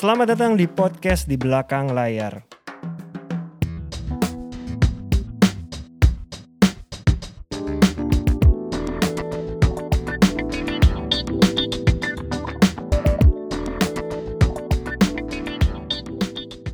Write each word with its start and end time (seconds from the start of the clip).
Selamat 0.00 0.32
datang 0.32 0.56
di 0.56 0.64
podcast 0.64 1.28
di 1.28 1.36
belakang 1.36 1.92
layar. 1.92 2.40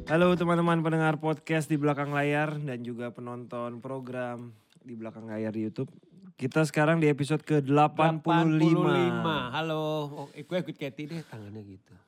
Halo 0.06 0.38
teman-teman 0.38 0.86
pendengar 0.86 1.18
podcast 1.18 1.66
di 1.66 1.74
belakang 1.82 2.14
layar 2.14 2.54
dan 2.62 2.86
juga 2.86 3.10
penonton 3.10 3.82
program 3.82 4.54
di 4.86 4.94
belakang 4.94 5.26
layar 5.26 5.50
di 5.50 5.66
YouTube. 5.66 5.90
Kita 6.38 6.62
sekarang 6.62 7.02
di 7.02 7.10
episode 7.10 7.42
ke-85. 7.42 8.22
85. 8.22 9.50
Halo, 9.50 9.82
oh, 10.14 10.28
eh, 10.30 10.46
gue 10.46 10.58
ikut 10.62 10.78
Katy 10.78 11.02
deh 11.10 11.26
tangannya 11.26 11.66
gitu. 11.66 12.05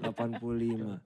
85. 0.00 1.00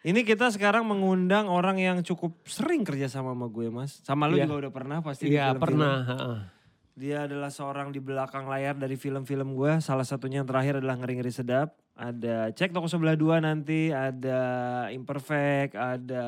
Ini 0.00 0.20
kita 0.22 0.48
sekarang 0.48 0.86
mengundang 0.86 1.50
orang 1.50 1.76
yang 1.76 1.98
cukup 2.00 2.38
sering 2.44 2.86
kerja 2.86 3.10
sama 3.10 3.34
sama 3.34 3.46
gue 3.46 3.66
mas. 3.68 3.98
Sama 4.00 4.24
lu 4.24 4.38
Iya. 4.38 4.46
juga 4.46 4.56
udah 4.66 4.72
pernah 4.72 4.98
pasti 5.02 5.26
di 5.26 5.34
Iya 5.34 5.52
film-film. 5.52 5.60
pernah. 5.60 5.96
heeh. 6.06 6.38
Dia 6.94 7.18
adalah 7.26 7.50
seorang 7.50 7.90
di 7.90 7.98
belakang 7.98 8.46
layar 8.46 8.74
dari 8.74 8.94
film-film 8.94 9.54
gue. 9.54 9.78
Salah 9.78 10.02
satunya 10.02 10.40
yang 10.40 10.48
terakhir 10.48 10.78
adalah 10.78 10.98
Ngeri-Ngeri 10.98 11.30
Sedap. 11.30 11.78
Ada 11.94 12.50
Cek 12.52 12.70
Toko 12.70 12.86
Sebelah 12.86 13.14
Dua 13.14 13.38
nanti. 13.38 13.90
Ada 13.90 14.40
Imperfect. 14.90 15.74
Ada... 15.74 16.24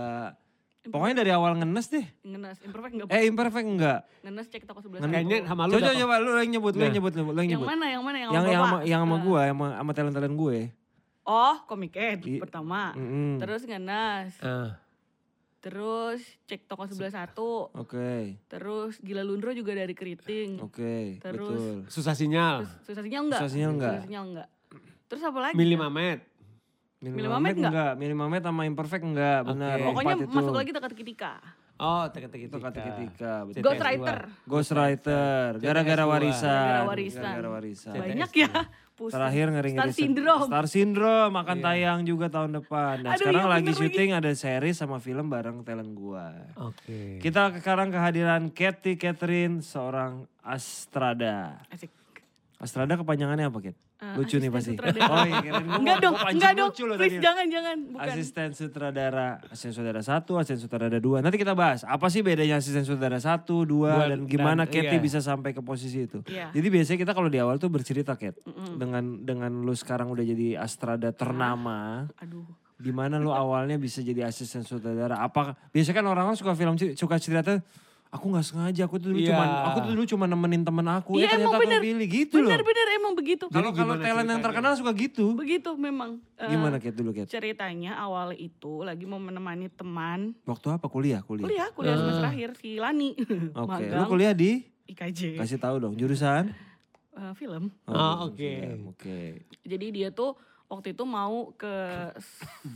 Pokoknya 0.80 1.20
dari 1.20 1.30
awal 1.30 1.54
ngenes 1.54 1.86
deh. 1.90 2.06
Ngenes, 2.24 2.56
imperfect 2.64 2.92
enggak? 2.96 3.08
Eh 3.12 3.28
Imperfect 3.28 3.68
enggak. 3.68 4.00
Ngenes 4.24 4.46
cek 4.48 4.64
toko 4.64 4.80
sebelah. 4.80 5.04
Kayaknya 5.04 5.44
satu. 5.44 5.48
sama 5.52 5.62
lu 5.68 5.76
Coba 5.76 5.92
coba 5.92 6.14
lu 6.16 6.30
yang 6.34 6.50
nyebut, 6.50 6.72
lu 6.72 6.80
yang 6.80 6.88
Nah. 6.88 6.96
nyebut, 6.96 7.12
lu 7.12 7.20
yang 7.20 7.28
Yang 7.36 7.50
nyebut. 7.52 7.66
mana, 7.68 7.84
yang 7.86 8.00
mana? 8.02 8.16
Yang, 8.16 8.30
Yang 8.32 8.40
sama 8.40 8.48
yang 8.50 8.62
sama, 8.64 8.78
yang 8.80 9.00
sama 9.04 9.12
Nah. 9.12 9.20
gue, 9.20 9.42
sama, 9.44 9.66
sama 9.76 9.90
talent-talent 9.92 10.36
gue. 10.40 10.58
Oh, 11.22 11.56
komik 11.64 11.94
Ed 11.94 12.22
I- 12.22 12.38
pertama. 12.38 12.92
Mm-mm. 12.92 13.38
Terus 13.38 13.62
ngenes. 13.62 14.34
Ah, 14.40 14.80
Terus 15.60 16.24
cek 16.46 16.64
toko 16.64 16.88
sebelah 16.88 17.12
satu. 17.14 17.68
Oke, 17.74 18.40
Terus 18.46 18.96
gila 18.98 19.20
lundro 19.20 19.52
juga 19.52 19.76
dari 19.76 19.92
keriting. 19.92 20.56
oke, 20.58 21.20
Terus- 21.20 21.52
betul. 21.52 21.92
susah 21.92 22.16
sinyal. 22.16 22.64
Terus 22.64 22.72
susah 22.86 23.02
sinyal 23.04 23.22
enggak? 23.22 23.40
Susah 23.40 23.50
sinyal 23.52 23.70
enggak? 23.70 23.92
Susah 23.92 24.02
sinyal 24.02 24.24
enggak. 24.24 24.48
Terus 25.06 25.22
apa 25.22 25.38
lagi? 25.38 25.54
Milimamet. 25.54 26.20
Minimamet 26.98 27.16
Minimamet 27.18 27.54
enggak? 27.54 27.70
enggak, 27.70 27.92
Minimamet 27.94 28.42
sama 28.42 28.62
Imperfect 28.64 29.04
enggak, 29.04 29.40
benar. 29.42 29.76
Oke. 29.76 29.84
Pokoknya 29.86 30.14
masuk 30.26 30.54
lagi 30.54 30.70
teka-teki 30.70 31.04
Oh, 31.80 32.04
teka-teki 32.06 32.52
Itu 32.52 32.60
kata 32.60 32.76
ketika, 32.76 33.32
betul. 33.48 33.56
CTS 33.56 33.64
Ghost 33.64 33.80
dua. 33.80 33.88
Writer. 33.88 34.18
Ghostwriter, 34.44 35.48
gara-gara 35.56 36.04
dua. 36.04 36.12
warisan. 36.12 36.44
Gara-gara 36.44 36.84
warisan. 36.84 37.22
Gara-gara 37.24 37.48
warisan. 37.50 37.94
Banyak 37.96 38.30
ya. 38.36 38.50
Pusing. 38.92 39.16
Terakhir 39.16 39.46
ngeri-ngeri 39.48 39.80
Star. 39.88 39.96
Syndrome. 39.96 40.44
Star 40.44 40.66
Syndrome 40.68 41.34
akan 41.34 41.56
Iya. 41.56 41.64
tayang 41.64 42.00
juga 42.04 42.26
tahun 42.28 42.50
depan. 42.54 42.94
Nah, 43.00 43.16
Aduh, 43.16 43.20
sekarang 43.24 43.42
iya 43.42 43.52
lagi 43.56 43.70
syuting 43.72 44.10
ada 44.12 44.30
series 44.30 44.76
sama 44.76 45.00
film 45.00 45.32
bareng 45.32 45.64
talent 45.64 45.96
gua. 45.96 46.36
Oke. 46.60 47.16
Kita 47.16 47.48
sekarang 47.56 47.88
kehadiran 47.88 48.52
Katy 48.52 49.00
Catherine, 49.00 49.64
seorang 49.64 50.28
Astrada. 50.44 51.64
Asik. 51.66 51.88
Astrada 52.60 52.92
kepanjangannya 52.94 53.48
apa, 53.48 53.58
Kit? 53.62 53.76
Eh, 54.00 54.16
Lucu 54.16 54.36
nih 54.36 54.48
pasti. 54.48 54.72
sutradara. 54.72 55.06
Oh 55.06 55.22
iya, 55.22 55.38
kirain 55.38 55.66
Enggak 55.70 55.98
dong, 56.00 56.16
enggak 56.16 56.52
dong. 56.54 56.70
Please 56.72 56.96
tadi. 56.96 57.16
jangan, 57.20 57.46
jangan. 57.46 57.76
Bukan. 57.86 58.08
Asisten 58.08 58.48
sutradara, 58.50 59.28
asisten 59.44 59.70
sutradara 59.70 60.00
satu, 60.00 60.32
asisten 60.34 60.56
sutradara 60.58 60.96
dua. 60.96 61.20
Nanti 61.20 61.36
kita 61.36 61.52
bahas 61.52 61.84
apa 61.84 62.08
sih 62.08 62.20
bedanya 62.20 62.56
asisten 62.56 62.80
sutradara 62.82 63.20
satu, 63.20 63.62
dua, 63.62 63.92
Dua, 63.94 64.08
dan 64.08 64.24
gimana 64.24 64.64
dan- 64.64 64.72
Katy 64.72 64.96
iya. 64.96 64.98
bisa 64.98 65.20
sampai 65.20 65.52
ke 65.52 65.60
posisi 65.60 66.00
itu. 66.02 66.24
Iya. 66.24 66.48
Jadi 66.48 66.66
biasanya 66.66 66.98
kita 66.98 67.12
kalau 67.12 67.28
di 67.28 67.36
awal 67.36 67.56
tuh 67.56 67.68
bercerita 67.68 68.16
Kat, 68.16 68.40
dengan 68.74 69.20
dengan 69.20 69.52
lu 69.60 69.72
sekarang 69.72 70.08
udah 70.08 70.24
jadi 70.24 70.56
astrada 70.56 71.12
ternama, 71.12 72.08
Aduh. 72.18 72.48
gimana 72.76 73.16
lu 73.16 73.28
awalnya 73.28 73.76
bisa 73.76 74.00
jadi 74.00 74.24
asisten 74.24 74.64
sutradara? 74.64 75.20
Apa 75.20 75.60
biasanya 75.68 76.00
kan 76.00 76.06
orang-orang 76.06 76.36
suka 76.36 76.52
film 76.52 76.72
suka 76.96 77.16
cerita 77.16 77.60
aku 78.10 78.24
nggak 78.26 78.42
sengaja, 78.42 78.82
aku 78.84 78.96
tuh 78.96 79.08
dulu 79.08 79.18
Iya. 79.18 79.28
cuman 79.30 79.48
aku 79.64 79.78
tuh 79.80 79.90
dulu 79.94 80.02
cuma 80.04 80.24
nemenin 80.26 80.62
temen 80.62 80.82
aku, 80.84 81.14
Iya, 81.14 81.24
eh 81.24 81.28
emang 81.30 81.30
ternyata 81.30 81.54
aku 81.54 81.62
bener. 81.64 81.80
pilih 81.80 82.06
gitu 82.08 82.34
loh. 82.36 82.50
Bener-bener 82.50 82.86
emang 82.92 83.12
begitu. 83.14 83.44
Kalau 83.46 83.70
kalau 83.70 83.94
talent 83.96 84.28
yang 84.28 84.40
terkenal 84.40 84.72
suka 84.74 84.90
gitu. 84.92 85.26
Begitu 85.32 85.70
memang. 85.74 86.18
Eh, 86.36 86.48
Gimana 86.48 86.76
Kat 86.76 86.90
dulu 86.92 87.10
Kat? 87.12 87.26
ceritanya 87.26 87.94
awal 87.96 88.34
itu 88.34 88.82
lagi 88.82 89.04
mau 89.04 89.18
menemani 89.18 89.68
teman 89.68 90.34
Waktu 90.42 90.66
apa 90.72 90.86
kuliah? 90.86 91.22
Kuliah. 91.22 91.46
kuliah 91.46 91.68
kuliah 91.70 91.96
semester 91.96 92.26
akhir 92.26 92.50
si 92.56 92.76
Lani 92.76 93.14
Oke, 93.54 93.54
lu 93.54 93.66
magang 93.68 94.06
kuliah 94.06 94.34
di 94.34 94.66
IKJ 94.86 95.36
kasih 95.36 95.56
tahu 95.56 95.78
dong 95.78 95.94
jurusan. 95.94 96.50
Eh, 97.12 97.32
film 97.34 97.70
Oh, 97.84 97.94
jurusan 97.94 98.26
oke. 98.26 98.50
film, 98.56 98.80
Oke. 98.88 99.18
jadi 99.62 99.86
dia 99.88 100.08
tuh 100.10 100.34
waktu 100.66 100.94
itu 100.94 101.04
mau 101.04 101.50
ke 101.52 101.70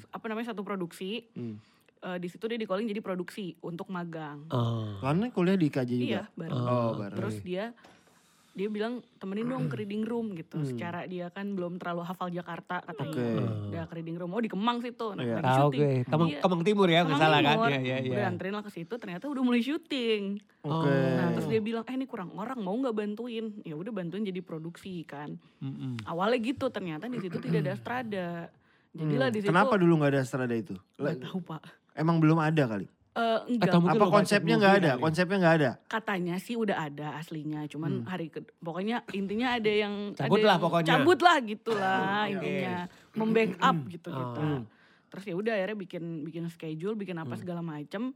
apa 0.08 0.24
namanya 0.24 0.50
satu 0.50 0.62
produksi 0.62 1.26
Hmm. 1.32 1.58
Eh, 2.04 2.18
di 2.18 2.28
situ 2.28 2.44
dia 2.44 2.54
di 2.54 2.64
calling 2.64 2.84
jadi 2.84 3.00
produksi 3.00 3.56
untuk 3.58 3.88
magang 3.88 4.44
Oh. 4.48 5.00
Karena 5.00 5.24
kuliah 5.30 5.56
di 5.56 5.66
KJ 5.66 5.90
juga. 5.94 6.04
iya 6.04 6.22
bareng 6.30 6.52
Oh, 6.52 6.90
bareng. 6.94 7.16
terus 7.16 7.40
dia 7.40 7.72
dia 8.52 8.68
bilang 8.68 9.02
temenin 9.16 9.48
dong 9.48 9.66
ke 9.66 9.74
reading 9.74 10.04
room 10.04 10.30
gitu 10.32 10.54
Hmm. 10.54 10.68
secara 10.68 11.02
dia 11.04 11.26
kan 11.26 11.42
belum 11.50 11.74
terlalu 11.74 12.04
hafal 12.04 12.28
Jakarta 12.28 12.78
katanya 12.82 13.10
Oke. 13.10 13.26
udah 13.66 13.84
ke 13.84 13.94
reading 13.96 14.14
room 14.14 14.30
oh 14.30 14.38
di 14.38 14.46
Kemang 14.46 14.78
situ 14.78 15.10
nah, 15.10 15.24
Iya. 15.24 15.34
lagi 15.34 15.46
Tahu 15.48 15.58
syuting 15.66 15.80
gue. 15.80 15.94
Kemang, 16.06 16.28
Iya. 16.28 16.38
Kemang 16.38 16.62
Timur 16.62 16.86
ya, 16.86 16.94
nggak 16.94 17.08
Kemang 17.08 17.22
salah 17.24 17.40
kan? 17.40 17.56
Iya, 17.64 17.78
iya, 17.80 17.96
iya. 17.98 18.12
Udah 18.12 18.26
anterin 18.28 18.52
lah 18.52 18.62
ke 18.62 18.70
situ 18.70 18.94
ternyata 18.94 19.24
udah 19.26 19.42
mulai 19.42 19.58
syuting. 19.58 20.22
Oke. 20.62 20.92
Nah 20.92 21.28
terus 21.32 21.48
dia 21.48 21.58
bilang, 21.58 21.82
eh 21.82 21.94
ini 21.94 22.04
kurang 22.04 22.30
orang 22.32 22.60
mau 22.60 22.76
nggak 22.76 22.94
bantuin? 22.94 23.58
Ya 23.62 23.74
udah 23.74 23.90
bantuin 23.90 24.22
jadi 24.22 24.38
produksi 24.38 25.02
kan. 25.02 25.34
Mm-mm. 25.58 26.04
Awalnya 26.04 26.38
gitu 26.38 26.68
ternyata 26.68 27.08
di 27.08 27.18
situ 27.18 27.40
tidak 27.40 27.60
ada 27.60 27.74
strada. 27.74 28.28
Jadilah 28.92 29.28
di 29.28 29.40
situ. 29.40 29.50
Hmm. 29.50 29.58
Kenapa 29.58 29.74
dulu 29.74 29.98
nggak 29.98 30.12
ada 30.12 30.22
strada 30.22 30.54
itu? 30.54 30.78
Nggak 30.94 31.26
tahu 31.26 31.42
pak. 31.42 31.64
Emang 31.94 32.18
belum 32.18 32.36
ada 32.36 32.66
kali? 32.66 32.86
Eh, 33.14 33.38
enggak. 33.46 33.70
Atau 33.70 33.78
mungkin 33.78 34.00
Apa 34.02 34.06
konsepnya 34.10 34.54
nggak 34.58 34.74
ada? 34.74 34.90
kali. 34.98 35.02
Konsepnya 35.06 35.36
nggak 35.38 35.54
ada? 35.54 35.70
Katanya 35.86 36.34
sih 36.42 36.58
udah 36.58 36.76
ada 36.82 37.06
aslinya, 37.14 37.62
cuman 37.70 38.02
Hmm. 38.02 38.06
hari 38.10 38.26
ke 38.26 38.42
pokoknya 38.58 39.06
intinya 39.14 39.54
ada 39.54 39.70
yang 39.70 40.10
Cabut 40.12 40.42
ada 40.42 40.44
lah 40.44 40.50
yang- 40.50 40.64
pokoknya. 40.66 40.88
Cabut 40.90 41.18
lah 41.22 41.36
gitulah 41.40 42.02
Oke. 42.26 42.32
intinya, 42.34 42.76
membackup 43.14 43.76
gitu 43.86 44.08
gitu. 44.10 44.42
Hmm. 44.42 44.62
Terus 45.14 45.24
ya 45.24 45.34
udah 45.38 45.52
akhirnya 45.54 45.78
bikin 45.78 46.04
bikin 46.26 46.44
schedule, 46.50 46.98
bikin 46.98 47.14
apa 47.14 47.38
segala 47.38 47.62
macem. 47.62 48.10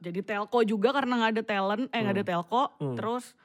Jadi 0.00 0.24
telco 0.24 0.64
juga 0.64 0.96
karena 0.96 1.20
nggak 1.20 1.32
ada 1.36 1.44
talent, 1.44 1.84
eh 1.92 2.00
nggak 2.00 2.16
ada 2.16 2.24
telco. 2.24 2.62
Hmm. 2.80 2.96
Terus 2.96 3.36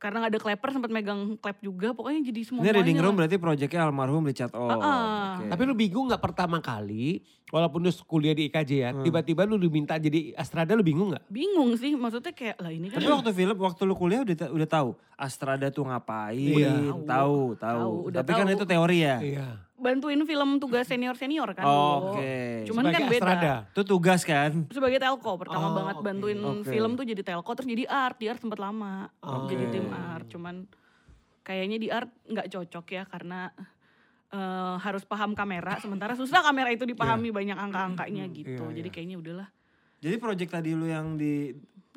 karena 0.00 0.16
nggak 0.18 0.32
ada 0.32 0.40
clapper 0.40 0.68
sempat 0.72 0.88
megang 0.88 1.36
clap 1.36 1.60
juga, 1.60 1.92
pokoknya 1.92 2.24
jadi 2.24 2.40
semua. 2.40 2.64
Ini 2.64 2.72
reading 2.72 2.98
room 2.98 3.14
berarti 3.14 3.36
proyeknya 3.36 3.84
almarhum 3.84 4.24
Richard 4.24 4.48
Oh. 4.50 4.66
Ah-ah. 4.66 5.38
oke. 5.38 5.52
Tapi 5.52 5.62
lu 5.62 5.74
bingung 5.76 6.08
nggak 6.08 6.24
pertama 6.24 6.56
kali, 6.58 7.20
walaupun 7.48 7.78
lu 7.78 7.92
kuliah 8.04 8.32
di 8.32 8.48
IKJ 8.48 8.70
ya, 8.72 8.90
Hmm. 8.90 9.04
tiba-tiba 9.04 9.44
lu 9.44 9.54
diminta 9.54 9.94
jadi 9.94 10.32
astrada 10.34 10.72
lu 10.72 10.80
bingung 10.80 11.12
nggak? 11.12 11.28
Bingung 11.28 11.76
sih, 11.76 11.92
maksudnya 11.92 12.32
kayak 12.32 12.56
lah 12.56 12.72
ini 12.72 12.88
kan. 12.88 12.96
Tapi 12.96 13.12
waktu 13.12 13.30
film, 13.30 13.56
waktu 13.60 13.82
lu 13.84 13.94
kuliah 13.94 14.24
udah 14.24 14.48
udah 14.50 14.68
tahu 14.68 14.90
Astrada 15.14 15.68
tuh 15.68 15.84
ngapain, 15.84 16.32
Iya. 16.32 16.96
tahu, 17.04 17.52
tahu. 17.52 17.52
Tahu, 17.60 17.92
udah 18.08 18.20
Tapi 18.24 18.32
kan 18.32 18.46
tahu. 18.48 18.56
itu 18.56 18.64
teori 18.64 18.98
ya. 19.04 19.16
Iya. 19.20 19.48
Bantuin 19.80 20.20
film 20.22 20.60
tugas 20.60 20.84
senior 20.84 21.16
senior 21.16 21.50
kan 21.50 21.64
Oh. 21.64 22.12
Oke. 22.12 22.68
Cuman 22.68 22.84
Sebagai 22.86 22.94
kan 22.94 23.02
beda. 23.08 23.20
astrada. 23.24 23.54
Itu 23.72 23.82
tugas 23.82 24.20
kan? 24.22 24.52
Sebagai 24.68 24.98
telco 25.00 25.32
pertama 25.34 25.66
Oh, 25.66 25.74
banget 25.74 25.96
oke. 25.96 26.04
bantuin 26.04 26.38
Oke. 26.38 26.68
film 26.68 26.90
tuh 26.94 27.04
jadi 27.04 27.22
telco 27.24 27.50
terus 27.50 27.66
jadi 27.66 27.84
art. 27.84 28.16
Di 28.16 28.28
art 28.28 28.38
sempat 28.38 28.60
lama 28.60 29.08
Oke. 29.18 29.50
jadi 29.50 29.64
tim 29.70 29.88
art. 29.88 30.28
Cuman 30.28 30.68
kayaknya 31.40 31.76
di 31.76 31.88
art 31.88 32.12
nggak 32.24 32.46
cocok 32.46 32.86
ya 32.90 33.02
karena 33.04 33.48
eh, 34.30 34.74
harus 34.78 35.02
paham 35.02 35.34
kamera. 35.34 35.80
Sementara 35.80 36.14
susah 36.14 36.38
kamera 36.40 36.70
itu 36.70 36.86
dipahami 36.86 37.34
banyak 37.34 37.58
angka-angkanya 37.58 38.30
gitu. 38.30 38.62
Iya, 38.62 38.76
Jadi 38.78 38.86
iya. 38.86 38.94
kayaknya 38.94 39.16
udahlah. 39.18 39.48
Jadi 39.98 40.14
proyek 40.16 40.48
tadi 40.48 40.70
lu 40.72 40.86
yang 40.86 41.18
di 41.18 41.50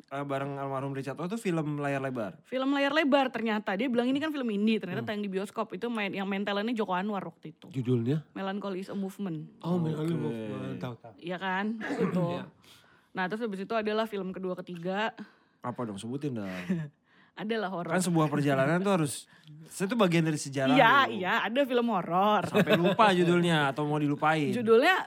eh, 0.06 0.22
bareng 0.22 0.56
almarhum 0.56 0.92
Richard 0.92 1.16
Oh 1.16 1.24
itu 1.24 1.36
film 1.36 1.78
layar 1.78 1.98
lebar. 1.98 2.36
Film 2.44 2.72
layar 2.72 2.90
lebar 2.90 3.28
ternyata 3.28 3.72
dia 3.74 3.86
bilang 3.86 4.04
ini 4.04 4.16
kan 4.16 4.28
film 4.28 4.48
indie 4.48 4.76
ternyata 4.76 5.00
Hmm. 5.00 5.08
tayang 5.08 5.22
di 5.22 5.30
bioskop 5.30 5.72
itu 5.72 5.86
main 5.86 6.10
yang 6.10 6.24
main 6.24 6.42
talentnya 6.42 6.72
Joko 6.72 6.92
Anwar 6.92 7.22
waktu 7.22 7.50
itu. 7.50 7.66
Judulnya? 7.70 8.24
Melancholy 8.32 8.80
is 8.80 8.88
a 8.88 8.94
movement. 8.94 9.48
Oh, 9.60 9.76
Oke. 9.76 9.94
okay. 9.94 10.76
tahu 10.76 10.94
tahu. 10.96 11.12
Iya 11.16 11.36
kan? 11.36 11.64
Gitu. 11.78 12.24
Iya. 12.32 12.44
Nah 13.12 13.24
terus 13.26 13.40
habis 13.40 13.60
itu 13.60 13.72
adalah 13.72 14.04
film 14.04 14.30
kedua 14.30 14.56
ketiga 14.56 15.14
Apa 15.60 15.84
dong 15.84 15.96
sebutin 15.96 16.34
dong. 16.34 16.48
adalah 17.34 17.68
horor. 17.68 17.90
kan 17.90 18.00
sebuah 18.00 18.26
perjalanan 18.26 18.78
tuh 18.78 18.94
harus 18.94 19.14
itu 19.66 19.94
bagian 19.94 20.22
dari 20.22 20.38
sejarah. 20.38 20.70
Iya, 20.70 20.94
iya, 21.10 21.32
ada 21.42 21.60
film 21.62 21.90
horor. 21.90 22.46
Sampai 22.46 22.78
lupa 22.78 23.10
judulnya 23.10 23.68
atau 23.68 23.82
mau 23.84 23.98
dilupain. 23.98 24.48
Judulnya 24.48 25.02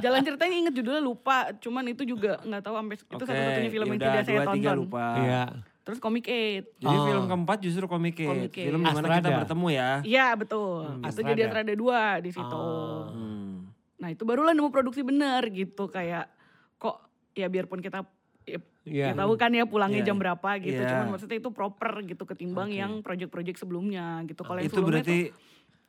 Jalan 0.00 0.20
ceritanya 0.24 0.56
inget 0.58 0.74
judulnya 0.74 1.02
lupa, 1.02 1.52
cuman 1.54 1.84
itu 1.86 2.02
juga 2.04 2.40
nggak 2.40 2.62
tahu 2.62 2.74
sampai 2.74 2.94
itu 2.96 3.04
satu-satunya 3.06 3.70
film 3.70 3.86
yang 3.86 3.98
yaudah, 3.98 4.08
tidak 4.10 4.24
saya 4.24 4.38
tiga 4.50 4.70
tonton. 4.70 4.76
lupa. 4.80 5.06
Iya. 5.18 5.42
Terus 5.84 5.98
Comic 6.00 6.24
Aid. 6.26 6.64
Jadi 6.80 6.96
Oh. 6.96 7.04
film 7.04 7.24
keempat 7.28 7.58
justru 7.60 7.84
komik 7.84 8.16
Comic 8.16 8.56
Aid. 8.56 8.66
Film 8.72 8.80
di 8.80 8.88
mana 8.88 9.04
kita 9.04 9.12
Astrada. 9.20 9.36
bertemu 9.44 9.66
ya. 9.68 9.90
Iya 10.00 10.26
betul. 10.32 10.80
Hmm, 10.80 10.96
itu 10.96 11.04
Astrada. 11.06 11.28
jadi 11.28 11.40
Astrada 11.44 11.72
dua 11.76 12.00
di 12.18 12.30
situ. 12.32 12.56
Oh. 12.56 13.04
Hmm. 13.12 13.68
Nah 14.00 14.08
itu 14.08 14.22
barulah 14.24 14.56
nemu 14.56 14.72
produksi 14.72 15.04
bener 15.04 15.44
gitu 15.52 15.84
kayak 15.86 16.32
kok 16.76 17.04
ya 17.36 17.46
biarpun 17.46 17.84
kita 17.84 18.00
ya, 18.44 18.58
Iya. 18.84 19.06
ya 19.10 19.16
tahu 19.16 19.32
kan 19.34 19.50
ya 19.50 19.64
pulangnya 19.64 20.00
Iya. 20.00 20.08
jam 20.08 20.16
berapa 20.16 20.48
gitu. 20.60 20.76
Iya. 20.76 20.88
Cuman 20.92 21.06
maksudnya 21.12 21.36
itu 21.38 21.50
proper 21.50 21.92
gitu 22.04 22.22
ketimbang 22.24 22.68
Oke. 22.68 22.78
yang 22.78 22.92
project-project 23.00 23.58
sebelumnya 23.58 24.20
gitu. 24.24 24.40
Kalau 24.40 24.60
yang 24.60 24.68
Itu 24.68 24.76
sebelumnya 24.78 25.04
berarti 25.04 25.20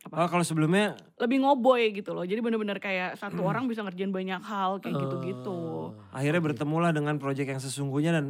Oh 0.06 0.30
kalau 0.30 0.46
sebelumnya 0.46 0.94
lebih 1.18 1.42
ngoboy 1.42 1.90
gitu 1.90 2.14
loh. 2.14 2.22
Jadi 2.22 2.38
bener-bener 2.38 2.78
kayak 2.78 3.18
satu 3.18 3.42
orang 3.42 3.66
bisa 3.66 3.82
ngerjain 3.82 4.14
banyak 4.14 4.38
hal 4.38 4.78
kayak 4.78 5.02
gitu-gitu. 5.02 5.98
akhirnya 6.14 6.42
bertemulah 6.44 6.94
dengan 6.94 7.18
project 7.18 7.50
yang 7.50 7.58
sesungguhnya 7.58 8.12
dan 8.14 8.26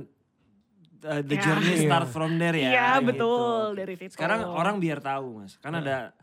uh, 1.03 1.19
the 1.19 1.35
Ya. 1.35 1.43
journey 1.43 1.75
Iya. 1.75 1.83
start 1.85 2.07
from 2.07 2.39
there 2.39 2.55
ya. 2.55 2.69
Iya 2.71 2.89
gitu. 2.95 3.05
betul 3.11 3.65
dari 3.75 3.93
situ. 3.93 4.15
Sekarang 4.15 4.47
orang 4.47 4.79
biar 4.79 5.03
tahu 5.03 5.43
mas, 5.43 5.59
kan 5.59 5.75
ada 5.75 6.15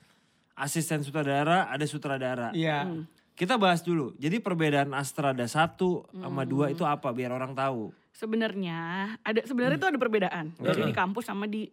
asisten 0.55 1.05
sutradara, 1.05 1.69
ada 1.69 1.85
sutradara. 1.85 2.49
Iya. 2.53 2.89
Hmm. 2.89 3.05
Kita 3.33 3.57
bahas 3.57 3.81
dulu. 3.81 4.13
Jadi 4.17 4.39
perbedaan 4.39 4.93
Astrada 4.93 5.43
1 5.43 6.05
sama 6.13 6.45
2 6.45 6.69
Hmm. 6.69 6.75
itu 6.75 6.85
apa 6.85 7.09
biar 7.11 7.31
orang 7.31 7.53
tahu. 7.53 7.93
sebenarnya 8.13 8.79
ada 9.25 9.41
sebenarnya 9.43 9.81
itu 9.81 9.89
ada 9.89 9.97
perbedaan 9.97 10.53
dari 10.55 10.85
di 10.85 10.93
kampus 10.93 11.27
sama 11.27 11.49
di 11.49 11.65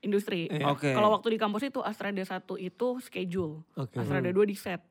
industri. 0.00 0.50
Iya. 0.50 0.68
Oke. 0.68 0.90
Kalau 0.90 1.08
waktu 1.08 1.32
di 1.32 1.38
kampus 1.38 1.62
itu 1.64 1.80
Astrada 1.80 2.18
1 2.18 2.58
itu 2.58 2.88
schedule, 3.00 3.62
Oke. 3.72 3.96
Astrada 3.96 4.28
2 4.28 4.44
di 4.44 4.52
set. 4.52 4.82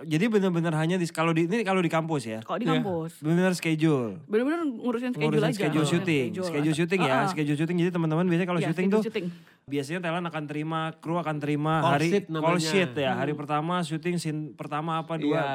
Jadi 0.00 0.24
benar-benar 0.26 0.72
hanya 0.74 0.96
di 0.96 1.04
kalau 1.06 1.30
di 1.30 1.44
ini 1.44 1.60
kalau 1.60 1.78
di 1.78 1.88
kampus 1.88 2.24
ya. 2.24 2.40
Kalau 2.40 2.56
di 2.56 2.64
Iya. 2.64 2.80
kampus 2.80 3.20
Benar 3.20 3.52
schedule. 3.52 4.16
bener-bener 4.24 4.64
ngurusin 4.64 5.12
schedule 5.12 5.28
Ngurusin 5.28 5.44
aja. 5.44 5.56
schedule 5.58 5.76
Ngurusin 5.82 6.00
syuting. 6.00 6.28
Schedule 6.40 6.74
syuting 6.74 7.00
ya, 7.02 7.12
ah. 7.14 7.26
schedule 7.26 7.56
syuting. 7.56 7.76
Jadi 7.78 7.90
teman-teman 7.90 8.24
biasanya 8.24 8.48
kalau 8.48 8.60
Iya, 8.60 8.68
syuting 8.68 8.86
schedule 8.86 8.96
tuh 8.96 9.06
syuting. 9.06 9.26
biasanya 9.66 10.00
talent 10.02 10.26
akan 10.26 10.44
terima, 10.46 10.80
kru 10.98 11.14
akan 11.16 11.36
terima 11.36 11.74
Call 11.78 11.92
hari 11.94 12.08
sheet 12.10 12.24
call 12.30 12.58
sheet 12.58 12.92
ya. 12.94 13.12
Hari 13.14 13.32
Hmm. 13.32 13.40
pertama 13.40 13.74
syuting 13.82 14.16
scene 14.16 14.40
pertama 14.52 14.96
apa 14.98 15.14
dua. 15.16 15.36
Iya. 15.36 15.48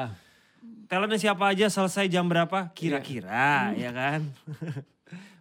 Talentnya 0.86 1.18
siapa 1.20 1.44
aja 1.48 1.66
selesai 1.66 2.06
jam 2.06 2.22
berapa 2.24 2.70
kira-kira 2.70 3.74
ya 3.74 3.90
kan. 3.90 4.20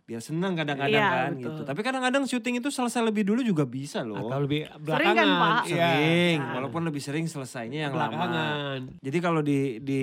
Biar 0.03 0.19
seneng 0.19 0.51
kadang-kadang 0.53 0.91
Iya, 0.93 1.07
kan 1.07 1.31
betul. 1.31 1.43
gitu. 1.47 1.61
Tapi 1.63 1.79
kadang-kadang 1.79 2.23
syuting 2.25 2.59
itu 2.59 2.67
selesai 2.67 2.99
lebih 3.01 3.23
dulu 3.23 3.39
juga 3.39 3.63
bisa 3.63 4.03
loh. 4.03 4.27
Atau 4.27 4.43
lebih 4.43 4.67
Sering 4.67 4.83
belakangan. 4.83 5.15
kan, 5.15 5.27
Pak? 5.33 5.63
Iya. 5.63 5.87
Sering, 5.89 6.37
Nah. 6.37 6.53
walaupun 6.53 6.81
lebih 6.83 7.01
sering 7.01 7.25
selesainya 7.25 7.79
yang 7.87 7.93
lama. 7.93 8.11
Belakangan. 8.11 8.79
Jadi 8.99 9.17
kalau 9.17 9.39
di 9.39 9.59
di 9.79 10.01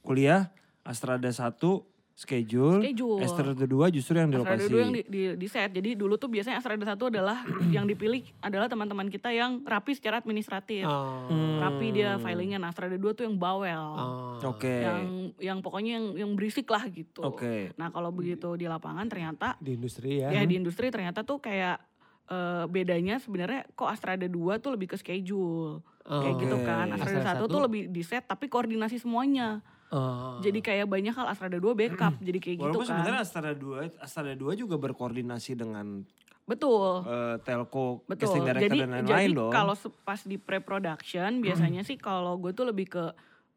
kuliah 0.00 0.52
Astrada 0.82 1.28
1 1.28 1.80
schedule, 2.20 2.84
Schedule. 2.84 3.24
Astrada 3.24 3.64
2 3.64 3.96
justru 3.96 4.20
yang 4.20 4.28
di 4.28 4.36
lokasi. 4.36 4.68
2 4.68 4.76
yang 4.76 4.92
di, 4.92 5.02
di, 5.08 5.22
di 5.40 5.46
set. 5.48 5.72
Jadi 5.72 5.96
dulu 5.96 6.20
tuh 6.20 6.28
biasanya 6.28 6.60
Astrada 6.60 6.84
1 6.84 7.00
adalah 7.00 7.40
yang 7.76 7.88
dipilih 7.88 8.20
adalah 8.44 8.68
teman-teman 8.68 9.08
kita 9.08 9.32
yang 9.32 9.64
rapi 9.64 9.96
secara 9.96 10.20
administratif. 10.20 10.84
Oh. 10.84 11.24
Hmm. 11.32 11.64
Rapi 11.64 11.96
dia 11.96 12.20
filingnya. 12.20 12.60
Nah, 12.60 12.76
Astrada 12.76 13.00
2 13.00 13.16
tuh 13.16 13.24
yang 13.24 13.40
bawel. 13.40 13.72
Oh. 13.96 14.36
Oke. 14.52 14.68
Yang 14.84 15.00
yang 15.40 15.58
pokoknya 15.64 15.96
yang 15.96 16.06
yang 16.20 16.30
berisik 16.36 16.68
lah 16.68 16.84
gitu. 16.92 17.24
Oke. 17.24 17.72
Nah, 17.80 17.88
kalau 17.88 18.12
begitu 18.12 18.52
di 18.60 18.68
lapangan 18.68 19.08
ternyata 19.08 19.56
Di 19.56 19.80
industri 19.80 20.20
ya. 20.20 20.28
ya 20.28 20.44
di 20.44 20.60
industri 20.60 20.92
ternyata 20.92 21.24
tuh 21.24 21.40
kayak 21.40 21.80
eh, 22.28 22.64
bedanya 22.68 23.16
sebenarnya 23.16 23.64
kok 23.72 23.88
Astrada 23.88 24.28
2 24.28 24.60
tuh 24.60 24.76
lebih 24.76 24.92
ke 24.92 24.96
schedule. 25.00 25.80
Kayak 26.04 26.36
Oh. 26.36 26.40
gitu 26.44 26.56
kan. 26.68 26.86
Astrada 26.92 27.24
Astrada 27.24 27.48
1 27.48 27.48
tuh 27.48 27.60
lebih 27.64 27.82
di 27.88 28.02
set 28.04 28.28
tapi 28.28 28.44
koordinasi 28.52 29.00
semuanya. 29.00 29.64
Oh. 29.90 30.38
Jadi 30.38 30.58
kayak 30.58 30.86
banyak 30.86 31.10
hal 31.10 31.26
Astrada 31.26 31.58
2 31.58 31.74
backup. 31.74 32.14
jadi 32.20 32.38
kayak 32.38 32.56
gitu 32.56 32.64
Walaupun 32.64 32.84
kan. 32.84 32.90
sebenarnya 32.94 33.20
Astrada 33.20 33.52
2 33.52 33.98
Astrada 33.98 34.32
2 34.32 34.54
juga 34.56 34.74
berkoordinasi 34.76 35.52
dengan 35.54 36.06
Betul. 36.44 37.02
eh, 37.04 37.36
telco, 37.40 38.02
Betul. 38.04 38.20
casting 38.20 38.44
director 38.44 38.66
Jadi 38.66 38.78
dan 38.80 38.90
lain-lain 38.92 39.06
jadi 39.06 39.34
dong. 39.34 39.50
kalau 39.50 39.74
se- 39.74 39.94
pas 40.00 40.18
di 40.20 40.36
pre-production 40.36 41.30
biasanya 41.38 41.82
sih 41.82 41.94
kalau 41.94 42.34
gue 42.36 42.50
tuh 42.50 42.66
lebih 42.66 42.86
ke 42.88 43.04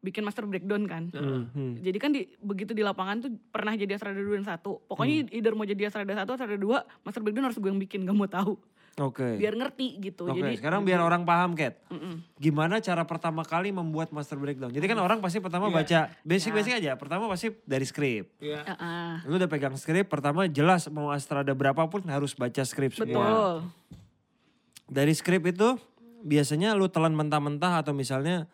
bikin 0.00 0.20
master 0.20 0.44
breakdown 0.44 0.84
kan. 0.84 1.08
Hmm. 1.08 1.80
Jadi 1.80 1.96
kan 1.96 2.12
di, 2.12 2.28
begitu 2.36 2.70
di 2.70 2.82
lapangan 2.82 3.24
tuh 3.24 3.30
pernah 3.48 3.72
jadi 3.72 3.94
Astrada 3.94 4.18
2 4.18 4.36
dan 4.36 4.44
1. 4.44 4.60
Pokoknya 4.84 5.32
either 5.32 5.54
mau 5.54 5.64
jadi 5.64 5.88
Astrada 5.88 6.12
1 6.12 6.28
Astrada 6.28 6.54
2, 6.54 6.60
master 7.00 7.22
breakdown 7.22 7.46
harus 7.46 7.56
gue 7.56 7.66
yang 7.66 7.80
bikin, 7.80 8.04
gak 8.04 8.12
mau 8.12 8.28
tahu. 8.28 8.58
Oke. 9.02 9.42
Biar 9.42 9.58
ngerti 9.58 9.98
gitu. 9.98 10.30
Oke, 10.30 10.38
Jadi 10.38 10.54
sekarang 10.62 10.86
biar 10.86 11.02
orang 11.02 11.26
paham, 11.26 11.58
Kat. 11.58 11.82
Mm-mm. 11.90 12.22
Gimana 12.38 12.78
cara 12.78 13.02
pertama 13.02 13.42
kali 13.42 13.74
membuat 13.74 14.14
master 14.14 14.38
breakdown? 14.38 14.70
Jadi 14.70 14.86
kan 14.86 14.98
orang 15.02 15.18
pasti 15.18 15.42
pertama 15.42 15.66
Iya. 15.66 15.74
baca 15.74 15.98
basic-basic 16.22 16.72
aja. 16.78 16.92
Pertama 16.94 17.26
pasti 17.26 17.50
dari 17.66 17.82
skrip. 17.82 18.30
Iya. 18.38 18.62
Heeh. 18.62 19.26
Lu 19.26 19.34
udah 19.34 19.50
pegang 19.50 19.74
skrip, 19.74 20.06
pertama 20.06 20.46
jelas 20.46 20.86
mau 20.94 21.10
Astrada 21.10 21.50
berapapun 21.58 22.06
harus 22.06 22.38
baca 22.38 22.62
skrip 22.62 22.94
semua. 22.94 23.10
Betul. 23.26 23.54
Dari 24.86 25.10
skrip 25.10 25.42
itu 25.50 25.74
biasanya 26.22 26.78
lu 26.78 26.86
telan 26.86 27.18
mentah-mentah 27.18 27.82
atau 27.82 27.90
misalnya 27.90 28.46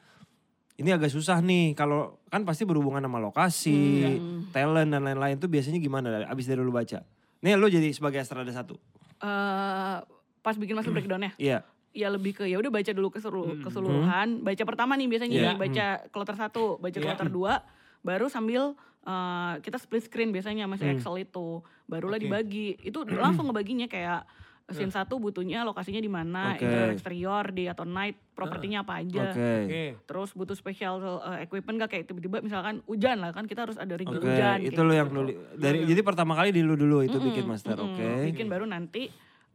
ini 0.81 0.89
agak 0.97 1.13
susah 1.13 1.45
nih 1.45 1.77
kalau 1.77 2.17
kan 2.33 2.49
pasti 2.49 2.65
berhubungan 2.65 3.05
sama 3.05 3.21
lokasi, 3.21 4.17
talent 4.57 4.89
dan 4.89 5.05
lain-lain 5.05 5.37
itu 5.37 5.45
biasanya 5.53 5.77
gimana 5.77 6.25
abis 6.25 6.49
dari 6.49 6.65
lu 6.65 6.73
baca. 6.73 7.05
Nih 7.45 7.61
lu 7.61 7.69
jadi 7.69 7.93
sebagai 7.93 8.25
Astrada 8.25 8.49
satu. 8.49 8.81
Eh, 9.21 9.97
pas 10.41 10.55
bikin 10.55 10.73
master 10.73 10.91
breakdownnya 10.91 11.33
Iya. 11.37 11.63
ya 11.91 12.09
lebih 12.09 12.33
ke 12.35 12.45
ya 12.45 12.57
udah 12.57 12.71
baca 12.71 12.91
dulu 12.91 13.09
keselu- 13.09 13.61
keseluruhan 13.61 14.41
baca 14.41 14.63
pertama 14.63 14.95
nih 14.95 15.07
biasanya 15.07 15.33
Iya. 15.33 15.45
nih 15.47 15.57
baca 15.59 15.87
kloter 16.09 16.35
satu 16.35 16.77
baca 16.77 16.93
Iya. 16.93 17.05
kloter 17.05 17.29
dua 17.29 17.61
baru 18.01 18.27
sambil 18.27 18.73
eh, 19.01 19.55
kita 19.61 19.77
split 19.77 20.05
screen 20.05 20.29
biasanya 20.29 20.65
masih 20.67 20.93
Excel 20.93 21.17
itu 21.19 21.61
barulah 21.85 22.17
Oke. 22.17 22.25
dibagi 22.27 22.77
itu 22.79 23.01
langsung 23.19 23.47
ngebaginya 23.47 23.85
kayak 23.87 24.25
scene 24.71 24.87
satu 24.89 25.19
butuhnya 25.19 25.65
lokasinya 25.65 25.99
di 25.99 26.07
mana 26.07 26.55
Oke. 26.55 26.63
interior 26.63 26.91
eksterior 26.93 27.45
day 27.51 27.67
atau 27.67 27.83
night 27.83 28.15
propertinya 28.31 28.87
apa 28.87 29.03
aja 29.03 29.35
Oke. 29.35 29.51
Oke. 29.67 29.85
terus 30.05 30.31
butuh 30.31 30.55
special 30.55 30.95
uh, 31.19 31.41
equipment 31.41 31.75
gak 31.77 31.91
kayak 31.91 32.05
tiba-tiba 32.07 32.39
misalkan 32.39 32.79
hujan 32.87 33.19
lah 33.19 33.33
kan 33.33 33.45
kita 33.45 33.67
harus 33.67 33.75
ada 33.75 33.99
rig 33.99 34.07
Oke, 34.07 34.23
hujan 34.23 34.63
itu 34.63 34.79
lo 34.79 34.93
yang 34.93 35.11
gitu. 35.11 35.17
dulu 35.19 35.31
dari 35.59 35.83
jadi 35.83 36.01
pertama 36.01 36.33
kali 36.35 36.53
di 36.53 36.63
lu 36.63 36.77
dulu 36.77 37.03
itu 37.03 37.19
bikin 37.19 37.43
Mm-mm, 37.43 37.51
master, 37.51 37.75
mm-mm. 37.75 37.89
oke. 37.91 38.09
Bikin 38.31 38.47
baru 38.47 38.63
nanti 38.65 39.11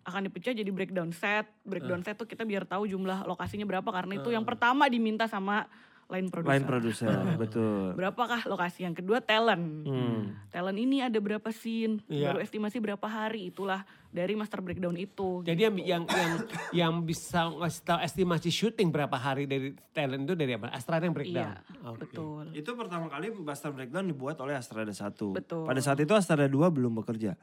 akan 0.06 0.30
dipecah 0.30 0.54
jadi 0.54 0.70
breakdown 0.70 1.10
set. 1.10 1.50
Breakdown 1.66 2.06
set 2.06 2.16
tuh 2.16 2.30
kita 2.30 2.46
biar 2.46 2.64
tahu 2.64 2.86
jumlah 2.86 3.26
lokasinya 3.26 3.66
berapa 3.66 3.90
karena 3.90 4.22
itu 4.22 4.30
yang 4.30 4.46
pertama 4.46 4.86
diminta 4.86 5.26
sama 5.26 5.66
line 6.06 6.30
producer. 6.30 6.54
Lain 6.54 6.66
produser, 6.70 7.18
betul. 7.42 7.98
Berapakah 7.98 8.46
lokasi 8.46 8.86
yang 8.86 8.94
kedua 8.94 9.26
talent. 9.26 9.90
Hmm. 9.90 10.38
Talent 10.54 10.78
ini 10.78 11.02
ada 11.02 11.18
berapa 11.18 11.50
scene, 11.50 12.06
Iya. 12.06 12.30
baru 12.30 12.46
estimasi 12.46 12.78
berapa 12.78 13.08
hari 13.10 13.50
itulah 13.50 13.82
dari 14.14 14.38
master 14.38 14.62
breakdown 14.62 14.94
itu. 14.96 15.42
Jadi 15.42 15.66
yang 15.66 15.76
yang 15.82 16.04
yang 16.06 16.32
yang 16.70 16.94
bisa 17.02 17.50
ngasih 17.50 17.82
tahu 17.82 18.00
estimasi 18.06 18.54
syuting 18.54 18.94
berapa 18.94 19.18
hari 19.18 19.50
dari 19.50 19.74
talent 19.92 20.30
itu 20.30 20.38
dari 20.38 20.54
apa? 20.54 20.70
Astrada 20.70 21.10
yang 21.10 21.18
breakdown. 21.18 21.58
Iya, 21.58 21.90
Oke. 21.90 22.00
betul. 22.06 22.44
Itu 22.54 22.70
pertama 22.78 23.10
kali 23.10 23.34
master 23.34 23.74
breakdown 23.74 24.06
dibuat 24.06 24.38
oleh 24.38 24.54
Astrada 24.54 24.94
1. 24.94 25.10
Betul. 25.34 25.66
Pada 25.66 25.82
saat 25.82 25.98
itu 25.98 26.14
Astrada 26.14 26.46
2 26.46 26.54
belum 26.70 27.02
bekerja. 27.02 27.34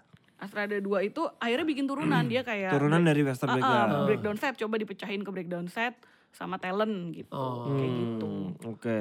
Astrada 0.43 0.75
2 0.75 0.83
itu 1.05 1.23
akhirnya 1.39 1.62
bikin 1.62 1.87
turunan 1.87 2.27
dia 2.27 2.43
kayak 2.43 2.75
Turunan 2.75 2.99
dari 3.00 3.23
master 3.23 3.47
Ah, 3.47 3.53
ah, 3.53 3.55
breakdown. 3.55 3.89
breakdown 4.05 4.37
set 4.37 4.55
coba 4.59 4.75
dipecahin 4.75 5.23
ke 5.23 5.31
breakdown 5.31 5.66
set 5.66 5.95
sama 6.28 6.59
talent 6.59 7.14
gitu. 7.14 7.31
Oh. 7.31 7.71
Kayak 7.71 7.93
gitu. 7.95 8.26
Hmm, 8.26 8.50
Oke. 8.66 9.00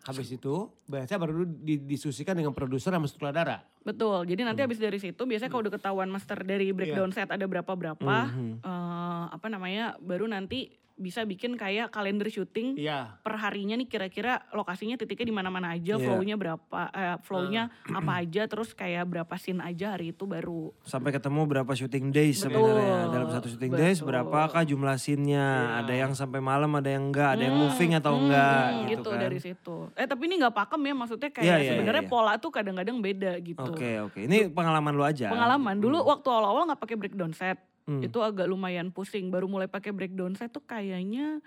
Habis 0.00 0.32
itu 0.32 0.54
biasanya 0.86 1.20
baru 1.20 1.44
di- 1.44 1.76
didiskusikan 1.78 2.32
dengan 2.32 2.56
produser 2.56 2.88
sama 2.88 3.04
sutradara. 3.04 3.60
Betul. 3.80 4.24
Jadi 4.24 4.40
nanti 4.42 4.64
habis 4.64 4.80
dari 4.80 4.96
situ 4.96 5.20
biasanya 5.20 5.52
kalau 5.52 5.68
udah 5.68 5.74
ketahuan 5.76 6.08
master 6.08 6.40
dari 6.40 6.72
breakdown 6.72 7.12
set 7.12 7.28
ada 7.28 7.44
berapa-berapa 7.44 8.16
eh, 8.58 9.24
apa 9.28 9.46
namanya 9.46 10.00
baru 10.00 10.24
nanti 10.24 10.72
bisa 11.00 11.24
bikin 11.24 11.56
kayak 11.56 11.88
kalender 11.88 12.28
syuting 12.28 12.76
Iya. 12.76 13.16
per 13.18 13.34
harinya 13.34 13.72
nih 13.74 13.88
kira-kira 13.88 14.44
lokasinya 14.50 14.94
titiknya 14.94 15.26
di 15.26 15.34
mana-mana 15.34 15.72
aja, 15.72 15.96
Iya. 15.96 16.04
flow-nya 16.04 16.36
berapa 16.36 16.80
eh, 16.86 17.16
flow-nya 17.24 17.62
apa 17.88 18.12
aja 18.20 18.44
terus 18.44 18.70
kayak 18.70 19.08
berapa 19.08 19.34
scene 19.34 19.58
aja 19.58 19.96
hari 19.96 20.12
itu 20.12 20.28
baru. 20.28 20.76
Sampai 20.84 21.10
ketemu 21.10 21.48
berapa 21.48 21.72
syuting 21.72 22.12
days 22.12 22.44
sebenarnya. 22.44 23.08
Dalam 23.08 23.28
satu 23.30 23.48
syuting 23.48 23.72
days 23.72 23.98
Betul. 23.98 24.12
berapakah 24.12 24.62
jumlah 24.62 24.94
scene-nya? 24.94 25.80
Ada 25.80 25.94
yang 25.96 26.12
sampai 26.12 26.38
malam, 26.38 26.68
ada 26.74 26.86
yang 26.86 27.08
enggak, 27.08 27.32
ada 27.32 27.42
yang 27.42 27.56
moving 27.56 27.96
atau 27.96 28.12
Hmm, 28.12 28.22
enggak 28.22 28.60
hmm, 28.68 28.84
gitu, 28.90 29.08
kan. 29.08 29.18
dari 29.18 29.38
situ. 29.40 29.76
Eh 29.94 30.04
tapi 30.04 30.22
ini 30.26 30.34
nggak 30.36 30.52
pakem 30.52 30.80
ya 30.82 30.92
maksudnya 30.92 31.30
kayak 31.30 31.46
Iya, 31.46 31.56
iya, 31.56 31.70
sebenarnya 31.72 32.04
iya. 32.04 32.10
pola 32.10 32.32
tuh 32.36 32.50
kadang-kadang 32.50 33.00
beda 33.00 33.32
gitu. 33.40 33.64
Oke, 33.64 33.90
oke. 34.02 34.18
Ini 34.20 34.50
pengalaman 34.50 34.92
lu 34.92 35.00
aja. 35.00 35.30
Pengalaman 35.30 35.80
dulu 35.80 36.04
waktu 36.04 36.28
awal-awal 36.28 36.68
nggak 36.68 36.80
pakai 36.80 36.96
breakdown 36.98 37.32
set. 37.32 37.56
Hmm. 37.90 38.06
Itu 38.06 38.22
agak 38.22 38.46
lumayan 38.46 38.94
pusing. 38.94 39.34
Baru 39.34 39.50
mulai 39.50 39.66
pakai 39.66 39.90
breakdown 39.90 40.38
set 40.38 40.54
tuh 40.54 40.62
kayaknya 40.62 41.42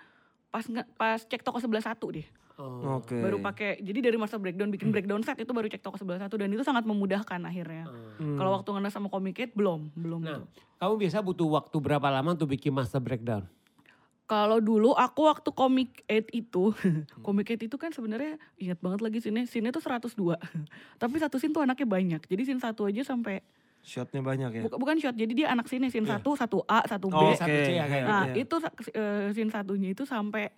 pas 0.52 0.68
nggak 0.68 0.86
pas 0.94 1.16
cek 1.18 1.40
toko 1.40 1.56
sebelah 1.56 1.80
satu 1.80 2.12
deh. 2.12 2.26
Oh. 2.54 3.00
Oke. 3.00 3.16
Baru 3.18 3.40
pakai 3.40 3.80
jadi 3.80 3.98
dari 3.98 4.14
master 4.20 4.38
breakdown 4.38 4.70
bikin 4.70 4.92
breakdown 4.92 5.24
set 5.24 5.40
itu 5.40 5.50
baru 5.50 5.66
cek 5.66 5.80
toko 5.80 5.96
sebelah 5.96 6.20
satu 6.20 6.36
dan 6.36 6.52
itu 6.52 6.60
sangat 6.62 6.84
memudahkan 6.84 7.40
akhirnya. 7.42 7.88
Hmm. 8.20 8.36
Kalau 8.36 8.54
waktu 8.54 8.68
ngena 8.70 8.92
sama 8.92 9.08
Comicate 9.08 9.56
belum, 9.56 9.90
belum 9.96 10.20
Nah, 10.22 10.38
tuh. 10.38 10.46
kamu 10.78 10.94
biasa 11.00 11.16
butuh 11.18 11.48
waktu 11.48 11.76
berapa 11.80 12.08
lama 12.12 12.36
untuk 12.36 12.52
bikin 12.52 12.70
master 12.70 13.00
breakdown? 13.00 13.48
Kalau 14.24 14.56
dulu 14.56 14.96
aku 14.96 15.28
waktu 15.28 15.52
Comic 15.52 16.00
8 16.08 16.32
itu, 16.32 16.72
Comic 17.26 17.44
8 17.44 17.68
itu 17.68 17.76
kan 17.76 17.92
sebenarnya 17.92 18.40
ingat 18.56 18.80
banget 18.80 19.00
lagi 19.04 19.18
sini, 19.20 19.44
sini 19.44 19.68
tuh 19.68 19.84
102. 19.84 20.16
Tapi 21.02 21.14
satu 21.20 21.36
scene 21.36 21.52
tuh 21.52 21.60
anaknya 21.60 21.84
banyak. 21.84 22.22
Jadi 22.24 22.42
scene 22.46 22.62
satu 22.62 22.88
aja 22.88 23.04
sampai 23.04 23.44
Shotnya 23.84 24.24
banyak 24.24 24.50
ya. 24.50 24.62
bukan, 24.64 24.78
bukan 24.80 24.96
shot. 24.96 25.12
Jadi 25.12 25.44
dia 25.44 25.52
anak 25.52 25.68
sini 25.68 25.92
scene 25.92 26.08
Iya. 26.08 26.16
satu, 26.16 26.32
satu 26.32 26.58
A, 26.64 26.80
satu 26.88 27.12
B. 27.12 27.20
Oh, 27.20 27.36
satu 27.36 27.52
Oke. 27.52 27.68
C 27.68 27.76
ya, 27.76 27.84
kayak 27.84 28.04
Nah, 28.08 28.22
Iya. 28.32 28.42
itu 28.42 28.54
eh, 28.90 29.28
scene 29.30 29.52
satunya 29.52 29.88
itu 29.92 30.02
sampai 30.02 30.48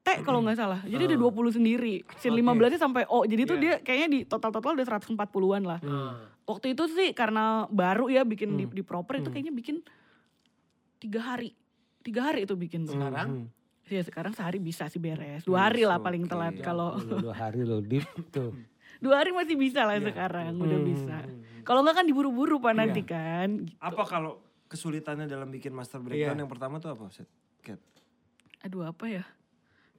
T 0.00 0.08
kalau 0.20 0.40
nggak 0.40 0.56
salah. 0.56 0.80
Jadi 0.84 1.04
ada 1.04 1.16
20 1.16 1.48
sendiri. 1.50 2.00
Scene 2.16 2.32
Oke. 2.32 2.40
15-nya 2.40 2.76
sampai 2.76 3.04
O. 3.08 3.24
Jadi 3.24 3.40
itu 3.40 3.54
Iya. 3.56 3.60
dia 3.60 3.74
kayaknya 3.80 4.08
di 4.10 4.18
total-total 4.24 4.72
udah 4.72 4.86
140-an 4.90 5.62
lah. 5.64 5.80
Waktu 6.44 6.72
itu 6.72 6.84
sih 6.88 7.12
karena 7.12 7.68
baru 7.68 8.08
ya 8.08 8.24
bikin 8.24 8.56
di, 8.56 8.64
di 8.66 8.80
proper 8.80 9.20
itu 9.20 9.28
kayaknya 9.28 9.52
bikin 9.52 9.80
tiga 10.98 11.20
hari. 11.22 11.52
Tiga 12.00 12.32
hari 12.32 12.44
itu 12.44 12.52
bikin 12.52 12.84
tuh. 12.84 12.96
Sekarang? 12.96 13.48
Hmm. 13.48 13.48
Ya 13.84 14.00
sekarang 14.00 14.32
sehari 14.32 14.56
bisa 14.56 14.88
sih 14.88 14.96
beres. 14.96 15.44
Dua 15.44 15.68
hari 15.68 15.84
lah 15.84 16.00
paling 16.00 16.24
telat 16.24 16.56
kalau 16.58 16.96
Lu 16.96 17.20
dua 17.20 17.36
hari 17.36 17.64
lo 17.64 17.80
deep 17.80 18.04
tuh. 18.28 18.52
dua 18.98 19.14
hari 19.18 19.30
masih 19.30 19.54
bisa 19.54 19.82
lah 19.82 19.96
Iya. 19.96 20.10
sekarang 20.10 20.54
udah 20.56 20.78
Hmm. 20.78 20.86
bisa. 20.86 21.16
Kalau 21.62 21.80
nggak 21.80 21.96
kan 21.96 22.04
diburu-buru 22.04 22.58
pak 22.58 22.74
nanti 22.74 23.00
Iya. 23.00 23.10
kan. 23.10 23.48
gitu. 23.62 23.78
Apa 23.78 24.02
kalau 24.04 24.32
kesulitannya 24.66 25.24
dalam 25.24 25.48
bikin 25.48 25.70
master 25.70 25.98
breakdown 25.98 26.34
Iya. 26.34 26.42
yang 26.42 26.50
pertama 26.50 26.76
tuh 26.76 26.90
apa? 26.90 27.08
Set? 27.08 27.26
Cat. 27.60 27.80
Aduh 28.62 28.84
apa 28.84 29.06
ya? 29.06 29.24
Apa 29.24 29.32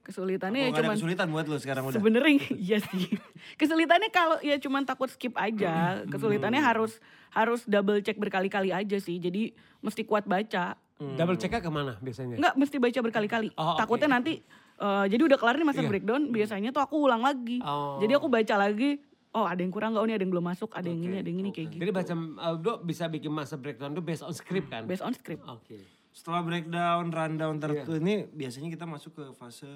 Kesulitannya 0.04 0.60
ya 0.60 0.66
nggak 0.70 0.78
ada 0.78 0.86
cuman 0.86 0.96
kesulitan 0.96 1.26
buat 1.28 1.44
lu 1.44 1.58
sekarang 1.58 1.82
udah? 1.84 1.98
sebenarnya 1.98 2.38
iya 2.70 2.78
sih. 2.78 3.10
Kesulitannya 3.54 4.08
kalau 4.08 4.38
ya 4.38 4.54
cuman 4.56 4.86
takut 4.86 5.10
skip 5.10 5.34
aja. 5.34 5.98
Hmm. 5.98 6.06
Kesulitannya 6.06 6.62
harus 6.62 7.02
harus 7.30 7.66
double 7.66 7.98
check 8.00 8.14
berkali-kali 8.14 8.70
aja 8.70 8.96
sih. 8.96 9.18
Jadi 9.18 9.50
mesti 9.82 10.06
kuat 10.06 10.22
baca. 10.24 10.78
Double 10.96 11.36
checknya 11.36 11.60
ke 11.60 11.68
mana 11.68 12.00
biasanya? 12.00 12.40
Enggak 12.40 12.54
mesti 12.56 12.76
baca 12.80 12.98
berkali-kali. 13.04 13.48
Oh. 13.52 13.76
Takutnya 13.76 14.08
nanti 14.08 14.40
eh, 14.76 15.04
jadi 15.08 15.22
udah 15.24 15.36
kelar 15.36 15.56
nih 15.56 15.66
master 15.68 15.84
Iya. 15.84 15.92
breakdown, 15.92 16.22
biasanya 16.32 16.70
tuh 16.72 16.80
aku 16.80 16.96
ulang 17.04 17.20
lagi. 17.20 17.60
Oh. 17.60 18.00
Jadi 18.00 18.12
aku 18.12 18.28
baca 18.28 18.54
lagi, 18.56 19.00
oh 19.32 19.44
ada 19.44 19.60
yang 19.60 19.68
kurang 19.68 19.92
nggak, 19.92 20.02
oh 20.02 20.08
ini 20.08 20.14
ada 20.16 20.24
yang 20.24 20.32
belum 20.32 20.46
masuk, 20.46 20.72
ada 20.72 20.88
yang 20.88 21.00
ini, 21.00 21.16
ada 21.20 21.28
yang 21.28 21.40
ini 21.40 21.50
oke. 21.52 21.56
kayak 21.56 21.68
gitu. 21.68 21.80
Jadi 21.84 21.92
macam 21.92 22.18
Aldo 22.36 22.72
bisa 22.80 23.04
bikin 23.06 23.28
masa 23.28 23.54
breakdown 23.56 23.92
tuh 23.92 24.00
based 24.00 24.24
on 24.24 24.32
script 24.32 24.68
kan? 24.72 24.88
Based 24.88 25.04
on 25.04 25.12
script. 25.12 25.44
Oke. 25.44 25.84
Setelah 26.16 26.40
breakdown, 26.40 27.12
rundown 27.12 27.60
tertentu 27.60 28.00
ini 28.00 28.24
biasanya 28.24 28.72
kita 28.72 28.88
masuk 28.88 29.12
ke 29.12 29.24
fase 29.36 29.68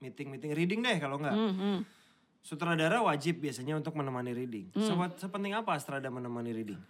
meeting-meeting 0.00 0.56
reading 0.56 0.80
deh 0.80 0.96
kalau 0.96 1.20
nggak. 1.20 1.36
Hmm, 1.36 1.52
hmm. 1.52 1.78
Sutradara 2.40 3.02
wajib 3.02 3.42
biasanya 3.42 3.76
untuk 3.76 3.92
menemani 3.92 4.32
reading. 4.32 4.72
Hmm. 4.72 4.80
Sebat- 4.80 5.18
Sepenting 5.18 5.52
apa 5.52 5.76
Astrada 5.76 6.08
menemani 6.08 6.52
reading? 6.52 6.80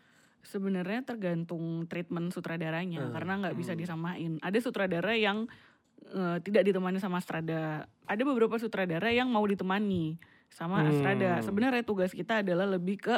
Sebenarnya 0.46 1.02
tergantung 1.02 1.84
treatment 1.84 2.30
sutradaranya, 2.30 3.02
Hmm, 3.02 3.12
karena 3.12 3.32
nggak 3.42 3.56
bisa 3.56 3.74
disamain. 3.74 4.38
Ada 4.40 4.58
sutradara 4.60 5.12
yang 5.12 5.50
eh, 6.06 6.38
tidak 6.38 6.62
ditemani 6.62 6.96
sama 6.96 7.18
Strada. 7.18 7.82
Ada 8.06 8.22
beberapa 8.22 8.54
sutradara 8.56 9.10
yang 9.10 9.26
mau 9.26 9.42
ditemani 9.42 10.14
sama 10.46 10.86
Hmm. 10.86 10.94
Strada. 10.94 11.42
Sebenarnya 11.42 11.82
tugas 11.82 12.14
kita 12.14 12.40
adalah 12.40 12.62
lebih 12.64 13.02
ke 13.02 13.16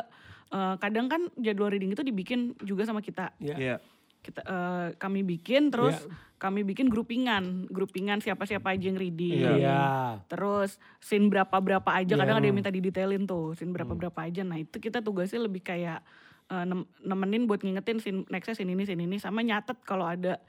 eh, 0.49 0.75
kadang 0.79 1.07
kan 1.07 1.29
jadwal 1.37 1.69
reading 1.69 1.93
itu 1.93 2.01
dibikin 2.01 2.57
juga 2.59 2.83
sama 2.83 2.99
kita. 2.99 3.37
Iya. 3.39 3.57
Iya. 3.57 3.77
kita 4.19 4.43
eh, 4.43 4.89
kami 4.99 5.23
bikin 5.23 5.71
terus 5.71 5.95
Iya. 5.95 6.11
kami 6.37 6.67
bikin 6.67 6.91
grupingan 6.91 7.71
grupingan 7.71 8.19
siapa 8.19 8.45
siapa 8.45 8.75
aja 8.75 8.91
yang 8.91 8.99
reading 8.99 9.47
Iya. 9.47 9.55
Iya. 9.55 9.83
terus 10.27 10.75
scene 10.99 11.31
berapa 11.31 11.55
berapa 11.55 11.87
aja 11.87 12.13
Iya. 12.13 12.21
kadang 12.27 12.37
ada 12.37 12.47
yang 12.47 12.59
minta 12.59 12.67
didetailin 12.69 13.25
tuh 13.25 13.55
scene 13.55 13.71
berapa 13.71 13.95
berapa 13.95 14.19
aja 14.19 14.43
nah 14.43 14.59
itu 14.59 14.75
kita 14.75 14.99
tugasnya 14.99 15.39
lebih 15.39 15.63
kayak 15.63 16.03
eh, 16.49 16.65
nem- 16.65 16.89
nemenin 17.01 17.45
buat 17.45 17.61
ngingetin 17.61 17.99
scene 17.99 18.21
nextnya 18.27 18.55
scene 18.55 18.71
ini 18.71 18.83
scene 18.83 19.01
ini 19.01 19.17
sama 19.17 19.41
nyatet 19.41 19.81
kalau 19.83 20.05
ada 20.05 20.41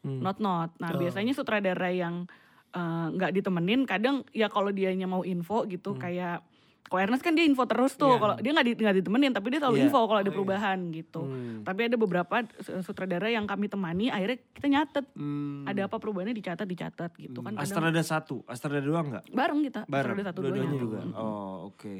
not 0.00 0.38
not 0.38 0.70
nah 0.76 0.88
Oh. 0.88 0.96
biasanya 0.96 1.32
sutradara 1.32 1.88
yang 1.88 2.30
eh, 2.70 2.80
nggak 3.10 3.32
ditemenin 3.32 3.82
kadang 3.82 4.22
ya 4.30 4.46
kalau 4.46 4.70
dianya 4.70 5.04
mau 5.04 5.22
info 5.22 5.64
gitu 5.64 5.94
kayak 5.94 6.40
Ko 6.84 6.96
Ernest 6.96 7.20
kan 7.20 7.32
dia 7.32 7.44
info 7.44 7.64
terus 7.64 7.92
tuh 7.94 8.08
Iya. 8.08 8.16
kalau 8.16 8.34
dia 8.38 8.50
nggak 8.50 8.64
di, 8.64 8.72
nggak 8.74 8.96
ditemenin 8.96 9.28
tapi 9.30 9.52
dia 9.52 9.60
selalu 9.60 9.76
Iya. 9.76 9.84
info 9.84 10.00
kalau 10.02 10.16
ada 10.16 10.22
Oh, 10.22 10.26
iya. 10.26 10.32
perubahan 10.34 10.78
gitu 10.88 11.20
Hmm. 11.20 11.60
tapi 11.60 11.80
ada 11.84 11.96
beberapa 11.96 12.34
su- 12.56 12.80
sutradara 12.82 13.28
yang 13.28 13.44
kami 13.44 13.66
temani 13.66 14.08
akhirnya 14.08 14.40
kita 14.48 14.66
nyatet 14.66 15.04
Hmm. 15.12 15.64
ada 15.64 15.84
apa 15.84 15.96
perubahannya 15.96 16.32
dicatat 16.32 16.64
dicatat 16.64 17.12
gitu 17.14 17.44
kan 17.44 17.52
kadang 17.52 17.60
Astrada 17.62 18.00
satu, 18.00 18.40
Astrada 18.42 18.80
dua 18.80 19.00
enggak? 19.02 19.24
bareng 19.28 19.60
kita 19.62 19.84
Bareng, 19.84 20.16
Astrada 20.16 20.24
satu 20.24 20.38
dua-duanya 20.40 20.64
duanya 20.66 20.80
juga. 20.80 20.98
Oh 21.14 21.68
oke. 21.68 21.94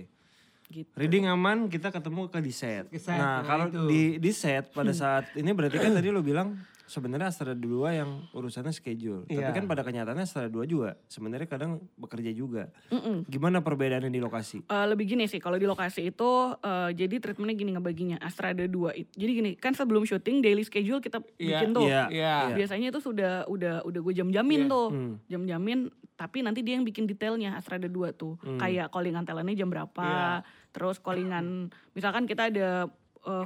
Gitu 0.71 0.93
Reading 0.95 1.25
aman, 1.27 1.67
kita 1.67 1.89
ketemu 1.89 2.29
ke 2.29 2.39
di 2.39 2.53
set. 2.53 2.85
Ke 2.87 2.99
set, 2.99 3.15
Nah 3.15 3.41
nah 3.41 3.43
kalau 3.43 3.67
itu. 3.67 3.81
di 3.87 4.03
di 4.19 4.31
set 4.31 4.69
pada 4.71 4.93
saat 4.93 5.25
ini 5.33 5.51
berarti 5.51 5.77
kan 5.77 5.91
tadi 5.91 6.09
lo 6.09 6.21
bilang 6.21 6.55
sebenarnya 6.85 7.29
Astrada 7.29 7.53
dua 7.53 7.93
yang 7.95 8.25
urusannya 8.31 8.69
schedule. 8.71 9.21
Tapi 9.23 9.37
Iya. 9.39 9.53
kan 9.53 9.65
pada 9.67 9.81
kenyataannya 9.83 10.25
Astrada 10.25 10.49
dua 10.49 10.65
juga 10.65 10.97
sebenarnya 11.05 11.45
kadang 11.45 11.85
bekerja 11.95 12.33
juga. 12.33 12.73
Mm-mm. 12.89 13.25
Gimana 13.25 13.61
perbedaannya 13.61 14.09
di 14.09 14.17
lokasi? 14.19 14.61
Eh, 14.63 14.87
lebih 14.87 15.05
gini 15.07 15.25
sih 15.25 15.37
kalau 15.37 15.57
di 15.57 15.65
lokasi 15.65 16.09
itu 16.09 16.31
eh, 16.59 16.91
jadi 16.95 17.15
treatmentnya 17.19 17.53
gini 17.55 17.71
ngebaginya 17.75 18.17
Astrada 18.19 18.65
2 18.65 18.73
itu 18.95 19.11
jadi 19.15 19.33
gini 19.35 19.51
kan 19.55 19.73
sebelum 19.73 20.05
syuting 20.05 20.41
daily 20.41 20.65
schedule 20.65 20.97
kita 20.99 21.21
Iya, 21.35 21.61
bikin 21.61 21.69
tuh 21.71 21.85
Iya. 21.85 22.03
Iya. 22.09 22.37
biasanya 22.55 22.89
itu 22.89 23.01
sudah 23.03 23.45
udah 23.47 23.85
udah 23.85 24.01
gue 24.03 24.15
jam-jamin 24.15 24.61
Iya. 24.63 24.71
tuh 24.71 24.87
Hmm. 24.89 25.15
jam-jamin 25.29 25.79
tapi 26.19 26.43
nanti 26.43 26.61
dia 26.61 26.75
yang 26.75 26.83
bikin 26.83 27.07
detailnya 27.07 27.55
Astrada 27.55 27.87
2 27.87 27.95
tuh 28.13 28.35
Hmm. 28.41 28.59
kayak 28.59 28.91
callingan 28.91 29.23
talentnya 29.23 29.55
jam 29.57 29.71
berapa 29.71 30.03
Iya. 30.03 30.43
terus 30.69 30.99
callingan 30.99 31.47
misalkan 31.93 32.27
kita 32.27 32.51
ada 32.51 32.91
uh, 33.21 33.45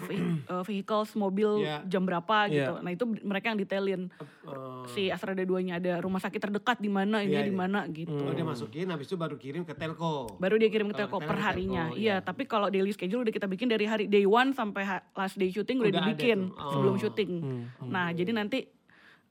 uh, 0.48 0.62
vehicles 0.64 1.12
mobil 1.14 1.60
Iya. 1.60 1.84
jam 1.84 2.02
berapa 2.02 2.36
Iya. 2.44 2.50
gitu 2.50 2.72
nah 2.78 2.90
itu 2.90 3.04
mereka 3.20 3.52
yang 3.52 3.58
detailin 3.58 4.02
Oh. 4.42 4.82
si 4.86 5.06
Astrada 5.06 5.38
2-nya 5.38 5.76
ada 5.76 5.92
rumah 5.98 6.18
sakit 6.18 6.40
terdekat 6.40 6.76
di 6.76 6.88
mana 6.88 7.20
ini 7.20 7.30
Iya, 7.30 7.42
di 7.42 7.52
iya. 7.52 7.56
mana 7.58 7.80
gitu 7.86 8.10
Oh, 8.10 8.32
dia 8.32 8.42
masukin 8.42 8.88
habis 8.88 9.04
itu 9.04 9.14
baru 9.14 9.36
kirim 9.36 9.62
ke 9.62 9.72
telco. 9.72 10.34
baru 10.36 10.56
dia 10.56 10.68
kirim 10.68 10.88
ke 10.88 10.96
telco 10.96 11.18
per 11.18 11.36
harinya 11.38 11.92
iya 11.92 11.94
iya. 11.94 12.16
tapi 12.18 12.44
kalau 12.44 12.66
daily 12.66 12.90
schedule 12.90 13.20
udah 13.20 13.30
kita 13.30 13.44
bikin 13.46 13.66
dari 13.66 13.84
hari 13.84 14.04
day 14.06 14.24
one 14.24 14.50
sampai 14.50 14.82
last 15.12 15.36
day 15.36 15.46
syuting 15.46 15.76
udah, 15.78 15.88
Udah 15.88 16.00
ada 16.00 16.08
dibikin. 16.10 16.38
Oh. 16.52 16.72
sebelum 16.72 16.94
syuting 16.96 17.30
Hmm. 17.38 17.64
nah 17.86 18.08
jadi 18.10 18.32
nanti 18.32 18.64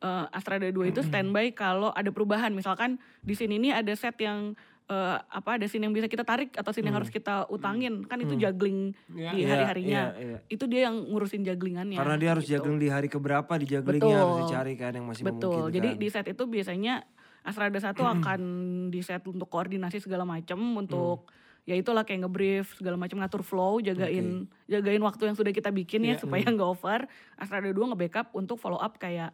uh, 0.02 0.26
Astrada 0.30 0.66
2 0.66 0.92
itu 0.92 1.02
standby 1.02 1.50
kalau 1.52 1.90
ada 1.90 2.10
perubahan 2.10 2.52
misalkan 2.52 2.96
di 3.20 3.34
sini 3.34 3.56
ini 3.56 3.70
ada 3.70 3.94
set 3.94 4.18
yang 4.18 4.54
uh, 4.86 5.18
apa 5.24 5.56
ada 5.56 5.66
scene 5.66 5.86
yang 5.86 5.94
bisa 5.94 6.06
kita 6.06 6.22
tarik 6.22 6.54
atau 6.54 6.70
scene 6.70 6.86
yang 6.86 6.98
harus 6.98 7.08
kita 7.08 7.48
utangin 7.48 8.04
kan 8.04 8.18
itu 8.18 8.36
juggling 8.36 8.92
Iya. 9.08 9.32
di 9.32 9.40
Iya, 9.40 9.48
hari-harinya 9.48 10.02
iya, 10.14 10.24
iya. 10.28 10.38
itu 10.48 10.66
dia 10.66 10.90
yang 10.90 10.96
ngurusin 11.08 11.42
jugglingannya 11.42 11.96
Karena 11.96 12.18
dia 12.18 12.30
harus 12.34 12.46
gitu. 12.46 12.60
juggling 12.60 12.78
di 12.78 12.90
hari 12.90 13.08
keberapa 13.08 13.54
di 13.56 13.66
jugglingnya 13.68 14.18
harus 14.18 14.38
dicari 14.44 14.74
kan 14.76 14.92
yang 14.92 15.06
masih 15.06 15.24
Betul. 15.24 15.38
memungkinkan. 15.70 15.74
Jadi 15.74 15.90
di 15.96 16.08
set 16.10 16.28
itu 16.28 16.44
biasanya 16.46 16.96
Astrada 17.42 17.82
satu 17.82 18.06
akan 18.06 18.42
di 18.94 19.02
set 19.02 19.26
untuk 19.26 19.50
koordinasi 19.50 19.98
segala 19.98 20.22
macam 20.22 20.62
untuk 20.78 21.26
ya 21.62 21.74
itulah 21.74 22.02
kayak 22.02 22.26
ngebrief 22.26 22.78
segala 22.78 22.98
macam 22.98 23.18
ngatur 23.18 23.42
flow, 23.42 23.82
jagain 23.82 24.46
jagain 24.66 25.02
waktu 25.02 25.26
yang 25.26 25.34
sudah 25.34 25.50
kita 25.50 25.70
bikin 25.70 26.06
ya 26.06 26.14
Iya. 26.14 26.22
supaya 26.22 26.46
nggak 26.46 26.70
over. 26.70 27.10
Astrada 27.34 27.66
2 27.66 27.74
nge-backup 27.74 28.30
untuk 28.34 28.62
follow 28.62 28.78
up 28.78 28.98
kayak 28.98 29.34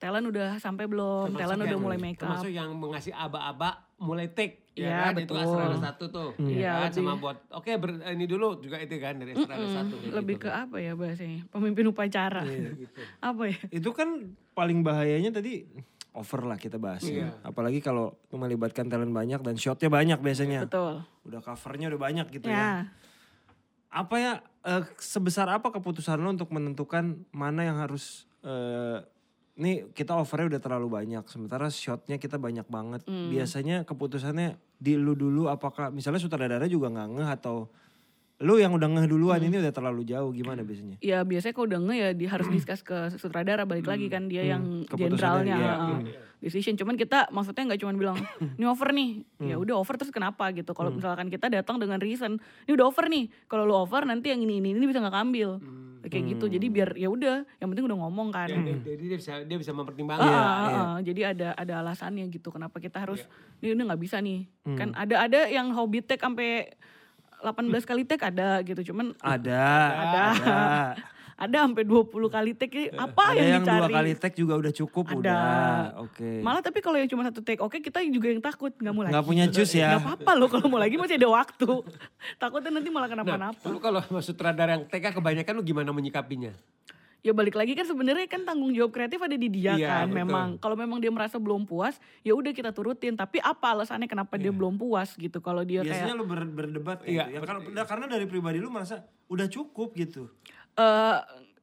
talent 0.00 0.26
udah 0.26 0.56
sampai 0.56 0.88
belum, 0.88 1.30
Termasuk 1.30 1.40
talent 1.44 1.60
udah 1.62 1.78
mulai 1.78 1.98
make 2.00 2.16
up. 2.16 2.24
Termasuk 2.24 2.50
yang 2.50 2.72
mengasih 2.72 3.12
aba-aba 3.12 3.84
mulai 4.00 4.32
take. 4.32 4.72
Iya, 4.72 4.86
ya 4.86 4.96
kan? 5.04 5.12
Itu 5.14 5.20
betul. 5.28 5.44
Astrada 5.44 5.76
satu 5.78 6.04
tuh. 6.08 6.30
Iya, 6.40 6.56
ya 6.56 6.72
kan? 6.80 6.90
Sama 6.90 7.14
buat, 7.14 7.36
oke 7.52 7.70
ber- 7.76 8.00
ini 8.08 8.24
dulu 8.24 8.58
juga 8.58 8.80
itu 8.80 8.96
kan 8.96 9.20
dari 9.20 9.36
Astrada 9.36 9.60
Mm, 9.60 9.76
satu. 9.76 9.94
lebih 10.10 10.40
gitu. 10.40 10.46
ke 10.46 10.50
apa 10.50 10.76
ya 10.80 10.92
bahasanya? 10.94 11.40
Pemimpin 11.46 11.84
upacara. 11.86 12.40
gitu. 12.48 12.88
apa 13.28 13.42
ya? 13.44 13.58
Itu 13.68 13.90
kan 13.92 14.08
paling 14.50 14.80
bahayanya 14.80 15.30
tadi 15.32 15.68
over 16.10 16.42
lah 16.42 16.56
kita 16.56 16.80
bahas 16.80 17.04
ya. 17.04 17.28
Iya. 17.28 17.28
Apalagi 17.44 17.78
kalau 17.78 18.16
melibatkan 18.30 18.88
talent 18.88 19.12
banyak 19.12 19.38
dan 19.38 19.54
shotnya 19.54 19.92
banyak 19.92 20.16
biasanya. 20.16 20.64
Betul. 20.64 21.04
Udah 21.22 21.44
covernya 21.44 21.92
udah 21.92 22.00
banyak 22.00 22.26
gitu 22.32 22.48
ya. 22.48 22.56
Ya. 22.56 22.72
Apa 23.90 24.14
ya 24.16 24.32
eh, 24.64 24.82
sebesar 24.96 25.50
apa 25.50 25.68
keputusan 25.68 26.16
lo 26.16 26.30
untuk 26.30 26.48
menentukan 26.48 27.20
mana 27.30 27.62
yang 27.62 27.76
harus 27.76 28.24
eh 28.40 29.02
nih 29.58 29.90
kita 29.90 30.14
overnya 30.14 30.56
udah 30.56 30.62
terlalu 30.62 30.88
banyak 30.88 31.24
sementara 31.26 31.66
shotnya 31.72 32.16
kita 32.20 32.38
banyak 32.38 32.64
banget. 32.70 33.02
Hmm. 33.04 33.32
Biasanya 33.32 33.82
keputusannya 33.88 34.56
di 34.80 34.94
lu 34.96 35.18
dulu 35.18 35.50
apakah 35.50 35.90
misalnya 35.90 36.22
sutradara 36.22 36.64
juga 36.70 36.88
nggak 36.88 37.08
ngeh 37.18 37.30
atau 37.40 37.68
lu 38.40 38.56
yang 38.56 38.72
udah 38.72 38.88
ngeh 38.88 39.04
duluan 39.04 39.36
Hmm. 39.36 39.52
ini 39.52 39.56
udah 39.60 39.68
terlalu 39.68 40.02
jauh 40.08 40.32
gimana 40.32 40.64
biasanya? 40.64 40.96
Ya 41.04 41.20
biasanya 41.28 41.52
kalau 41.52 41.66
udah 41.68 41.80
nge 41.84 41.96
ya 42.00 42.10
di, 42.16 42.24
harus 42.24 42.48
discuss 42.48 42.80
ke 42.80 42.96
sutradara 43.20 43.68
balik 43.68 43.84
lagi 43.84 44.08
kan 44.08 44.32
dia 44.32 44.48
yang 44.48 44.88
Keputusannya 44.88 44.96
jenderalnya 45.12 45.56
dia, 45.60 45.72
uh, 45.76 46.00
decision. 46.40 46.74
Cuman 46.80 46.96
kita 46.96 47.28
maksudnya 47.28 47.68
nggak 47.68 47.80
cuma 47.84 47.92
bilang 47.92 48.16
ini 48.56 48.64
over 48.64 48.96
nih, 48.96 49.28
ya 49.44 49.60
udah 49.60 49.76
over 49.76 50.00
terus 50.00 50.08
kenapa 50.08 50.48
gitu. 50.56 50.72
Kalau 50.72 50.88
misalkan 50.88 51.28
kita 51.28 51.52
datang 51.52 51.76
dengan 51.76 52.00
reason, 52.00 52.40
ini 52.64 52.72
udah 52.72 52.88
over 52.88 53.12
nih. 53.12 53.28
Kalau 53.44 53.68
lu 53.68 53.76
over 53.76 54.08
nanti 54.08 54.32
yang 54.32 54.40
ini 54.40 54.64
ini 54.64 54.72
ini 54.72 54.88
bisa 54.88 55.04
nggak 55.04 55.20
ambil. 55.20 55.60
Kayak 56.02 56.24
gitu. 56.30 56.44
Jadi 56.48 56.66
biar 56.66 56.96
ya 56.96 57.06
udah, 57.06 57.44
yang 57.58 57.68
penting 57.68 57.84
udah 57.84 57.98
ngomong 57.98 58.28
kan. 58.30 58.48
Ya, 58.48 58.56
dia- 58.56 58.80
Jadi 58.86 59.04
dia 59.04 59.18
bisa 59.18 59.32
dia 59.42 59.56
bisa 59.56 59.68
Ah, 59.68 59.76
mempertimbangkan. 59.76 60.24
ah, 60.26 60.40
ah, 60.40 60.68
ah. 60.72 60.98
Jadi 60.98 61.20
ada 61.22 61.52
ada 61.52 61.74
alasannya 61.78 62.24
gitu 62.26 62.48
kenapa 62.48 62.76
kita 62.76 62.96
harus 62.96 63.20
ini 63.58 63.74
ini 63.74 63.82
nggak 63.82 64.00
bisa 64.00 64.16
nih. 64.16 64.48
Kan 64.72 64.94
ada 64.94 65.20
ada 65.20 65.40
yang 65.46 65.68
hobi 65.70 66.00
tag 66.00 66.16
sampai 66.18 66.72
18 67.38 67.52
kali 67.84 68.04
tag 68.04 68.20
ada 68.22 68.60
gitu. 68.62 68.92
Cuman 68.92 69.12
Ada, 69.18 69.64
Ada. 69.92 70.22
ada. 70.32 70.56
ada 71.40 71.64
sampai 71.64 71.82
20 71.82 72.04
kali 72.28 72.50
take 72.52 72.68
ini 72.76 72.86
apa 72.92 73.22
ada 73.26 73.34
yang, 73.34 73.48
yang 73.50 73.62
dicari 73.62 73.80
dua 73.80 73.88
kali 73.96 74.10
tag 74.14 74.32
juga 74.34 74.54
udah 74.54 74.72
cukup 74.74 75.04
Ada. 75.06 75.16
udah. 75.16 75.80
Oke. 76.04 76.30
malah 76.38 76.60
tapi 76.60 76.78
kalau 76.78 76.94
yang 76.94 77.08
cuma 77.08 77.24
satu 77.24 77.40
take 77.40 77.56
oke 77.58 77.72
kita 77.74 78.04
juga 78.04 78.28
yang 78.28 78.38
takut 78.38 78.68
nggak 78.70 78.92
mau 78.92 79.00
lagi 79.00 79.12
Nggak 79.12 79.24
punya 79.24 79.44
cus 79.48 79.70
ya. 79.72 79.88
nggak 79.90 80.04
apa-apa 80.04 80.32
loh 80.36 80.48
kalau 80.48 80.66
mau 80.68 80.76
lagi 80.76 80.94
masih 80.94 81.16
ada 81.16 81.28
waktu 81.30 81.70
takutnya 82.42 82.70
nanti 82.70 82.88
malah 82.88 83.08
Nah, 83.08 83.16
kenapa-napa 83.16 83.64
lu 83.66 83.78
kalau 83.78 83.98
sama 84.00 84.20
sutradara 84.20 84.70
yang 84.72 84.84
TK 84.84 85.10
kebanyakan 85.12 85.52
lu 85.52 85.64
gimana 85.64 85.90
menyikapinya? 85.90 86.52
ya 87.20 87.32
balik 87.32 87.52
lagi 87.52 87.72
kan 87.72 87.84
sebenarnya 87.84 88.24
kan 88.26 88.40
tanggung 88.42 88.70
jawab 88.70 88.88
kreatif 88.90 89.18
ada 89.18 89.34
di 89.34 89.48
dia 89.50 89.74
Iya, 89.74 89.88
kan 89.90 90.06
betul. 90.06 90.16
memang 90.18 90.46
kalau 90.56 90.72
memang 90.72 90.96
dia 90.98 91.08
merasa 91.08 91.36
belum 91.36 91.64
puas 91.64 91.92
ya 92.18 92.32
udah 92.32 92.48
kita 92.48 92.70
turutin 92.70 93.12
tapi 93.12 93.36
apa 93.38 93.60
alasannya 93.70 94.06
kenapa 94.06 94.36
dia 94.36 94.48
belum 94.48 94.72
puas 94.74 95.12
gitu 95.14 95.36
kalau 95.38 95.60
dia 95.60 95.80
Biasanya 95.80 96.00
kayak 96.06 96.16
lu 96.16 96.24
ber- 96.24 96.48
berdebat 96.50 96.98
Iya, 97.02 97.28
gitu. 97.28 97.34
Ya, 97.34 97.40
karena, 97.42 97.60
udah- 97.66 97.86
karena 97.86 98.06
dari 98.06 98.24
pribadi 98.24 98.56
lu 98.56 98.68
merasa 98.68 99.00
udah 99.26 99.46
cukup 99.46 99.92
gitu. 99.94 100.32
Eh 100.72 101.16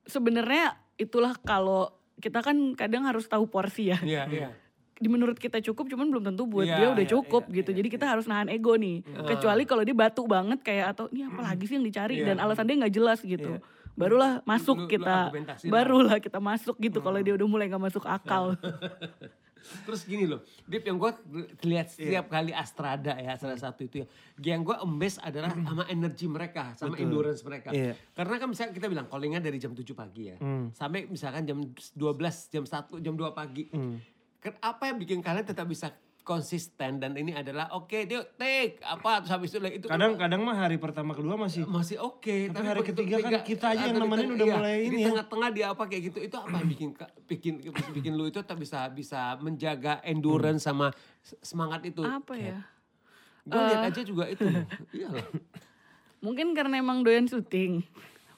sebenarnya 0.04 0.66
itulah 0.96 1.36
kalau 1.38 1.92
kita 2.18 2.42
kan 2.42 2.56
kadang 2.74 3.04
harus 3.04 3.26
tahu 3.26 3.46
porsi 3.46 3.88
ya 3.88 4.00
Iya, 4.00 4.24
iya. 4.28 4.50
di 4.94 5.06
menurut 5.06 5.36
kita 5.36 5.62
cukup 5.62 5.86
cuman 5.88 6.10
belum 6.10 6.24
tentu 6.26 6.44
buat 6.44 6.66
Iya, 6.66 6.76
dia 6.76 6.88
udah 6.90 7.06
iya, 7.06 7.12
cukup 7.12 7.44
iya, 7.46 7.56
gitu. 7.56 7.70
iya, 7.70 7.78
Jadi 7.78 7.88
kita 7.92 8.06
harus 8.08 8.26
nahan 8.26 8.50
ego 8.50 8.74
nih. 8.74 9.06
Kecuali 9.06 9.64
kalau 9.64 9.84
dia 9.84 9.94
batu 9.94 10.26
banget 10.26 10.58
kayak 10.60 10.86
atau 10.92 11.06
ini 11.08 11.22
apa 11.24 11.42
lagi 11.44 11.64
sih 11.64 11.78
yang 11.78 11.86
dicari 11.86 12.18
dan 12.20 12.38
alasan 12.38 12.66
dia 12.66 12.76
nggak 12.76 12.92
jelas 12.92 13.22
gitu. 13.22 13.62
Barulah 13.94 14.42
masuk 14.44 14.74
lu- 14.76 14.84
lu 14.84 14.90
kita. 14.90 15.30
lah. 15.30 15.30
Barulah 15.64 16.18
kita 16.18 16.40
masuk 16.40 16.74
gitu 16.80 16.98
kalau 17.00 17.18
dia 17.20 17.34
udah 17.34 17.46
mulai 17.46 17.66
nggak 17.68 17.84
masuk 17.84 18.04
akal. 18.04 18.54
Terus 19.84 20.02
gini 20.04 20.24
loh, 20.24 20.42
Dip 20.64 20.84
yang 20.84 20.96
gue 20.96 21.12
lihat 21.64 21.88
setiap 21.90 22.28
kali 22.28 22.52
Astrada 22.52 23.16
ya 23.16 23.36
salah 23.36 23.56
satu 23.56 23.84
itu 23.84 24.04
ya. 24.04 24.08
Yang 24.38 24.72
gue 24.72 24.76
embes 24.80 25.16
adalah 25.18 25.52
sama 25.52 25.84
energi 25.88 26.26
mereka, 26.26 26.72
sama 26.74 26.96
endurance 26.98 27.42
mereka. 27.42 27.70
Iya. 27.72 27.94
Karena 28.12 28.36
kan 28.38 28.48
misalnya 28.48 28.72
kita 28.72 28.88
bilang 28.88 29.08
callingan 29.08 29.40
dari 29.40 29.58
jam 29.58 29.72
7 29.72 29.84
pagi 29.92 30.24
ya. 30.28 30.38
Sampai 30.72 31.06
misalkan 31.06 31.44
jam 31.44 31.60
12, 31.60 31.98
jam 32.50 32.64
1, 32.64 33.00
jam 33.00 33.14
2 33.14 33.32
pagi. 33.32 33.68
Ken- 34.38 34.60
Apa 34.60 34.88
yang 34.88 34.98
bikin 34.98 35.20
kalian 35.20 35.44
tetap 35.44 35.66
bisa 35.66 35.90
konsisten 36.28 37.00
dan 37.00 37.16
ini 37.16 37.32
adalah 37.32 37.72
oke 37.72 37.96
dia 38.04 38.20
take. 38.36 38.84
Apa 38.84 39.24
terus 39.24 39.32
habis 39.32 39.56
itu 39.56 39.64
itu 39.64 39.88
kan 39.88 39.96
Kadang-kadang 39.96 40.44
mah 40.44 40.60
hari 40.60 40.76
pertama 40.76 41.16
kedua 41.16 41.40
masih 41.40 41.64
masih 41.64 42.04
oke 42.04 42.52
Tapi 42.52 42.68
hari 42.68 42.84
begitu 42.84 43.00
ketiga 43.00 43.16
kan 43.24 43.32
kita 43.48 43.66
aja 43.72 43.84
yang 43.88 43.96
nemenin 43.96 44.36
udah 44.36 44.46
iya, 44.46 44.56
mulai 44.60 44.76
ini 44.84 44.92
di 44.92 44.98
ya. 45.00 45.06
tengah-tengah 45.08 45.50
dia 45.56 45.66
apa 45.72 45.84
kayak 45.88 46.04
gitu 46.12 46.20
itu 46.20 46.36
apa 46.36 46.52
yang 46.60 46.68
bikin 46.68 46.90
bikin 47.32 47.54
bikin 47.96 48.12
lu 48.20 48.28
itu 48.28 48.44
tetap 48.44 48.60
bisa 48.60 48.92
bisa 48.92 49.40
menjaga 49.40 50.04
endurance 50.04 50.68
sama 50.68 50.92
s- 51.24 51.40
semangat 51.40 51.88
itu? 51.88 52.04
Apa 52.04 52.36
ya? 52.36 52.60
gue 53.48 53.62
lihat 53.64 53.88
aja 53.88 54.02
juga 54.04 54.28
itu. 54.28 54.44
Iya 54.92 55.08
Mungkin 56.20 56.52
karena 56.52 56.82
emang 56.82 57.06
doyan 57.06 57.30
syuting, 57.30 57.86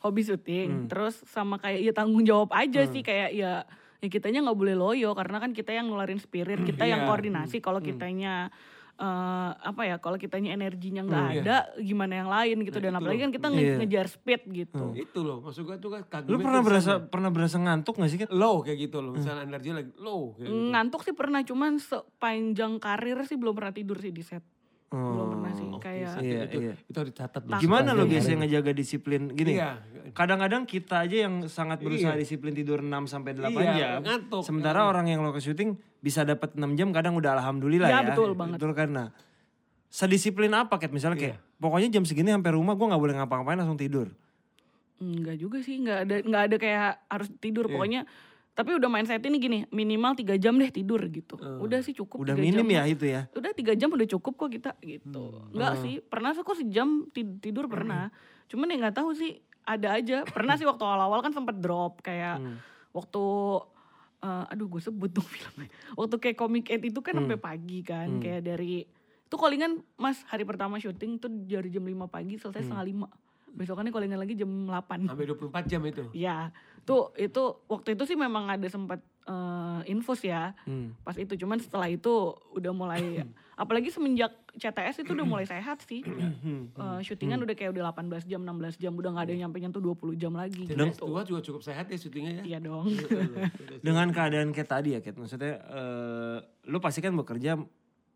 hobi 0.03 0.21
syuting, 0.21 0.91
terus 0.91 1.23
sama 1.25 1.57
kayak 1.57 1.79
ya 1.81 1.93
tanggung 1.95 2.21
jawab 2.21 2.51
aja 2.53 2.85
sih 2.85 3.01
kayak 3.01 3.33
ya 3.33 3.63
ya 3.99 4.07
kitanya 4.07 4.39
nggak 4.41 4.55
boleh 4.55 4.73
loyo 4.73 5.11
karena 5.11 5.37
kan 5.37 5.51
kita 5.51 5.71
yang 5.71 5.87
ngeluarin 5.87 6.17
spirit, 6.17 6.63
kita 6.63 6.83
yang 6.83 7.03
Iya. 7.03 7.07
koordinasi. 7.07 7.57
Kalau 7.59 7.79
kitanya 7.79 8.47
eh, 8.95 9.07
apa 9.55 9.81
ya, 9.85 9.95
kalau 9.95 10.15
kitanya 10.15 10.51
energinya 10.51 10.99
nggak 11.01 11.27
Iya. 11.29 11.39
ada, 11.39 11.57
gimana 11.79 12.13
yang 12.13 12.27
lain 12.27 12.57
gitu. 12.61 12.77
Dan 12.77 12.91
itu 12.91 12.99
apalagi 12.99 13.15
loh. 13.15 13.23
kan 13.23 13.31
kita 13.31 13.47
nge- 13.47 13.63
Iya. 13.63 13.75
ngejar 13.79 14.07
speed 14.07 14.41
gitu. 14.49 14.85
itu 14.93 15.19
loh 15.19 15.39
maksud 15.39 15.63
gue 15.63 15.77
tuh 15.77 15.89
kan 16.03 16.03
Lu 16.25 16.35
pernah 16.37 16.59
berasa 16.59 16.99
pernah 17.01 17.27
berasa 17.29 17.55
ngantuk 17.55 17.95
gak 17.95 18.07
sih 18.07 18.19
kan? 18.19 18.27
low 18.29 18.59
kayak 18.59 18.75
gitu 18.81 18.99
loh 18.99 19.15
misalnya 19.15 19.43
energi 19.45 19.71
lagi 19.71 19.91
low 19.97 20.35
kayak 20.35 20.51
gitu. 20.51 20.67
Ngantuk 20.69 21.01
sih 21.01 21.13
pernah, 21.13 21.39
cuman 21.41 21.79
sepanjang 21.79 22.75
karir 22.77 23.23
sih 23.23 23.35
belum 23.35 23.53
pernah 23.53 23.71
tidur 23.71 23.95
sih 23.97 24.11
di 24.11 24.19
set. 24.19 24.43
Belum 24.89 25.27
pernah 25.31 25.51
sih, 25.53 25.67
Oke, 25.69 25.85
kayak 25.85 26.11
Iya, 26.17 26.39
itu, 26.43 26.57
iya. 26.59 26.73
itu 26.81 26.97
harus 26.97 27.11
dicatat 27.13 27.41
loh. 27.45 27.57
Gimana 27.57 27.93
lo 27.93 28.03
biasanya 28.03 28.37
ngejaga 28.41 28.71
disiplin 28.73 29.29
gini? 29.29 29.53
Iya. 29.53 29.77
Kadang-kadang 30.11 30.65
kita 30.65 31.05
aja 31.05 31.29
yang 31.29 31.45
sangat 31.45 31.77
berusaha 31.79 32.11
Iya. 32.11 32.19
disiplin 32.19 32.51
tidur 32.51 32.81
6 32.81 33.05
sampai 33.05 33.37
8 33.37 33.53
Iya, 33.53 33.73
jam. 33.75 33.99
ngantuk. 34.01 34.41
Sementara 34.41 34.83
orang 34.83 35.05
yang 35.05 35.21
lo 35.21 35.29
ke 35.29 35.37
syuting 35.37 35.77
bisa 35.99 36.21
dapat 36.23 36.53
6 36.53 36.73
jam 36.73 36.89
kadang 36.89 37.13
udah 37.13 37.37
alhamdulillah 37.37 37.85
Ya, 37.85 38.01
ya. 38.01 38.07
betul 38.09 38.33
banget. 38.33 38.57
Betul 38.57 38.73
karena 38.73 39.13
sedisiplin 39.87 40.49
apa 40.51 40.77
Kat? 40.77 40.89
Misalnya 40.89 41.17
kayak 41.17 41.37
pokoknya 41.57 41.89
jam 41.91 42.03
segini 42.03 42.29
sampai 42.29 42.49
rumah 42.49 42.73
gue 42.73 42.85
nggak 42.85 43.01
boleh 43.01 43.15
ngapa-ngapain 43.15 43.57
langsung 43.57 43.77
tidur. 43.77 44.09
Enggak 44.97 45.37
juga 45.37 45.61
sih, 45.61 45.79
enggak 45.79 45.99
ada 46.03 46.15
enggak 46.19 46.43
ada 46.43 46.55
kayak 46.57 46.89
harus 47.05 47.29
tidur 47.37 47.65
Iya. 47.65 47.73
pokoknya. 47.73 48.01
Tapi 48.59 48.75
udah 48.75 48.89
mindset 48.89 49.23
ini 49.23 49.39
gini, 49.39 49.59
minimal 49.69 50.11
tiga 50.13 50.35
jam 50.35 50.51
deh 50.53 50.67
tidur 50.67 50.99
gitu. 51.05 51.39
Udah 51.39 51.79
sih 51.79 51.95
cukup. 51.95 52.19
Udah 52.21 52.35
3 52.35 52.43
minim 52.43 52.59
jam. 52.61 52.75
ya 52.75 52.83
itu 52.85 53.05
ya. 53.07 53.21
Udah 53.31 53.55
tiga 53.55 53.71
jam 53.71 53.87
udah 53.87 54.03
cukup 54.09 54.35
kok 54.35 54.51
kita 54.51 54.71
gitu. 54.81 55.23
Hmm. 55.31 55.55
Enggak 55.55 55.73
sih, 55.79 55.93
pernah 56.01 56.35
sih 56.35 56.43
kok 56.43 56.57
sejam 56.57 56.87
ti- 57.07 57.39
tidur 57.39 57.65
pernah. 57.65 58.11
Cuman 58.45 58.67
ya 58.67 58.75
nggak 58.77 58.97
tahu 58.97 59.15
sih, 59.15 59.39
ada 59.63 59.95
aja. 59.95 60.27
Pernah 60.27 60.53
sih 60.53 60.67
waktu 60.67 60.83
awal-awal 60.83 61.21
kan 61.21 61.31
sempat 61.31 61.55
drop 61.55 62.01
kayak 62.01 62.35
Hmm. 62.37 62.59
waktu 62.91 63.23
eh, 64.19 64.51
aduh 64.51 64.67
gue 64.67 64.81
sebut 64.81 65.07
dong 65.09 65.23
filmnya. 65.31 65.71
Waktu 65.95 66.15
kayak 66.17 66.35
Comic 66.35 66.67
Ed 66.67 66.83
itu 66.83 66.99
kan 66.99 67.15
Hmm. 67.15 67.23
sampai 67.23 67.39
pagi 67.39 67.79
kan, 67.79 68.19
kayak 68.19 68.43
dari 68.43 68.83
itu 69.21 69.35
callingan 69.37 69.79
Mas 69.95 70.19
hari 70.25 70.43
pertama 70.43 70.75
syuting 70.75 71.15
tuh 71.15 71.31
dari 71.47 71.69
jam 71.69 71.81
5 71.81 72.03
pagi 72.05 72.35
Hmm. 72.35 72.41
selesai 72.41 72.67
setengah 72.67 72.83
lima. 72.83 73.07
Besokannya 73.49 73.89
callingan 73.89 74.19
lagi 74.19 74.35
jam 74.35 74.51
8. 74.67 75.07
sampai 75.07 75.23
24 75.25 75.63
jam 75.65 75.81
itu 75.81 76.03
Ya, 76.11 76.51
tuh 76.85 77.11
itu 77.15 77.43
waktu 77.67 77.95
itu 77.97 78.03
sih 78.05 78.17
memang 78.19 78.47
ada 78.51 78.67
sempat 78.67 78.99
eh, 79.27 79.81
infus 79.91 80.25
ya. 80.25 80.53
Hmm. 80.65 80.95
Pas 81.05 81.15
itu 81.15 81.33
cuman 81.39 81.57
setelah 81.61 81.87
itu 81.89 82.33
udah 82.55 82.71
mulai 82.73 83.23
apalagi 83.61 83.91
semenjak 83.91 84.31
CTS 84.55 85.03
itu 85.03 85.11
udah 85.13 85.27
mulai 85.27 85.45
sehat 85.45 85.83
sih. 85.85 86.03
Eh, 86.79 86.99
syutingan 87.03 87.43
udah 87.43 87.55
kayak 87.55 87.75
udah 87.75 87.91
18 87.91 88.23
jam, 88.23 88.41
16 88.41 88.79
jam, 88.79 88.93
udah 88.95 89.09
nggak 89.11 89.25
ada 89.27 89.31
yang 89.35 89.41
nyampe 89.47 89.57
nyentuh 89.59 89.83
20 89.83 90.15
jam 90.15 90.31
lagi 90.31 90.63
dan 90.63 90.79
gitu. 90.91 91.05
S2 91.05 91.27
juga 91.27 91.39
cukup 91.43 91.61
sehat 91.61 91.91
ya 91.91 91.97
syutingnya 91.99 92.33
ya 92.39 92.43
Iya 92.55 92.59
dong. 92.63 92.87
Dengan 93.85 94.07
keadaan 94.15 94.55
kayak 94.55 94.69
tadi 94.69 94.95
ya 94.95 94.99
Kat. 95.03 95.19
Maksudnya 95.19 95.59
eh, 95.59 96.37
lu 96.71 96.79
pasti 96.79 97.03
kan 97.03 97.11
bekerja 97.15 97.59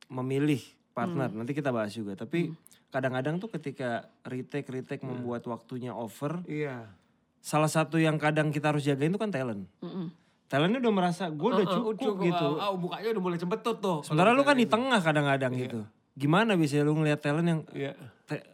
memilih 0.08 0.62
partner. 0.96 1.28
Hmm. 1.28 1.44
Nanti 1.44 1.52
kita 1.52 1.76
bahas 1.76 1.92
juga. 1.92 2.16
Tapi 2.16 2.54
kadang-kadang 2.94 3.42
tuh 3.42 3.50
ketika 3.52 4.08
retake 4.24 4.70
retake 4.70 5.04
membuat 5.04 5.44
waktunya 5.50 5.92
over, 5.92 6.46
iya 6.46 6.88
salah 7.44 7.68
satu 7.68 8.00
yang 8.00 8.16
kadang 8.16 8.56
kita 8.56 8.72
harus 8.72 8.88
jagain 8.88 9.12
itu 9.12 9.20
kan 9.20 9.28
talent. 9.28 9.68
Mm-mm. 9.84 10.08
Talentnya 10.48 10.80
udah 10.80 10.94
merasa 10.96 11.28
gue 11.28 11.50
udah 11.50 11.66
Uh, 11.68 11.92
uh, 11.92 11.96
cukup 12.00 12.24
gitu. 12.24 12.48
ah, 12.56 12.72
ah, 12.72 12.74
mukanya 12.78 13.10
udah 13.12 13.24
mulai 13.26 13.40
cembetut 13.42 13.78
tuh 13.84 14.00
Sementara 14.06 14.32
lu 14.32 14.48
kan 14.48 14.56
di 14.56 14.64
tengah 14.64 15.04
kadang-kadang 15.04 15.52
gitu. 15.60 15.80
Gimana 16.16 16.56
biasanya 16.56 16.88
lu 16.88 16.96
ngeliat 16.96 17.20
talent 17.20 17.48
yang 17.50 17.62
iya 17.76 17.92
te- 18.24 18.46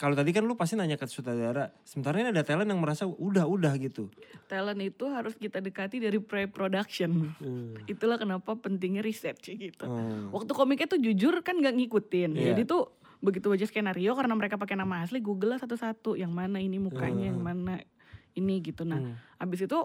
kalau 0.00 0.16
tadi 0.18 0.32
kan 0.34 0.42
lu 0.42 0.56
pasti 0.58 0.74
nanya 0.74 0.98
ke 0.98 1.06
sutradara. 1.06 1.70
Sementara 1.86 2.18
ini 2.18 2.34
ada 2.34 2.42
talent 2.42 2.66
yang 2.66 2.80
merasa 2.82 3.06
udah 3.06 3.46
udah 3.46 3.78
gitu. 3.78 4.10
Talent 4.50 4.80
itu 4.80 5.04
harus 5.06 5.36
kita 5.38 5.62
dekati 5.62 6.02
dari 6.02 6.18
pre-production. 6.18 7.30
Itulah 7.86 8.18
kenapa 8.18 8.58
pentingnya 8.58 9.04
research 9.04 9.52
gitu. 9.52 9.86
Hmm. 9.86 10.32
Waktu 10.34 10.50
komiknya 10.56 10.88
tuh 10.90 10.98
jujur 10.98 11.38
kan 11.46 11.60
nggak 11.60 11.78
ngikutin. 11.78 12.34
Iya. 12.34 12.56
Jadi 12.56 12.62
tuh 12.66 12.90
begitu 13.22 13.46
baca 13.46 13.62
skenario 13.62 14.18
karena 14.18 14.34
mereka 14.34 14.58
pakai 14.58 14.74
nama 14.74 15.06
asli 15.06 15.22
Google 15.22 15.54
lah 15.54 15.60
satu-satu 15.62 16.18
yang 16.18 16.34
mana 16.34 16.58
ini 16.58 16.82
mukanya, 16.82 17.30
yang 17.30 17.38
mana 17.38 17.78
ini 18.34 18.60
gitu. 18.60 18.82
Nah, 18.82 19.00
abis 19.36 19.64
itu 19.64 19.78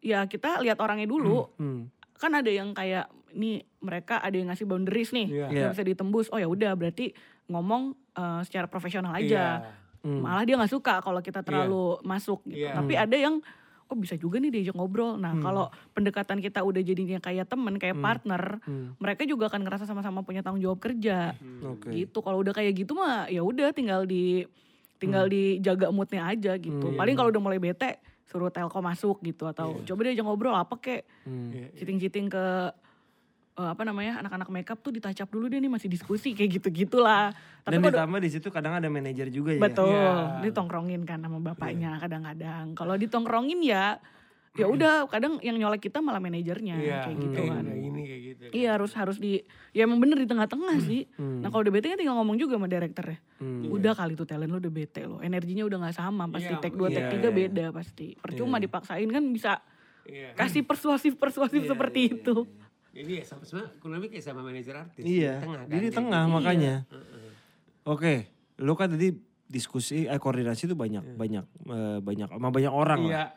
ya 0.00 0.24
kita 0.24 0.60
lihat 0.60 0.78
orangnya 0.78 1.06
dulu. 1.06 1.48
Hmm. 1.56 1.88
Kan 2.14 2.32
ada 2.32 2.48
yang 2.48 2.72
kayak 2.72 3.06
nih 3.32 3.66
mereka 3.80 4.18
ada 4.18 4.32
yang 4.32 4.46
ngasih 4.46 4.64
boundaries 4.64 5.10
nih 5.10 5.26
Iya. 5.26 5.46
yang 5.50 5.64
Iya. 5.68 5.72
bisa 5.72 5.82
ditembus. 5.82 6.26
Oh 6.30 6.38
ya 6.38 6.46
udah 6.46 6.72
berarti 6.72 7.10
ngomong 7.46 7.92
eh, 8.14 8.40
secara 8.42 8.66
profesional 8.66 9.10
aja. 9.10 9.58
Iya. 9.64 9.72
Hmm. 10.04 10.20
Malah 10.20 10.44
dia 10.44 10.54
nggak 10.54 10.70
suka 10.70 11.00
kalau 11.00 11.18
kita 11.18 11.40
terlalu 11.40 11.98
masuk 12.02 12.44
gitu. 12.44 12.62
Iya. 12.62 12.76
Tapi 12.76 12.94
ada 12.94 13.16
yang 13.16 13.40
oh 13.84 13.96
bisa 13.96 14.14
juga 14.14 14.38
nih 14.38 14.48
diajak 14.48 14.72
ngobrol. 14.72 15.16
Nah, 15.16 15.32
Hmm. 15.32 15.42
kalau 15.42 15.66
pendekatan 15.92 16.38
kita 16.38 16.60
udah 16.60 16.80
jadinya 16.80 17.18
kayak 17.18 17.44
temen, 17.44 17.76
kayak 17.76 18.00
partner, 18.00 18.62
Hmm. 18.62 18.96
mereka 18.96 19.24
juga 19.24 19.48
akan 19.48 19.60
ngerasa 19.60 19.84
sama-sama 19.84 20.22
punya 20.22 20.40
tanggung 20.40 20.60
jawab 20.60 20.78
kerja. 20.78 21.36
Oke. 21.62 21.92
Gitu. 21.92 22.16
Kalau 22.16 22.40
udah 22.40 22.52
kayak 22.52 22.72
gitu 22.74 22.94
mah 22.94 23.26
ya 23.26 23.40
udah 23.40 23.72
tinggal 23.72 24.04
di 24.04 24.48
Hmm. 24.94 25.00
tinggal 25.00 25.24
dijaga 25.26 25.90
moodnya 25.90 26.22
aja 26.24 26.52
gitu. 26.56 26.86
iya. 26.88 26.96
Paling 26.96 27.14
kalau 27.14 27.28
udah 27.28 27.42
mulai 27.42 27.58
bete 27.58 27.98
suruh 28.24 28.48
telkom 28.48 28.80
masuk 28.80 29.20
gitu 29.20 29.44
atau 29.44 29.82
coba 29.82 30.00
dia 30.00 30.12
ajak 30.12 30.24
ngobrol 30.24 30.54
apa 30.54 30.74
kek 30.76 31.02
Hmm. 31.22 31.50
Iya. 31.50 31.66
citing-citing 31.76 32.26
ke 32.28 32.44
eh, 33.54 33.68
apa 33.68 33.82
namanya 33.82 34.18
anak-anak 34.18 34.48
makeup 34.48 34.78
tuh 34.80 34.90
ditacap 34.90 35.28
dulu 35.28 35.46
deh 35.46 35.58
nih 35.58 35.68
masih 35.68 35.86
diskusi 35.86 36.32
kayak 36.32 36.58
gitu-gitulah. 36.58 37.30
Tapi 37.62 37.78
Dan 37.78 37.86
ditambah 37.86 38.18
di 38.18 38.26
situ 38.28 38.50
kadang 38.50 38.74
ada 38.74 38.88
manajer 38.88 39.30
juga 39.30 39.54
ya. 39.54 39.60
Betul, 39.60 39.94
Iya. 39.94 40.42
ditongkrongin 40.42 41.02
kan 41.02 41.18
sama 41.18 41.38
bapaknya 41.38 41.94
kadang-kadang. 41.96 42.74
Kalau 42.74 42.94
ditongkrongin 42.94 43.62
ya 43.62 44.02
ya 44.54 44.66
udah 44.66 45.10
kadang 45.10 45.42
yang 45.42 45.58
nyolek 45.58 45.82
kita 45.82 45.98
malah 45.98 46.22
manajernya 46.22 46.78
Iya, 46.78 46.98
kayak 47.04 47.16
gitu 47.18 47.34
kayak 47.34 47.50
kan. 47.50 47.64
kayak 47.66 48.22
gitu. 48.22 48.44
Iya 48.54 48.68
harus 48.78 48.92
harus 48.94 49.16
di 49.18 49.42
ya 49.74 49.82
emang 49.82 49.98
bener 49.98 50.14
di 50.14 50.30
tengah-tengah 50.30 50.78
sih. 50.80 51.10
Hmm. 51.18 51.42
Nah 51.42 51.50
kalau 51.50 51.66
udah 51.66 51.74
bete 51.74 51.90
kan 51.90 51.98
tinggal 51.98 52.14
ngomong 52.14 52.38
juga 52.38 52.54
sama 52.54 52.70
direkturnya. 52.70 53.18
Hmm. 53.42 53.66
Udah 53.66 53.92
kali 53.92 54.14
tuh 54.14 54.22
talent 54.24 54.48
lu 54.48 54.62
udah 54.62 54.70
bete 54.70 55.02
lo. 55.02 55.18
Energinya 55.18 55.66
udah 55.66 55.78
nggak 55.82 55.96
sama 55.96 56.30
pasti 56.30 56.48
Iya, 56.48 56.62
take 56.62 56.76
2 56.76 56.86
take 56.88 57.02
iya, 57.04 57.18
3 57.18 57.18
iya. 57.18 57.30
beda 57.34 57.64
pasti. 57.74 58.06
Percuma 58.14 58.56
dipaksain 58.56 59.08
kan 59.08 59.24
bisa 59.28 59.52
Iya. 60.04 60.36
kasih 60.36 60.62
persuasif-persuasif 60.62 61.60
Iya, 61.60 61.70
seperti 61.70 62.00
iya, 62.00 62.12
itu. 62.14 62.36
Jadi 62.94 63.12
ya 63.18 63.24
sama 63.26 63.42
sebenarnya 63.42 63.70
kurang 63.80 63.94
lebih 63.98 64.08
kayak 64.14 64.22
sama 64.22 64.40
manajer 64.40 64.74
artis. 64.76 65.02
Iya. 65.02 65.32
Di 65.34 65.42
tengah 65.42 65.58
kan. 65.58 65.66
Jadi 65.66 65.74
di 65.74 65.82
kayak 65.82 65.98
tengah 65.98 66.22
gitu. 66.22 66.34
makanya. 66.36 66.74
Heeh. 66.86 67.30
Oke, 67.84 68.14
lu 68.60 68.72
kan 68.76 68.86
tadi 68.86 69.08
diskusi 69.44 70.06
eh 70.06 70.16
koordinasi 70.16 70.62
itu 70.64 70.74
banyak 70.74 71.04
banyak 71.12 71.44
eh, 71.66 71.98
banyak 71.98 72.28
sama 72.30 72.48
banyak 72.48 72.70
orang 72.70 73.00
lah. 73.04 73.34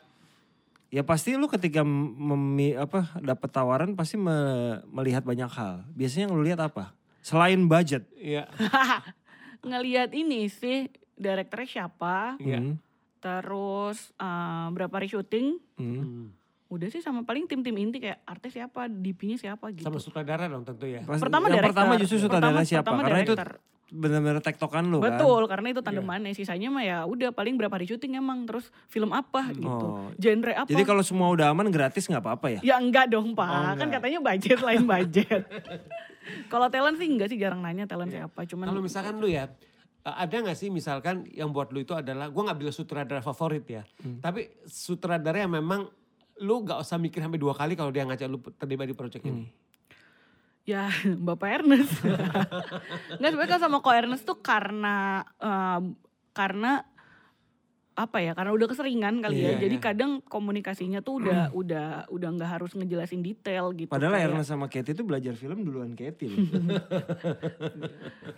Ya 0.88 1.02
pasti 1.02 1.36
lu 1.36 1.46
ketika 1.46 1.84
memi, 1.84 2.72
apa 2.72 3.12
dapat 3.18 3.48
tawaran 3.48 3.92
pasti 3.92 4.16
me- 4.16 4.80
melihat 4.88 5.20
banyak 5.20 5.46
hal. 5.46 5.84
Biasanya 5.90 6.24
yang 6.24 6.34
lu 6.34 6.42
lihat 6.42 6.58
apa? 6.58 6.96
Selain 7.20 7.60
budget. 7.62 8.08
Iya. 8.14 8.48
Ngelihat 9.60 10.12
ini 10.12 10.48
sih 10.48 10.88
direkturnya 11.12 11.68
siapa, 11.68 12.38
Iya. 12.38 12.62
Hmm. 12.62 12.74
terus 13.18 14.14
eh, 14.14 14.66
berapa 14.70 14.94
hari 14.94 15.06
syuting, 15.06 15.58
Hmm. 15.74 15.98
Hmm. 15.98 16.26
udah 16.68 16.88
sih 16.88 17.00
sama 17.00 17.20
paling 17.22 17.44
tim-tim 17.44 17.74
inti 17.74 17.98
kayak 17.98 18.24
artis 18.24 18.54
siapa, 18.54 18.86
DP-nya 18.86 19.36
siapa 19.36 19.68
gitu. 19.70 19.84
Sama 19.84 19.98
sutradara 19.98 20.46
dong 20.46 20.62
tentu 20.62 20.84
ya. 20.84 21.02
Pertama 21.02 21.48
yang 21.48 21.58
director. 21.58 21.74
pertama 21.74 21.92
justru 21.96 22.16
sutradara 22.18 22.48
Pertama- 22.54 22.64
siapa? 22.64 22.84
pertama 22.86 23.00
Karena 23.02 23.20
itu 23.20 23.34
director. 23.34 23.50
Benar-benar 23.88 24.44
tektokan 24.44 24.84
lu 24.88 25.00
kan. 25.00 25.16
Betul, 25.16 25.42
karena 25.48 25.66
itu 25.72 25.80
tandemannya. 25.80 26.32
Sisanya 26.36 26.68
mah 26.68 26.84
ya 26.84 26.98
udah 27.08 27.32
paling 27.32 27.56
berapa 27.56 27.72
hari 27.72 27.88
syuting 27.88 28.20
emang. 28.20 28.44
Terus 28.44 28.68
film 28.92 29.10
apa 29.16 29.48
gitu. 29.56 29.68
Oh. 29.68 30.08
Genre 30.20 30.52
apa. 30.52 30.68
Jadi 30.68 30.84
kalau 30.84 31.00
semua 31.00 31.32
udah 31.32 31.52
aman 31.52 31.72
gratis 31.72 32.04
nggak 32.04 32.20
apa-apa 32.20 32.46
ya? 32.58 32.60
Ya 32.60 32.74
enggak 32.76 33.08
dong 33.08 33.32
pak, 33.32 33.48
Oh, 33.48 33.62
kan 33.74 33.88
enggak. 33.88 34.00
katanya 34.04 34.20
budget 34.20 34.58
lain 34.60 34.82
budget. 34.84 35.42
kalau 36.52 36.68
talent 36.68 37.00
sih 37.00 37.08
enggak 37.08 37.28
sih 37.32 37.38
jarang 37.40 37.64
nanya 37.64 37.88
talent 37.88 38.12
siapa, 38.12 38.44
cuman 38.44 38.68
Kalau 38.68 38.82
misalkan 38.84 39.16
lu 39.16 39.28
ya, 39.32 39.48
eh, 40.04 40.14
ada 40.20 40.36
nggak 40.36 40.56
sih 40.56 40.68
misalkan 40.68 41.24
yang 41.32 41.48
buat 41.48 41.72
lu 41.72 41.80
itu 41.80 41.96
adalah, 41.96 42.28
gue 42.28 42.42
nggak 42.44 42.58
bilang 42.60 42.74
sutradara 42.76 43.24
favorit 43.24 43.64
ya, 43.64 43.82
tapi 44.20 44.52
sutradara 44.68 45.40
yang 45.40 45.56
memang 45.56 45.88
lu 46.38 46.54
nggak 46.62 46.78
usah 46.84 47.00
mikir 47.00 47.18
sampai 47.24 47.40
dua 47.40 47.56
kali 47.56 47.74
kalau 47.74 47.90
dia 47.90 48.04
ngajak 48.04 48.28
lu 48.28 48.38
terlibat 48.60 48.86
di 48.86 48.94
proyek 48.94 49.24
ini. 49.24 49.48
Ya 50.68 50.92
Bapak 51.26 51.48
Ernest. 51.54 51.96
Enggak 53.16 53.30
sebenarnya 53.32 53.48
kan 53.50 53.60
sama 53.60 53.80
Ko 53.80 53.88
Ernest 53.88 54.22
tuh 54.22 54.36
karena 54.38 54.96
em, 55.34 55.96
karena 56.30 56.84
apa 57.94 58.22
ya? 58.22 58.30
Karena 58.30 58.52
udah 58.52 58.68
keseringan 58.68 59.18
kali 59.18 59.42
Iya, 59.42 59.58
ya. 59.58 59.66
Jadi 59.66 59.74
iya. 59.74 59.82
kadang 59.82 60.22
komunikasinya 60.22 61.00
tuh 61.00 61.18
udah 61.18 61.50
udah 61.50 61.86
udah 62.06 62.28
nggak 62.30 62.50
harus 62.52 62.70
ngejelasin 62.72 63.20
detail 63.20 63.72
gitu. 63.72 63.90
Padahal 63.90 64.14
Kayak- 64.14 64.28
Ernest 64.30 64.48
sama 64.48 64.68
Katie 64.68 64.92
itu 64.92 65.02
belajar 65.02 65.34
film 65.34 65.64
duluan 65.64 65.96
Katie 65.96 66.28
loh. 66.28 66.38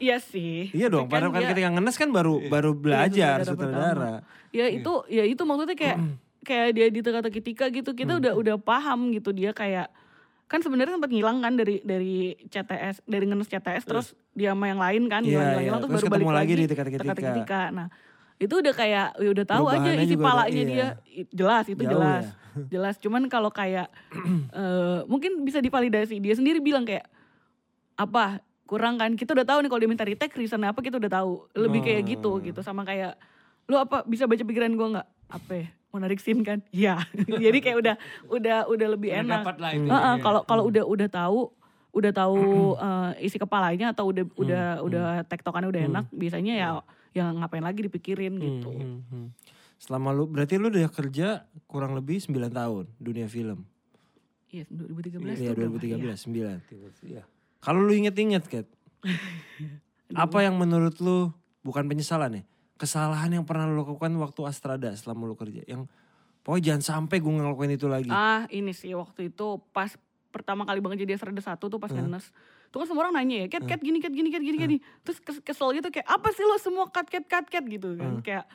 Iya 0.01 0.17
sih. 0.19 0.73
iya 0.73 0.89
dong, 0.89 1.07
Tapi 1.07 1.13
padahal 1.13 1.31
kan 1.31 1.43
dia- 1.43 1.51
ketika 1.53 1.69
ngenes 1.71 1.97
kan 1.97 2.09
baru 2.09 2.41
baru 2.47 2.73
belajar 2.73 3.43
sutradara 3.43 3.53
sutradara. 3.53 4.15
Ya 4.51 4.67
itu 4.67 4.93
ya 5.07 5.25
itu 5.25 5.43
maksudnya 5.45 5.77
kayak 5.77 5.99
kayak 6.41 6.69
dia 6.73 6.87
di 6.89 7.01
teka-teki 7.01 7.41
tika 7.43 7.67
gitu 7.69 7.93
kita 7.93 8.17
udah 8.17 8.33
udah 8.33 8.57
paham 8.57 9.13
gitu 9.13 9.29
dia 9.31 9.53
kayak 9.53 9.93
kan 10.51 10.59
sebenarnya 10.59 10.99
sempat 10.99 11.15
ngilang 11.15 11.39
kan 11.39 11.55
dari 11.55 11.79
dari 11.87 12.35
CTS 12.51 13.07
dari 13.07 13.25
ngenes 13.31 13.47
CTS 13.47 13.87
terus 13.87 14.07
dia 14.35 14.51
sama 14.51 14.67
yang 14.67 14.83
lain 14.83 15.07
kan 15.07 15.23
Iya, 15.23 15.31
hilang 15.31 15.47
iya. 15.55 15.63
hilang 15.63 15.81
terus, 15.87 15.91
Terus 15.95 16.03
baru 16.03 16.11
ketemu 16.11 16.27
balik 16.27 16.39
lagi 16.43 16.53
lagi 16.59 17.23
di 17.23 17.33
Tika. 17.39 17.63
Nah 17.71 17.87
itu 18.41 18.55
udah 18.57 18.75
kayak 18.75 19.07
ya 19.21 19.29
udah 19.31 19.47
tahu 19.47 19.65
aja 19.69 19.91
isi 20.01 20.17
palanya 20.17 20.49
iya. 20.51 20.65
dia 20.67 20.87
jelas 21.31 21.65
itu 21.69 21.83
Jauh 21.85 21.93
jelas 21.93 22.25
ya. 22.25 22.65
jelas 22.73 22.95
cuman 22.99 23.23
kalau 23.29 23.53
kayak 23.53 23.93
eh, 24.51 24.99
mungkin 25.07 25.45
bisa 25.45 25.61
divalidasi 25.61 26.19
dia 26.19 26.35
sendiri 26.35 26.59
bilang 26.59 26.89
kayak 26.89 27.05
apa 28.01 28.41
kurang 28.65 28.97
kan 28.97 29.13
kita 29.13 29.37
udah 29.37 29.45
tahu 29.45 29.59
nih 29.61 29.69
kalau 29.69 29.81
dia 29.85 29.91
minta 29.93 30.09
retake 30.09 30.35
reason 30.41 30.65
apa 30.65 30.81
kita 30.81 30.97
udah 30.97 31.11
tahu 31.13 31.47
lebih 31.53 31.85
kayak 31.85 32.03
gitu 32.17 32.33
Oh. 32.33 32.41
gitu 32.41 32.65
sama 32.65 32.83
kayak 32.83 33.15
lu 33.69 33.77
apa 33.77 34.09
bisa 34.09 34.25
baca 34.25 34.41
pikiran 34.41 34.73
gua 34.75 34.89
nggak 34.99 35.09
apa 35.31 35.80
ya? 35.91 35.93
mau 35.93 35.99
narik 35.99 36.19
sim 36.19 36.39
kan 36.41 36.63
iya 36.71 37.03
jadi 37.43 37.59
kayak 37.59 37.77
udah 37.77 37.95
udah 38.29 38.59
udah 38.67 38.89
lebih 38.89 39.11
Udah 39.11 39.21
enak 39.21 39.43
dapat 39.43 39.57
lah 39.59 39.71
itu. 39.73 39.87
Heeh, 39.87 40.15
ya. 40.15 40.23
kalau 40.23 40.41
kalau 40.45 40.63
udah 40.65 40.85
udah 40.85 41.09
tahu 41.09 41.41
udah 41.91 42.13
tahu 42.15 42.39
eh, 42.77 43.11
isi 43.21 43.37
kepalanya 43.37 43.91
atau 43.91 44.07
udah 44.07 44.23
udah 44.37 44.65
udah 44.81 45.05
tektokannya 45.27 45.67
udah 45.69 45.83
enak 45.85 46.05
biasanya 46.09 46.55
ya 46.55 46.69
yang 47.11 47.35
ngapain 47.37 47.61
lagi 47.61 47.83
dipikirin 47.83 48.39
gitu 48.39 48.71
Hmm, 48.71 49.03
hmm. 49.05 49.29
Selama 49.77 50.13
lu 50.13 50.29
berarti 50.29 50.55
lu 50.55 50.69
udah 50.69 50.87
kerja 50.87 51.29
kurang 51.65 51.93
lebih 51.93 52.21
9 52.21 52.31
tahun 52.49 52.85
dunia 52.97 53.27
film. 53.27 53.65
iya 54.47 54.69
2013 54.69 55.41
Iya, 55.41 55.51
tuh 55.51 55.57
berapa? 55.57 55.75
2013, 55.81 56.21
Iya. 56.29 56.55
9. 56.61 57.09
Iya. 57.09 57.23
Kalau 57.59 57.81
lu 57.81 57.91
inget-inget, 57.91 58.45
Kat. 58.45 58.67
apa 60.15 60.39
yang 60.41 60.55
menurut 60.55 61.01
lu 61.01 61.33
bukan 61.61 61.87
penyesalan 61.87 62.39
ya? 62.39 62.43
Kesalahan 62.81 63.29
yang 63.29 63.45
pernah 63.45 63.69
lu 63.69 63.85
lakukan 63.85 64.09
waktu 64.17 64.41
Astrada 64.49 64.89
selama 64.97 65.29
lu 65.29 65.37
kerja. 65.37 65.61
Yang 65.69 65.85
pokoknya 66.41 66.65
jangan 66.73 66.83
sampai 66.83 67.21
gue 67.21 67.29
ngelakuin 67.29 67.77
itu 67.77 67.85
lagi. 67.85 68.09
Ah 68.09 68.49
ini 68.49 68.73
sih 68.73 68.97
waktu 68.97 69.29
itu 69.29 69.61
pas 69.77 69.93
pertama 70.33 70.65
kali 70.65 70.81
banget 70.81 71.05
jadi 71.05 71.21
Asrada 71.21 71.45
satu 71.45 71.69
tuh 71.69 71.77
pas 71.77 71.93
ngenes. 71.93 72.33
Tuh 72.73 72.81
kan 72.81 72.87
semua 72.89 73.05
orang 73.05 73.21
nanya 73.21 73.45
ya, 73.45 73.47
cat 73.53 73.69
cat 73.69 73.81
gini 73.85 74.01
cat 74.01 74.15
gini 74.15 74.33
cat 74.33 74.41
gini 74.41 74.57
gini. 74.57 74.77
Terus 75.05 75.21
kes- 75.21 75.45
kesel 75.45 75.77
gitu 75.77 75.93
kayak 75.93 76.09
apa 76.09 76.33
sih 76.33 76.47
lo 76.47 76.57
semua 76.57 76.89
cat 76.89 77.05
cat 77.05 77.29
cat 77.29 77.45
cat 77.45 77.65
gitu 77.69 77.99
kan. 78.01 78.25
Kayak 78.25 78.49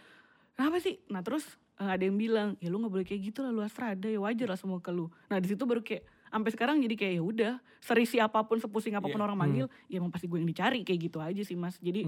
kenapa 0.58 0.82
sih? 0.82 0.98
Nah 1.14 1.22
terus 1.22 1.46
eh, 1.78 1.86
ada 1.86 2.02
yang 2.02 2.18
bilang 2.18 2.58
ya 2.58 2.74
lu 2.74 2.82
nggak 2.82 2.94
boleh 2.98 3.06
kayak 3.06 3.22
gitu 3.30 3.46
lah 3.46 3.54
lu 3.54 3.62
Asrada 3.62 4.10
ya 4.10 4.18
wajar 4.18 4.50
lah 4.50 4.58
semua 4.58 4.82
ke 4.82 4.90
lu. 4.90 5.14
Nah 5.30 5.38
di 5.38 5.54
situ 5.54 5.62
baru 5.70 5.86
kayak 5.86 6.02
sampai 6.30 6.52
sekarang 6.52 6.82
jadi 6.84 6.96
kayak 6.96 7.14
ya 7.18 7.24
udah 7.24 7.54
serisi 7.80 8.18
apa 8.18 8.44
pun 8.44 8.58
sepusing 8.58 8.98
apa 8.98 9.08
pun 9.08 9.22
orang 9.22 9.38
manggil 9.38 9.66
ya 9.88 10.02
emang 10.02 10.10
pasti 10.10 10.26
gue 10.26 10.42
yang 10.42 10.50
dicari 10.50 10.82
kayak 10.82 11.00
gitu 11.08 11.18
aja 11.22 11.42
sih 11.46 11.56
mas 11.56 11.78
jadi 11.80 12.02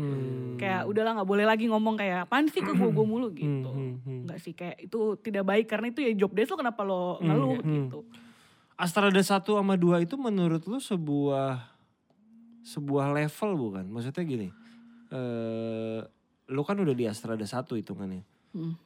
kayak 0.58 0.90
udahlah 0.90 1.22
nggak 1.22 1.30
boleh 1.30 1.46
lagi 1.46 1.70
ngomong 1.70 1.96
kayak 1.96 2.28
apaan 2.28 2.50
sih 2.50 2.60
ke 2.60 2.74
gue 2.74 2.90
gue 2.92 3.06
mulu 3.06 3.30
gitu 3.32 3.70
hmm, 3.72 3.94
hmm. 4.04 4.20
nggak 4.28 4.40
sih 4.42 4.58
kayak 4.58 4.90
itu 4.90 5.16
tidak 5.22 5.46
baik 5.46 5.70
karena 5.70 5.94
itu 5.94 6.02
ya 6.02 6.12
job 6.18 6.34
desk 6.34 6.54
lo 6.54 6.58
kenapa 6.60 6.82
lo 6.82 7.22
ngeluh 7.22 7.62
gitu 7.62 8.00
Astrada 8.78 9.18
1 9.18 9.42
sama 9.42 9.74
2 9.74 10.06
itu 10.06 10.16
menurut 10.22 10.62
lu 10.70 10.78
sebuah 10.78 11.66
sebuah 12.62 13.10
level 13.10 13.52
bukan? 13.58 13.86
Maksudnya 13.90 14.22
gini. 14.22 14.48
Eh 15.10 16.00
lu 16.48 16.62
kan 16.64 16.78
udah 16.78 16.94
di 16.94 17.10
Astrada 17.10 17.42
1 17.42 17.66
hitungannya. 17.74 18.22
Hmm. 18.54 18.78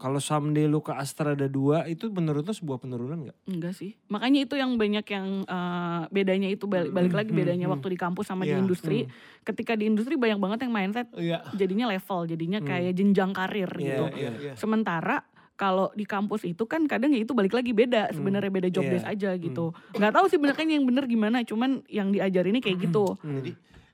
Kalau 0.00 0.16
someday 0.16 0.64
lu 0.64 0.80
ke 0.80 0.96
Astrada 0.96 1.44
2 1.44 1.84
itu 1.86 2.08
menurut 2.08 2.40
lu 2.40 2.56
sebuah 2.56 2.80
penurunan 2.80 3.20
gak? 3.20 3.36
Enggak 3.44 3.76
sih. 3.76 4.00
Makanya 4.08 4.48
itu 4.48 4.56
yang 4.56 4.80
banyak 4.80 5.04
yang 5.04 5.44
eh, 5.44 6.02
bedanya 6.08 6.48
itu 6.48 6.64
balik, 6.64 6.88
balik 6.88 7.12
lagi 7.12 7.30
bedanya 7.30 7.68
waktu 7.68 7.92
di 7.92 7.98
kampus 8.00 8.24
sama 8.26 8.48
di 8.48 8.56
Iya. 8.56 8.64
industri. 8.64 9.04
Ketika 9.44 9.76
di 9.76 9.92
industri 9.92 10.16
banyak 10.16 10.40
banget 10.40 10.64
yang 10.64 10.72
mindset 10.72 11.12
Iya. 11.12 11.44
jadinya 11.52 11.84
level, 11.86 12.24
jadinya 12.24 12.64
kayak 12.64 12.96
jenjang 12.96 13.36
karir 13.36 13.68
Iya, 13.76 13.76
gitu. 13.76 14.04
Iya, 14.16 14.30
iya. 14.40 14.52
Sementara 14.56 15.20
kalau 15.54 15.92
di 15.92 16.08
kampus 16.08 16.48
itu 16.48 16.64
kan 16.64 16.88
kadang 16.88 17.12
ya 17.12 17.20
itu 17.20 17.36
balik 17.36 17.52
lagi 17.52 17.76
beda 17.76 18.16
sebenarnya 18.16 18.48
beda 18.48 18.68
job 18.72 18.88
Iya. 18.88 18.92
desk 18.96 19.04
aja 19.04 19.30
gitu. 19.36 19.76
Nggak 19.92 20.12
tahu 20.16 20.24
sih 20.32 20.40
benernya 20.40 20.80
yang 20.80 20.88
bener 20.88 21.04
gimana, 21.04 21.44
cuman 21.44 21.84
yang 21.92 22.08
diajarinnya 22.08 22.64
kayak 22.64 22.88
gitu. 22.88 23.20
Jadi 23.20 23.52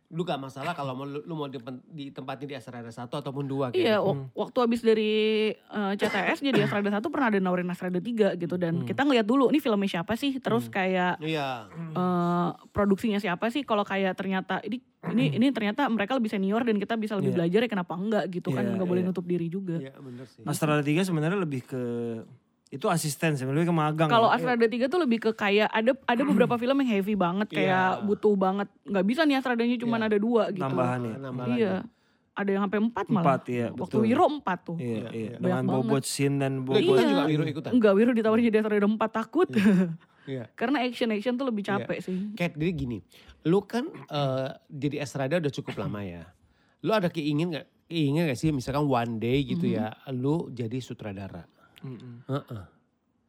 lu 0.08 0.22
gak 0.22 0.38
masalah 0.38 0.70
kalau 0.70 0.94
mau 0.94 1.02
lu, 1.02 1.18
lu 1.20 1.34
mau 1.34 1.50
ditempatin 1.88 2.46
di 2.46 2.54
asrada 2.54 2.86
satu 2.88 3.16
ataupun 3.16 3.42
dua 3.42 3.66
Iya, 3.68 3.98
gitu. 3.98 4.06
wak- 4.06 4.30
waktu 4.38 4.58
habis 4.60 4.80
dari 4.80 5.12
eh, 5.50 5.92
CTS 5.94 6.38
jadi 6.40 6.62
Asrada 6.62 6.86
1 6.88 7.02
pernah 7.04 7.26
ada 7.26 7.38
nawarin 7.38 7.66
Asrada 7.66 7.98
3 7.98 8.34
gitu 8.34 8.54
dan 8.54 8.82
kita 8.82 9.02
ngeliat 9.02 9.22
dulu 9.22 9.48
ini 9.48 9.58
filmnya 9.58 9.90
siapa 9.92 10.14
sih, 10.14 10.38
terus 10.38 10.68
kayak 10.68 11.18
Iya. 11.18 11.66
eh, 11.92 12.48
produksinya 12.70 13.18
siapa 13.18 13.48
sih 13.48 13.60
kalau 13.60 13.82
kayak 13.82 14.14
ternyata 14.14 14.62
ini 14.62 14.78
ini 15.06 15.34
ini 15.34 15.46
ternyata 15.50 15.86
mereka 15.86 16.14
lebih 16.14 16.28
senior 16.28 16.62
dan 16.62 16.76
kita 16.76 16.94
bisa 16.94 17.14
lebih 17.14 17.30
Iya. 17.30 17.36
belajar 17.36 17.60
ya 17.62 17.70
kenapa 17.70 17.94
enggak 17.94 18.24
gitu 18.28 18.50
kan 18.50 18.62
Iya, 18.62 18.74
nggak 18.74 18.86
boleh 18.86 19.02
iya. 19.02 19.08
nutup 19.10 19.22
diri 19.22 19.46
juga. 19.46 19.76
Iya 19.76 19.94
bener 19.96 20.26
sih. 20.26 20.42
Astrada 20.42 20.80
3 20.80 21.02
sebenarnya 21.02 21.38
lebih 21.38 21.62
ke 21.62 21.82
itu 22.76 22.86
asisten 22.86 23.32
sih, 23.32 23.42
lebih 23.42 23.68
ke 23.68 23.74
magang. 23.74 24.06
Kalau 24.06 24.28
ya. 24.28 24.36
Asrada 24.36 24.62
3 24.62 24.86
tuh 24.86 25.00
lebih 25.00 25.18
ke 25.18 25.30
kayak 25.32 25.68
ada 25.68 25.96
ada 25.96 26.22
beberapa 26.22 26.54
film 26.54 26.76
yang 26.80 26.90
heavy 26.92 27.16
banget 27.16 27.48
kayak 27.48 27.98
Iya. 27.98 28.04
butuh 28.04 28.34
banget 28.36 28.68
nggak 28.84 29.04
bisa 29.04 29.24
nih 29.24 29.36
Asradanya 29.36 29.76
cuma 29.76 29.96
Iya. 29.96 30.04
ada 30.06 30.16
dua 30.16 30.42
gitu. 30.52 30.62
tambahannya. 30.62 31.14
Nambah 31.16 31.46
Iya. 31.52 31.74
Ada 32.36 32.50
yang 32.52 32.62
sampai 32.68 32.80
empat 32.84 33.06
malah. 33.08 33.24
Empat, 33.24 33.42
iya, 33.48 33.66
Waktu 33.72 33.80
betul. 33.96 34.00
Wiro 34.04 34.26
empat 34.28 34.58
tuh. 34.60 34.76
Iya, 34.76 34.84
Iya, 34.84 35.08
iya. 35.08 35.08
iya. 35.08 35.34
Dengan 35.40 35.62
Banyak 35.64 35.72
bobot 35.88 36.04
scene 36.04 36.36
dan 36.36 36.52
bobot 36.60 36.84
ikutan 36.84 37.00
Iya. 37.00 37.10
juga 37.10 37.22
Wiro 37.24 37.44
ikutan. 37.48 37.70
Enggak, 37.72 37.92
Wiro 37.96 38.10
ditawarin 38.12 38.44
jadi 38.44 38.58
Asrada 38.60 38.84
4 38.84 39.08
takut. 39.08 39.48
Iya. 40.28 40.44
Karena 40.60 40.76
action-action 40.84 41.32
tuh 41.34 41.46
lebih 41.48 41.64
capek 41.64 41.98
sih. 41.98 42.36
Kayak 42.36 42.60
jadi 42.60 42.72
gini, 42.76 42.98
lu 43.42 43.64
kan 43.64 43.88
eh, 43.88 44.48
jadi 44.68 44.96
Asrada 45.00 45.40
udah 45.40 45.48
cukup 45.50 45.80
lama 45.80 46.04
ya. 46.04 46.28
Lu 46.84 46.92
ada 46.92 47.08
keingin 47.08 47.56
gak, 47.56 47.66
keingin 47.88 48.28
gak 48.28 48.36
sih 48.36 48.52
misalkan 48.52 48.84
one 48.84 49.16
day 49.16 49.40
gitu 49.40 49.72
ya, 49.72 49.96
lu 50.12 50.52
jadi 50.52 50.76
sutradara. 50.76 51.48
Mm-mm. 51.82 52.24
Heeh. 52.26 52.62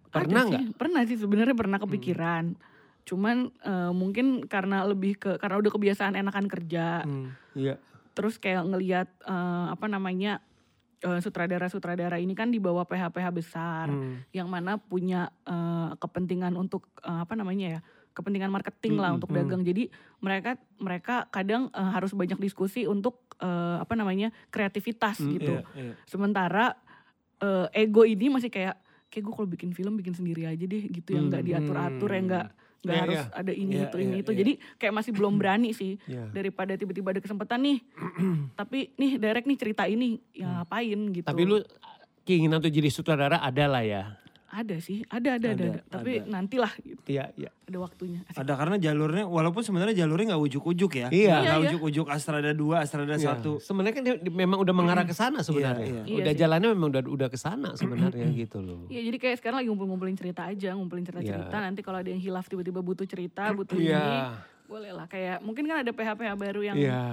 Ada 0.08 0.24
Pernah 0.24 0.42
nggak? 0.48 0.62
Pernah 0.80 1.02
sih 1.04 1.18
sebenarnya 1.20 1.56
pernah 1.56 1.80
kepikiran. 1.80 2.56
Cuman 3.04 3.52
eh, 3.52 3.92
mungkin 3.92 4.44
karena 4.48 4.84
lebih 4.84 5.20
ke 5.20 5.32
karena 5.40 5.60
udah 5.60 5.72
kebiasaan 5.72 6.16
enakan 6.16 6.48
kerja. 6.48 7.04
Hmm. 7.04 7.36
Iya. 7.56 7.76
Terus 8.16 8.40
kayak 8.40 8.68
ngelihat 8.68 9.08
eh, 9.24 9.66
apa 9.72 9.86
namanya 9.88 10.40
eh, 11.00 11.20
sutradara-sutradara 11.20 12.18
ini 12.18 12.34
kan 12.34 12.50
di 12.50 12.60
bawah 12.60 12.88
PH-PH 12.88 13.28
besar 13.32 13.86
Hmm. 13.92 14.24
yang 14.32 14.48
mana 14.48 14.80
punya 14.80 15.32
eh, 15.44 15.92
kepentingan 15.96 16.56
untuk 16.56 16.88
eh, 17.04 17.20
apa 17.24 17.36
namanya 17.36 17.80
ya 17.80 17.82
kepentingan 18.18 18.50
marketing 18.50 18.98
lah 18.98 19.14
Mm-mm. 19.14 19.18
untuk 19.22 19.30
dagang. 19.30 19.62
Jadi 19.62 19.94
mereka 20.26 20.58
mereka 20.82 21.30
kadang 21.30 21.70
eh, 21.70 21.90
harus 21.94 22.16
banyak 22.18 22.42
diskusi 22.42 22.90
untuk 22.90 23.28
eh, 23.38 23.78
apa 23.78 23.94
namanya 23.94 24.34
kreativitas 24.50 25.22
Mm, 25.22 25.30
gitu. 25.38 25.54
Iya, 25.62 25.70
iya. 25.78 25.94
Sementara 26.10 26.74
eh, 27.40 27.68
ego 27.78 28.02
ini 28.02 28.28
masih 28.28 28.48
kayak 28.48 28.76
kayak 29.08 29.24
gue 29.24 29.34
kalau 29.34 29.48
bikin 29.48 29.72
film 29.72 29.94
bikin 29.96 30.12
sendiri 30.12 30.44
aja 30.44 30.60
deh 30.60 30.84
gitu 30.86 31.10
yang 31.12 31.28
nggak 31.28 31.40
Hmm. 31.40 31.50
diatur-atur 31.50 32.10
yang 32.12 32.26
nggak 32.28 32.48
nggak 32.78 32.94
Iya, 32.94 33.04
harus 33.04 33.20
iya. 33.20 33.34
ada 33.34 33.52
ini 33.52 33.74
Iya, 33.74 33.84
itu 33.84 33.98
ini 33.98 34.08
iya, 34.10 34.20
itu. 34.20 34.32
iya. 34.32 34.38
Jadi 34.38 34.52
kayak 34.76 34.94
masih 34.94 35.12
belum 35.12 35.34
berani 35.40 35.70
sih 35.72 35.92
Iya. 36.04 36.24
daripada 36.30 36.74
tiba-tiba 36.74 37.08
ada 37.10 37.20
kesempatan 37.20 37.60
nih. 37.62 37.78
tapi 38.60 38.80
nih 38.94 39.12
direct 39.16 39.46
nih 39.46 39.58
cerita 39.58 39.84
ini 39.86 40.20
ya 40.32 40.62
ngapain 40.62 41.00
gitu. 41.12 41.26
Tapi 41.26 41.42
lu 41.44 41.58
keinginan 42.22 42.60
untuk 42.60 42.70
jadi 42.70 42.90
sutradara 42.90 43.40
ada 43.40 43.66
lah 43.66 43.82
ya. 43.82 44.04
Ada 44.58 44.76
sih, 44.78 45.06
ada 45.06 45.38
ada 45.38 45.48
ada, 45.48 45.54
Ada, 45.54 45.66
ada. 45.70 45.82
Tapi 45.88 46.12
ada. 46.18 46.26
nantilah 46.28 46.74
gitu. 46.80 47.02
Iya, 47.06 47.30
iya. 47.34 47.50
Ada 47.64 47.78
waktunya. 47.78 48.20
Asik. 48.26 48.42
Ada 48.42 48.54
karena 48.54 48.76
jalurnya 48.78 49.24
walaupun 49.24 49.62
sebenarnya 49.62 49.96
jalurnya 49.96 50.34
nggak 50.34 50.44
ujuk-ujuk 50.44 50.92
ya. 50.96 51.08
Iya. 51.08 51.36
Nggak 51.36 51.44
Iya, 51.44 51.54
iya. 51.54 51.66
ujuk-ujuk 51.70 52.06
Astrada 52.08 52.52
2, 52.52 52.76
Astrada 52.80 53.14
Iya. 53.14 53.38
1. 53.38 53.60
Sebenarnya 53.60 53.94
kan 53.94 54.04
dia 54.04 54.16
di- 54.18 54.34
memang 54.34 54.58
udah 54.58 54.74
mengarah 54.74 55.04
ke 55.04 55.14
sana 55.14 55.40
sebenarnya. 55.40 55.86
iya. 55.86 56.02
Iya 56.04 56.18
Udah 56.18 56.34
sih. 56.34 56.40
jalannya 56.40 56.68
memang 56.72 56.90
udah 56.90 57.02
udah 57.06 57.28
ke 57.28 57.38
sana 57.38 57.70
sebenarnya 57.74 58.26
gitu 58.34 58.58
loh. 58.60 58.88
Iya 58.88 59.02
jadi 59.04 59.18
kayak 59.20 59.36
sekarang 59.38 59.58
lagi 59.62 59.70
ngumpul-ngumpulin 59.70 60.16
cerita 60.16 60.42
aja, 60.44 60.74
ngumpulin 60.74 61.04
cerita-cerita. 61.04 61.54
Iya. 61.54 61.64
Nanti 61.64 61.82
kalau 61.82 61.98
ada 61.98 62.10
yang 62.10 62.20
hilaf 62.20 62.46
tiba-tiba 62.46 62.80
butuh 62.80 63.06
cerita, 63.06 63.52
butuh 63.52 63.76
ini, 63.76 63.92
Iya. 63.92 64.42
boleh 64.66 64.92
lah. 64.92 65.06
Kayak 65.06 65.40
mungkin 65.40 65.64
kan 65.64 65.80
ada 65.80 65.92
PH-PH 65.92 66.32
baru 66.36 66.62
yang 66.66 66.76
Iya. 66.76 67.04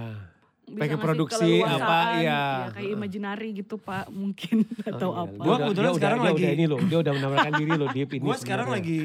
Bisa 0.67 0.81
Pengen 0.81 0.97
produksi 0.99 1.61
apa, 1.61 1.99
iya. 2.17 2.41
ya, 2.67 2.73
kayak 2.73 2.91
imaginary 2.91 3.49
gitu 3.53 3.77
pak 3.77 4.09
mungkin 4.09 4.65
atau 4.89 5.09
Oh, 5.09 5.15
iya. 5.15 5.23
apa. 5.23 5.35
Dia 5.35 5.39
Gua 5.39 5.45
udah- 5.47 5.59
kebetulan 5.63 5.85
dia 5.85 5.95
sekarang 5.95 6.17
udah, 6.17 6.25
dia 6.25 6.33
lagi- 6.33 6.43
udah 6.43 6.53
ini 6.53 6.65
loh, 6.65 6.81
dia 6.81 6.99
udah 6.99 7.13
menawarkan 7.15 7.53
diri 7.55 7.73
loh 7.75 7.89
Deep 7.91 8.11
ini. 8.17 8.25
Gue 8.25 8.37
sekarang 8.37 8.69
lagi, 8.69 8.99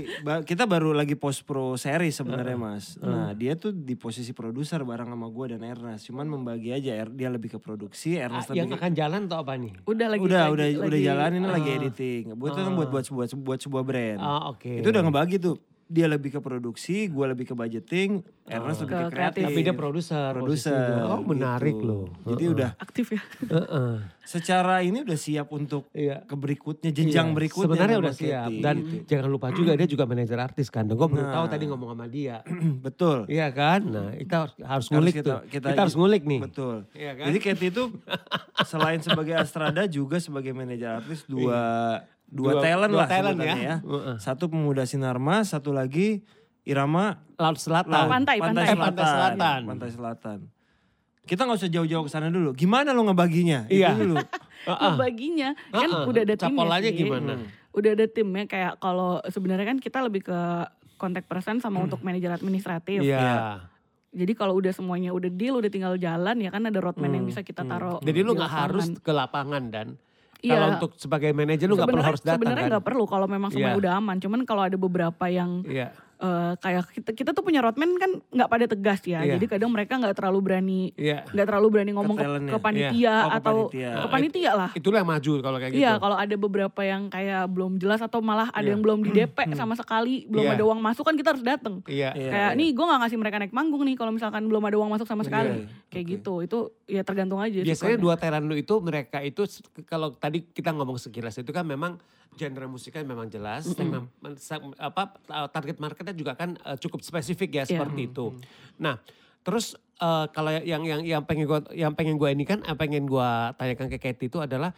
kita 0.43 0.63
baru 0.65 0.89
lagi 0.91 1.13
post 1.13 1.43
pro 1.43 1.75
seri 1.75 2.09
sebenarnya 2.09 2.55
mas. 2.55 2.95
Nah 2.97 3.31
dia 3.31 3.53
tuh 3.53 3.69
di 3.69 3.93
posisi 3.93 4.31
produser 4.31 4.81
bareng 4.81 5.09
sama 5.09 5.27
gue 5.27 5.45
dan 5.49 5.61
Ernest. 5.61 6.03
Cuman 6.05 6.25
membagi 6.25 6.69
aja, 6.71 6.91
Er- 6.95 7.11
dia 7.11 7.27
lebih 7.27 7.49
ke 7.49 7.59
produksi, 7.59 8.15
Ah, 8.15 8.25
Ernest 8.25 8.49
yang 8.49 8.65
lebih 8.65 8.73
ke... 8.73 8.81
akan 8.81 8.91
jalan 8.93 9.21
atau 9.25 9.37
apa 9.39 9.53
nih? 9.53 9.73
Udah 9.83 10.07
lagi 10.07 10.21
udah, 10.21 10.41
lagi- 10.41 10.53
udah, 10.53 10.67
udah 10.79 10.89
lagi- 10.89 11.05
jalan 11.05 11.29
ini 11.33 11.47
lagi 11.49 11.69
editing. 11.75 12.23
Buat 12.33 12.49
itu 12.49 12.61
kan 12.61 12.73
buat 12.73 12.89
buat 12.89 13.03
sebuah 13.03 13.25
buat 13.37 13.59
sebuah 13.59 13.83
brand. 13.83 14.19
Ah 14.19 14.49
oke. 14.49 14.79
Itu 14.79 14.89
udah 14.89 15.01
ngebagi 15.01 15.37
tuh. 15.37 15.59
Dia 15.89 16.05
lebih 16.05 16.29
ke 16.29 16.37
produksi, 16.37 17.09
gue 17.09 17.25
lebih 17.25 17.43
ke 17.43 17.53
budgeting, 17.53 18.21
Ernest 18.45 18.85
lebih 18.85 18.93
ke 18.93 18.99
Ke 18.99 19.09
kreatif. 19.09 19.43
Tapi 19.43 19.59
dia 19.59 19.73
produser. 19.73 20.29
Produser. 20.31 21.01
Oh 21.01 21.17
menarik 21.19 21.73
gitu. 21.73 21.81
loh. 21.83 22.05
Jadi 22.27 22.43
udah 22.47 22.69
aktif 22.77 23.05
ya. 23.09 23.21
Heeh. 23.43 23.93
secara 24.21 24.85
ini 24.85 25.01
udah 25.01 25.17
siap 25.17 25.49
untuk 25.49 25.89
Iya. 25.89 26.21
ke 26.21 26.37
berikutnya, 26.37 26.93
jenjang 26.93 27.33
Iya, 27.33 27.35
berikutnya. 27.35 27.65
Sebenarnya 27.65 27.97
udah 27.97 28.13
siap. 28.13 28.49
Dan 28.55 28.75
gitu. 28.79 29.09
jangan 29.09 29.25
lupa 29.27 29.47
juga 29.49 29.73
dia 29.73 29.89
juga 29.89 30.05
manajer 30.05 30.37
artis 30.37 30.69
kan. 30.69 30.85
Dan 30.85 30.93
gue 30.93 31.07
baru 31.09 31.25
Nah. 31.25 31.33
tahu 31.33 31.45
tadi 31.49 31.65
ngomong 31.65 31.89
sama 31.89 32.05
dia. 32.05 32.37
Betul. 32.85 33.25
Iya 33.25 33.49
kan? 33.49 33.81
Nah 33.83 34.13
kita 34.13 34.35
harus, 34.39 34.53
harus 34.55 34.69
Harus 34.69 34.85
ngulik 34.87 35.13
kita- 35.15 35.25
tuh. 35.25 35.39
kita- 35.49 35.69
Kita, 35.73 35.81
harus 35.81 35.95
ngulik 35.97 36.23
nih. 36.23 36.39
Betul. 36.39 36.75
Iya 36.93 37.11
kan? 37.15 37.25
Jadi 37.25 37.39
Katy 37.41 37.65
itu 37.67 37.83
selain 38.63 39.01
sebagai 39.01 39.33
Astrada 39.33 39.83
juga 39.85 40.21
sebagai 40.21 40.53
manajer 40.53 41.01
artis 41.01 41.25
dua 41.25 41.61
dua, 42.29 42.55
Dua- 42.55 42.61
talent 42.61 42.91
dua 42.93 42.99
lah 43.01 43.07
talent 43.09 43.35
sebutannya 43.35 43.57
ya. 43.59 43.75
ya. 43.81 44.15
Satu 44.17 44.47
pemuda 44.47 44.85
Sinarmas, 44.85 45.49
satu 45.49 45.73
lagi 45.73 46.21
Irama 46.61 47.25
Laut 47.35 47.57
Selatan. 47.57 47.89
Laut- 47.89 48.11
Pantai, 48.11 48.37
pantai. 48.37 48.65
Eh, 48.69 48.77
pantai 48.77 49.05
selatan. 49.05 49.59
Pantai 49.65 49.89
Selatan. 49.89 50.39
Kita 51.25 51.45
nggak 51.45 51.57
usah 51.57 51.69
jauh-jauh 51.69 52.03
ke 52.03 52.11
sana 52.11 52.29
dulu. 52.29 52.53
Gimana 52.53 52.89
lo 52.89 53.05
ngebaginya? 53.05 53.69
Iya. 53.69 53.93
Itu 53.93 54.01
dulu. 54.03 54.15
Heeh. 54.59 54.93
baginya 54.99 55.49
kan 55.71 55.87
udah 56.03 56.21
ada 56.21 56.35
timnya 56.35 56.57
Capolanya 56.67 56.91
sih. 56.91 56.99
gimana? 56.99 57.33
Udah 57.71 57.91
ada 57.95 58.05
timnya 58.05 58.43
kayak 58.43 58.73
kalau 58.77 59.23
sebenarnya 59.25 59.65
kan 59.65 59.77
kita 59.79 60.03
lebih 60.03 60.27
ke 60.27 60.39
kontak 60.99 61.23
person 61.25 61.57
sama 61.57 61.79
untuk 61.79 62.03
manajer 62.03 62.27
administratif. 62.29 62.99
Iya. 62.99 63.63
Jadi 64.09 64.33
kalau 64.33 64.57
udah 64.57 64.73
semuanya 64.73 65.13
udah 65.13 65.29
deal, 65.29 65.55
udah 65.55 65.69
tinggal 65.69 65.95
jalan 65.95 66.41
ya 66.41 66.49
kan 66.49 66.65
ada 66.65 66.75
roadmap 66.75 67.07
yang 67.07 67.23
bisa 67.23 67.39
kita 67.39 67.61
taruh. 67.63 68.01
Jadi 68.01 68.19
lu 68.19 68.33
nggak 68.33 68.51
harus 68.51 68.89
ke 68.99 69.11
lapangan 69.13 69.63
dan 69.69 69.87
Iya. 70.39 70.55
kalau 70.55 70.67
untuk 70.73 70.91
sebagai 70.95 71.29
manajer 71.31 71.67
lu 71.67 71.75
nggak 71.75 71.89
perlu 71.89 72.05
harus 72.05 72.21
datang 72.21 72.39
Sebenarnya 72.39 72.63
kan? 72.63 72.71
nggak 72.71 72.85
perlu 72.85 73.03
kalau 73.05 73.27
memang 73.27 73.49
semuanya 73.51 73.69
Iya. 73.69 73.81
udah 73.81 73.91
aman. 73.99 74.15
Cuman 74.17 74.39
kalau 74.43 74.61
ada 74.63 74.77
beberapa 74.77 75.25
yang 75.27 75.63
Iya. 75.63 75.91
Eh, 76.19 76.53
kayak 76.59 76.83
kita, 76.91 77.09
kita 77.15 77.29
tuh 77.31 77.39
punya 77.39 77.63
roadman 77.63 77.95
kan 77.95 78.11
nggak 78.27 78.49
pada 78.51 78.65
tegas 78.67 78.99
ya. 79.03 79.23
Iya. 79.23 79.39
Jadi 79.39 79.45
kadang 79.47 79.71
mereka 79.71 79.95
nggak 79.95 80.15
terlalu 80.19 80.39
berani 80.43 80.81
Iya. 80.99 81.23
nggak 81.25 81.47
terlalu 81.47 81.67
berani 81.71 81.91
ngomong 81.95 82.15
ke, 82.15 82.23
talentnya. 82.27 82.51
ke 82.51 82.57
panitia 82.59 82.91
Iya. 82.91 83.15
Oh, 83.15 83.29
ke 83.29 83.37
atau 83.39 83.55
panitia. 83.63 83.91
ke 83.95 84.07
panitia 84.11 84.51
lah. 84.51 84.69
Itulah 84.75 84.97
yang 84.99 85.09
maju 85.09 85.31
kalau 85.39 85.57
kayak 85.57 85.71
gitu. 85.71 85.79
Iya, 85.79 85.91
kalau 85.95 86.17
ada 86.19 86.35
beberapa 86.35 86.81
yang 86.83 87.01
kayak 87.07 87.43
belum 87.47 87.71
jelas 87.79 87.99
atau 88.03 88.19
malah 88.19 88.51
ada 88.51 88.59
Iya. 88.59 88.71
yang 88.75 88.81
belum 88.83 88.99
di 89.01 89.11
DP 89.15 89.37
sama 89.55 89.73
sekali, 89.73 90.27
belum 90.27 90.43
Iya. 90.43 90.53
ada 90.59 90.63
uang 90.67 90.79
masuk 90.83 91.03
kan 91.07 91.15
kita 91.15 91.29
harus 91.31 91.45
datang. 91.47 91.79
Iya. 91.87 92.11
Iya, 92.11 92.29
kayak 92.29 92.51
iya. 92.51 92.59
nih 92.59 92.69
gue 92.75 92.85
nggak 92.85 92.99
ngasih 92.99 93.17
mereka 93.17 93.35
naik 93.39 93.53
manggung 93.55 93.83
nih 93.87 93.95
kalau 93.95 94.11
misalkan 94.11 94.43
belum 94.43 94.63
ada 94.65 94.75
uang 94.75 94.91
masuk 94.91 95.07
sama 95.07 95.23
sekali. 95.23 95.63
Kayak 95.87 96.03
Oke. 96.03 96.13
gitu. 96.19 96.33
Itu 96.43 96.57
ya 96.83 97.01
tergantung 97.01 97.39
aja. 97.39 97.63
Biasanya 97.63 97.95
sukanya. 97.95 98.03
dua 98.03 98.15
talent 98.19 98.43
lu 98.43 98.59
itu 98.59 98.75
mereka 98.83 99.23
itu 99.23 99.47
kalau 99.87 100.11
tadi 100.11 100.43
kita 100.43 100.75
ngomong 100.75 100.99
sekilas 100.99 101.39
itu 101.39 101.49
kan 101.49 101.63
memang 101.63 101.95
genre 102.35 102.65
musiknya 102.65 103.01
memang 103.03 103.27
jelas, 103.27 103.65
memang 103.73 104.05
men- 104.19 104.35
sa- 104.35 104.61
apa 104.77 105.17
target 105.49 105.77
marketnya 105.77 106.13
juga 106.13 106.33
kan 106.33 106.55
eh, 106.55 106.77
cukup 106.77 107.01
spesifik 107.01 107.49
ya 107.51 107.57
Iya. 107.59 107.69
seperti 107.75 108.01
itu. 108.05 108.25
Nah, 108.77 109.01
terus 109.39 109.73
eh, 109.95 110.25
kalau 110.29 110.51
yang 110.53 110.83
yang 110.83 111.01
yang 111.01 111.21
pengen 111.23 111.45
gua 111.45 111.59
yang 111.71 111.91
pengen 111.91 112.15
gua 112.15 112.29
ini 112.29 112.43
kan 112.43 112.61
yang 112.61 112.75
pengen 112.75 113.03
gua 113.03 113.51
tanyakan 113.53 113.89
ke 113.89 113.97
Katy 113.97 114.27
itu 114.27 114.37
adalah 114.37 114.71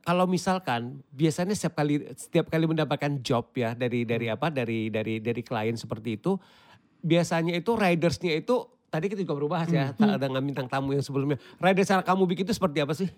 kalau 0.00 0.24
misalkan 0.24 1.04
biasanya 1.08 1.52
setiap 1.52 1.76
kali 1.76 2.00
setiap 2.14 2.48
kali 2.48 2.64
mendapatkan 2.64 3.20
job 3.20 3.52
ya 3.52 3.72
dari 3.72 4.02
dari 4.02 4.26
apa 4.26 4.48
dari 4.48 4.88
dari 4.88 5.20
dari 5.20 5.40
klien 5.40 5.76
seperti 5.76 6.16
itu 6.16 6.40
biasanya 6.98 7.52
itu 7.52 7.72
ridersnya 7.72 8.32
itu 8.32 8.56
tadi 8.88 9.08
kita 9.08 9.20
juga 9.20 9.34
berubah 9.34 9.64
ya 9.66 9.92
ta- 9.92 10.16
dengan 10.16 10.40
bintang 10.40 10.64
tamu 10.66 10.92
yang 10.92 11.00
sebelumnya 11.00 11.36
riders 11.58 11.86
cara 11.86 12.00
kamu 12.00 12.24
bikin 12.26 12.44
itu 12.44 12.54
seperti 12.54 12.78
apa 12.78 12.92
sih? 12.92 13.08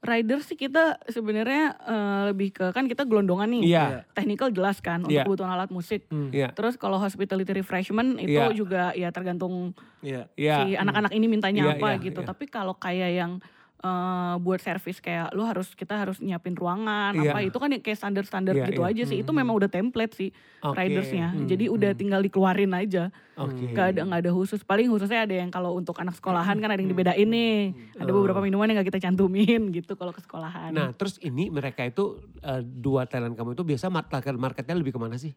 Rider 0.00 0.40
sih 0.40 0.56
kita 0.56 0.96
sebenarnya 1.06 1.76
eh, 1.76 2.22
lebih 2.32 2.50
ke 2.50 2.72
kan 2.72 2.88
kita 2.88 3.04
gelondongan 3.04 3.52
nih. 3.52 3.62
Iya. 3.68 3.84
Technical 4.10 4.48
jelas 4.48 4.80
kan 4.80 5.04
untuk 5.04 5.12
Iya. 5.12 5.28
kebutuhan 5.28 5.52
alat 5.52 5.68
musik. 5.68 6.08
Iya. 6.08 6.56
Terus 6.56 6.80
kalau 6.80 6.96
hospitality 6.96 7.52
refreshment 7.52 8.16
itu 8.16 8.32
Iya. 8.32 8.56
juga 8.56 8.82
ya 8.96 9.12
tergantung 9.12 9.76
Iya. 10.00 10.24
Iya. 10.34 10.56
si 10.64 10.66
anak-anak 10.72 11.12
ini 11.12 11.26
mintanya 11.28 11.62
Iya, 11.68 11.72
apa 11.76 11.88
iya, 11.94 12.00
gitu. 12.00 12.20
iya. 12.24 12.28
Tapi 12.32 12.44
kalau 12.48 12.72
kayak 12.74 13.10
yang 13.12 13.32
eh, 13.80 14.34
buat 14.36 14.58
servis 14.58 14.98
kayak 14.98 15.32
lu 15.32 15.42
harus 15.42 15.72
kita 15.72 15.96
harus 15.98 16.18
nyiapin 16.18 16.52
ruangan 16.52 17.12
Iya. 17.12 17.30
apa 17.30 17.38
itu 17.40 17.56
kan 17.56 17.68
ya 17.68 17.78
kayak 17.78 17.96
standar-standar 17.96 18.52
Iya, 18.52 18.66
gitu 18.68 18.82
iya. 18.82 18.90
aja 18.90 19.02
sih. 19.04 19.18
Itu 19.18 19.30
memang 19.30 19.56
udah 19.56 19.66
template 19.66 20.14
sih 20.14 20.30
Oke. 20.60 20.76
ridersnya. 20.76 21.32
Hmm, 21.32 21.44
Jadi 21.44 21.66
udah 21.66 21.90
tinggal 21.92 22.20
dikeluarin 22.20 22.70
aja. 22.70 23.08
Oke. 23.34 23.72
Gak 23.72 23.96
ada 23.96 24.00
nggak 24.04 24.20
ada 24.20 24.30
khusus. 24.30 24.60
Paling 24.60 24.86
khususnya 24.86 25.24
ada 25.24 25.34
yang 25.34 25.48
kalau 25.48 25.72
untuk 25.72 25.96
anak 25.96 26.12
sekolahan 26.12 26.56
kan 26.56 26.68
ada 26.68 26.78
yang 26.78 26.88
dibedain 26.88 27.24
nih. 27.24 27.72
Ada 27.96 28.10
beberapa 28.10 28.38
minuman 28.38 28.66
yang 28.66 28.78
gak 28.78 28.88
kita 28.90 29.00
cantumin 29.02 29.68
gitu 29.74 29.94
kalau 29.94 30.12
ke 30.12 30.20
sekolahan. 30.20 30.70
Nah 30.70 30.92
terus 30.92 31.16
ini 31.18 31.48
mereka 31.48 31.80
itu 31.82 32.16
eh, 32.38 32.60
dua 32.60 33.04
talent 33.04 33.32
kamu 33.32 33.52
itu 33.54 33.64
biasa 33.66 33.88
mar- 33.88 34.06
target 34.06 34.36
marketnya 34.36 34.76
lebih 34.76 34.92
ke 34.92 35.00
mana 35.00 35.16
sih? 35.16 35.32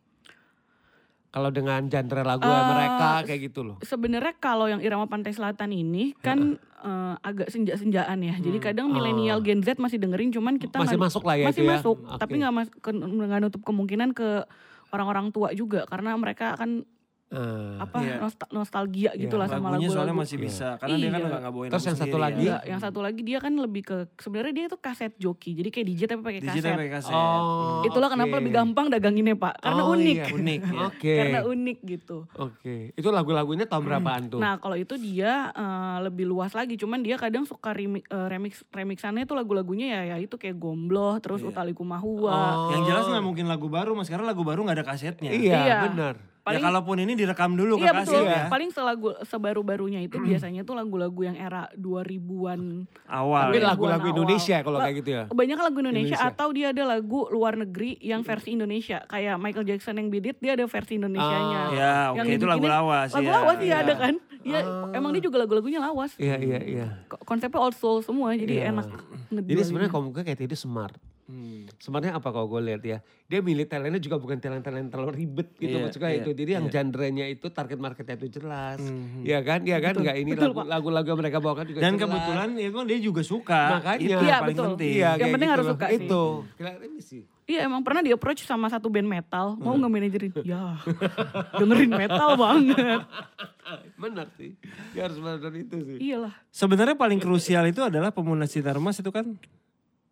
Kalau 1.33 1.49
dengan 1.49 1.81
genre 1.83 2.21
lagu 2.21 2.45
Eh, 2.45 2.63
mereka 2.69 3.25
kayak 3.25 3.41
gitu 3.43 3.65
loh. 3.65 3.75
Sebenarnya 3.81 4.37
kalau 4.37 4.69
yang 4.69 4.77
Irama 4.79 5.09
Pantai 5.09 5.33
Selatan 5.33 5.73
ini 5.73 6.13
kan 6.15 6.61
eh, 6.79 7.15
agak 7.19 7.49
senja-senjaan 7.49 8.21
ya. 8.21 8.37
Jadi 8.37 8.59
kadang 8.59 8.87
milenial 8.87 9.41
Gen 9.41 9.59
Z 9.59 9.75
masih 9.75 9.97
dengerin 9.97 10.29
cuman 10.29 10.55
kita 10.55 10.77
Hmm. 10.77 10.85
Masih 10.85 10.93
nggak- 10.93 11.09
masuk 11.09 11.23
lah 11.23 11.35
ya 11.35 11.45
Masih 11.47 11.63
ya? 11.63 11.69
masuk, 11.73 11.97
Oke. 11.97 12.19
tapi 12.19 12.33
nggak 12.37 12.53
mas 12.53 12.69
ke- 12.69 12.93
nggak 12.93 13.39
nutup 13.41 13.61
kemungkinan 13.63 14.09
ke 14.11 14.45
orang-orang 14.89 15.31
tua 15.31 15.49
juga 15.51 15.89
karena 15.89 16.13
mereka 16.13 16.53
akan 16.53 16.85
Eh, 17.33 17.75
apa 17.75 17.97
Iya. 17.99 18.21
nostal- 18.21 18.51
nostalgia 18.51 19.11
gitulah 19.15 19.49
sama 19.49 19.73
Lagunya 19.73 19.89
soalnya 19.89 20.13
lagu-lagu. 20.13 20.21
masih 20.21 20.37
bisa. 20.37 20.67
Karena 20.77 20.95
dia 20.95 21.09
kan 21.09 21.17
Iya. 21.17 21.25
nggak 21.25 21.39
nggak 21.41 21.53
bawain 21.53 21.71
Terus 21.73 21.85
yang 21.85 21.97
satu 21.97 22.17
lagi? 22.17 22.43
ya. 22.45 22.57
Yang 22.63 22.81
satu 22.83 22.99
lagi 23.01 23.21
dia 23.21 23.37
kan 23.37 23.53
lebih 23.55 23.81
ke 23.81 23.97
sebenarnya 24.15 24.53
dia 24.53 24.65
itu 24.67 24.77
kaset 24.77 25.13
joki. 25.17 25.51
Jadi 25.53 25.69
kayak 25.69 25.85
DJ 25.87 26.01
tapi 26.05 26.21
pakai 26.21 26.41
kaset. 26.43 26.61
pakai 26.63 26.91
kaset. 26.91 27.11
Oh, 27.11 27.81
Itulah 27.83 28.07
kenapa 28.07 28.33
lebih 28.35 28.53
gampang 28.53 28.87
daganginnya, 28.87 29.33
Pak. 29.33 29.55
Karena 29.59 29.81
Oh, 29.81 29.93
unik. 29.93 30.15
iya. 30.15 30.25
Unik 30.29 30.61
ya. 30.69 30.81
Oke. 30.85 31.15
Karena 31.17 31.39
unik 31.43 31.77
gitu. 31.83 32.17
Oke. 32.35 32.75
Itu 32.93 33.09
lagu-lagunya 33.09 33.65
tahun 33.65 33.83
berapaan 33.83 34.23
tuh? 34.29 34.37
Nah 34.37 34.55
kalau 34.57 34.75
itu 34.75 34.93
dia 34.95 35.49
eh, 35.51 35.97
lebih 36.01 36.25
luas 36.25 36.51
lagi, 36.51 36.75
cuman 36.75 37.01
dia 37.01 37.17
kadang 37.17 37.43
suka 37.43 37.71
remix, 37.71 38.05
eh, 38.05 38.27
remix 38.27 38.53
remixannya 38.69 39.23
itu 39.23 39.33
lagu-lagunya 39.33 39.87
ya 39.91 40.01
ya 40.05 40.17
itu 40.19 40.35
kayak 40.35 40.55
Gombloh, 40.55 41.17
terus 41.17 41.41
Utali 41.41 41.73
Kumahua. 41.73 42.29
Oh. 42.29 42.69
Yang 42.69 42.83
jelas 42.87 43.05
nggak 43.07 43.23
mungkin 43.23 43.45
lagu 43.47 43.65
baru, 43.67 43.91
mas. 43.91 44.05
Karena 44.05 44.27
lagu 44.27 44.41
baru 44.41 44.61
nggak 44.61 44.77
ada 44.77 44.85
kasetnya. 44.85 45.29
Iya, 45.29 45.57
Iya. 45.59 45.77
benar. 45.87 46.15
Ya 46.43 46.51
Paling- 46.51 46.65
kalaupun 46.65 46.97
ini 46.99 47.15
direkam 47.15 47.55
dulu 47.55 47.79
Iya 47.79 47.95
kaset 47.95 48.19
betul. 48.19 48.27
ya. 48.27 48.51
Paling 48.51 48.67
selagu 48.67 49.15
sebaru-barunya 49.23 50.03
itu 50.03 50.19
biasanya 50.19 50.67
tuh 50.67 50.75
lagu-lagu 50.75 51.15
yang 51.23 51.39
era 51.39 51.71
2000-an. 51.73 52.83
Awal. 53.05 53.47
Tapi 53.47 53.57
ya. 53.57 53.71
lagu-lagu. 53.71 54.05
Indonesia 54.05 54.57
kalau 54.59 54.75
kayak 54.77 54.95
gitu 54.99 55.09
ya. 55.09 55.23
Kebanyakan 55.25 55.63
lagu 55.63 55.77
Indonesia, 55.79 56.19
Indonesia. 56.19 56.35
atau 56.35 56.47
dia 56.51 56.67
ada 56.69 56.83
lagu 56.83 57.31
luar 57.31 57.55
negeri 57.55 57.95
yang 57.97 58.21
versi 58.21 58.51
Indonesia. 58.51 59.07
Kayak 59.07 59.39
Michael 59.39 59.63
Jackson 59.65 59.95
yang 59.95 60.11
Beat 60.11 60.25
It, 60.25 60.37
dia 60.37 60.51
ada 60.53 60.67
versi 60.67 60.93
Indonesianya. 60.93 61.59
Ah. 61.61 61.69
Ya, 61.71 61.93
oke 62.11 62.17
Yang 62.19 62.27
itu 62.33 62.45
lagu 62.45 62.65
lawas. 62.67 63.09
Lagu 63.09 63.23
ya. 63.23 63.31
lawas 63.33 63.57
iya 63.57 63.63
Iya. 63.63 63.77
ada 63.79 63.93
kan. 63.97 64.13
Ya 64.43 64.59
Ah. 64.59 64.91
emang 64.91 65.09
dia 65.09 65.23
juga 65.23 65.37
lagu-lagunya 65.39 65.79
lawas. 65.79 66.11
Iya, 66.17 66.35
iya, 66.37 66.59
iya. 66.59 66.85
Ko- 67.07 67.23
Konsepnya 67.23 67.55
old 67.57 67.73
soul 67.73 68.03
semua 68.03 68.35
jadi 68.35 68.67
Iya. 68.67 68.75
enak. 68.75 68.91
Jadi 69.31 69.61
sebenarnya 69.63 69.87
kalau 69.89 70.11
gue 70.11 70.19
kayak 70.19 70.43
itu 70.43 70.59
smart. 70.59 70.99
Hmm. 71.23 71.71
Sebenarnya 71.77 72.13
apa 72.13 72.29
kalau 72.29 72.45
gue 72.45 72.61
lihat 72.63 72.81
ya, 72.81 72.97
dia 73.25 73.39
milih 73.39 73.63
talentnya 73.63 73.97
juga 73.97 74.19
bukan 74.19 74.35
talent-talent 74.37 74.87
terlalu 74.87 75.11
ribet 75.17 75.55
gitu 75.55 75.71
Iya, 75.71 75.81
maksudnya 75.81 76.09
iya, 76.09 76.19
itu. 76.19 76.29
Jadi 76.33 76.51
yang 76.51 76.65
iya. 76.65 76.73
genre-nya 76.73 77.25
itu 77.27 77.47
target 77.47 77.79
marketnya 77.79 78.15
itu 78.17 78.27
jelas, 78.33 78.77
Mhm. 78.77 79.23
Iya 79.23 79.39
kan, 79.39 79.59
iya 79.63 79.77
kan, 79.79 79.93
nggak 79.95 80.17
ini 80.17 80.31
lagu-lagu 80.65 81.07
yang 81.07 81.19
mereka 81.19 81.39
bawakan 81.39 81.63
juga 81.65 81.79
Dan 81.79 81.95
jelas. 81.95 82.03
kebetulan 82.05 82.47
ya 82.53 82.65
emang 82.67 82.85
dia 82.85 82.99
juga 82.99 83.21
suka. 83.21 83.61
Makanya. 83.77 83.97
Itu 83.97 84.05
Iya, 84.05 84.19
yang 84.21 84.41
paling 84.41 84.51
betul. 84.53 84.67
penting. 84.69 84.91
Iya, 84.93 85.09
Yang 85.09 85.29
penting 85.29 85.39
gitu 85.41 85.55
harus 85.55 85.65
loh. 85.65 85.73
suka 85.73 85.85
sih. 85.87 85.95
Itu. 85.97 86.23
Kira 86.53 86.69
ini 86.77 86.99
sih. 86.99 87.21
Iya 87.43 87.59
emang 87.61 87.81
pernah 87.83 87.99
di 87.99 88.11
approach 88.11 88.39
sama 88.41 88.67
satu 88.67 88.87
band 88.87 89.03
metal, 89.05 89.55
mau 89.57 89.75
nggak 89.75 89.91
manajerin? 89.91 90.31
ya, 90.43 90.79
dengerin 91.59 91.91
metal 91.91 92.35
banget. 92.35 93.03
Benar 94.01 94.27
sih. 94.35 94.55
Dia 94.91 95.07
harus 95.07 95.17
benar 95.17 95.39
itu 95.51 95.75
sih. 95.81 95.97
Iyalah. 96.03 96.35
Sebenarnya 96.49 96.95
paling 96.95 97.17
krusial 97.17 97.63
itu 97.65 97.79
adalah 97.79 98.11
pemunas 98.11 98.47
Sinarmas 98.47 98.99
itu 98.99 99.07
kan 99.07 99.35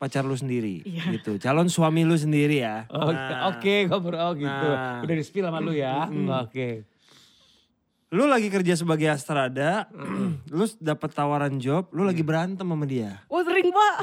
pacar 0.02 0.26
lu 0.26 0.34
sendiri 0.34 0.82
Iya. 0.82 1.14
gitu. 1.14 1.38
Calon 1.38 1.70
suami 1.70 2.02
lu 2.02 2.18
sendiri 2.18 2.66
ya. 2.66 2.90
Oke, 2.90 3.14
Nah, 3.14 3.54
oke, 3.54 3.76
ngobrol 3.86 4.18
oh 4.18 4.34
gitu. 4.34 4.68
Nah. 4.74 5.06
Udah 5.06 5.14
di 5.14 5.22
spill 5.22 5.46
sama 5.46 5.62
lu 5.62 5.78
ya. 5.78 6.10
Oke. 6.42 6.90
Lu 8.12 8.26
lagi 8.28 8.50
kerja 8.50 8.74
sebagai 8.76 9.08
astrada, 9.08 9.86
lu 10.52 10.66
dapat 10.82 11.10
tawaran 11.14 11.62
job, 11.62 11.88
lu 11.94 12.04
lagi 12.04 12.26
berantem 12.26 12.66
sama 12.66 12.84
dia. 12.84 13.22
Wah 13.30 13.46
sering 13.46 13.70
pak. 13.70 13.96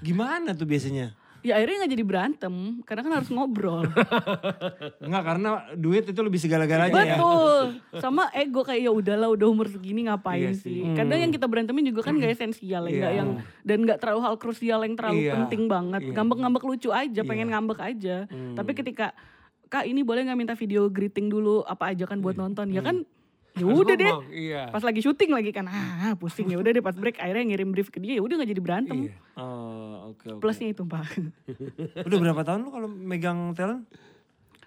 Gimana 0.00 0.56
tuh 0.56 0.64
biasanya? 0.64 1.12
Ya 1.46 1.62
akhirnya 1.62 1.86
nggak 1.86 1.92
jadi 1.94 2.04
berantem 2.04 2.54
karena 2.82 3.00
kan 3.06 3.12
harus 3.22 3.30
ngobrol. 3.30 3.86
Enggak 4.98 5.22
karena 5.22 5.50
duit 5.78 6.02
itu 6.02 6.20
lebih 6.20 6.42
segala-galanya 6.42 6.90
ya. 6.90 7.14
Betul. 7.14 7.64
Sama 8.02 8.26
ego 8.34 8.66
kayak 8.66 8.82
ya 8.82 8.90
udahlah 8.90 9.30
udah 9.30 9.46
umur 9.46 9.70
segini 9.70 10.10
ngapain 10.10 10.50
Iya 10.50 10.58
sih. 10.58 10.82
sih. 10.82 10.98
Kadang 10.98 11.22
yang 11.22 11.30
kita 11.30 11.46
berantemin 11.46 11.86
juga 11.86 12.02
kan 12.02 12.18
gak 12.18 12.34
esensial 12.34 12.90
ya, 12.90 12.92
nggak 12.92 13.12
Iya. 13.14 13.20
yang 13.22 13.28
dan 13.62 13.78
nggak 13.86 13.98
terlalu 14.02 14.20
hal 14.26 14.34
krusial 14.36 14.82
yang 14.82 14.98
terlalu 14.98 15.22
Iya. 15.22 15.32
penting 15.38 15.62
banget. 15.70 16.00
Iya. 16.02 16.12
Ngambek-ngambek 16.18 16.64
lucu 16.66 16.90
aja, 16.90 17.20
pengen 17.22 17.48
ngambek 17.54 17.78
aja. 17.78 18.16
Tapi 18.28 18.72
ketika 18.74 19.14
Kak 19.66 19.82
ini 19.82 20.06
boleh 20.06 20.22
nggak 20.22 20.38
minta 20.38 20.54
video 20.54 20.86
greeting 20.86 21.26
dulu 21.26 21.66
apa 21.66 21.90
aja 21.90 22.06
kan 22.06 22.22
buat 22.22 22.38
nonton 22.38 22.70
ya 22.70 22.86
kan 22.86 23.02
ya 23.56 23.64
udah 23.64 23.94
deh 23.94 24.12
Iya. 24.30 24.62
pas 24.68 24.80
lagi 24.80 25.00
syuting 25.00 25.30
lagi 25.30 25.50
kan 25.50 25.64
ah 25.64 26.12
pusing 26.14 26.46
ya 26.46 26.56
udah 26.56 26.70
deh 26.70 26.80
pas 26.80 26.92
break 26.92 27.16
akhirnya 27.16 27.44
ngirim 27.46 27.68
brief 27.68 27.88
ke 27.88 27.98
dia 27.98 28.14
ya 28.14 28.22
udah 28.22 28.36
nggak 28.36 28.50
jadi 28.50 28.60
berantem 28.60 28.96
Iya. 29.02 29.14
Oh, 29.34 30.12
oke 30.12 30.26
oke. 30.30 30.40
plusnya 30.40 30.68
itu 30.68 30.82
pak 30.82 31.04
Udah 32.06 32.18
berapa 32.18 32.42
tahun 32.42 32.60
lu 32.60 32.70
kalau 32.70 32.88
megang 32.88 33.52
talent? 33.52 33.88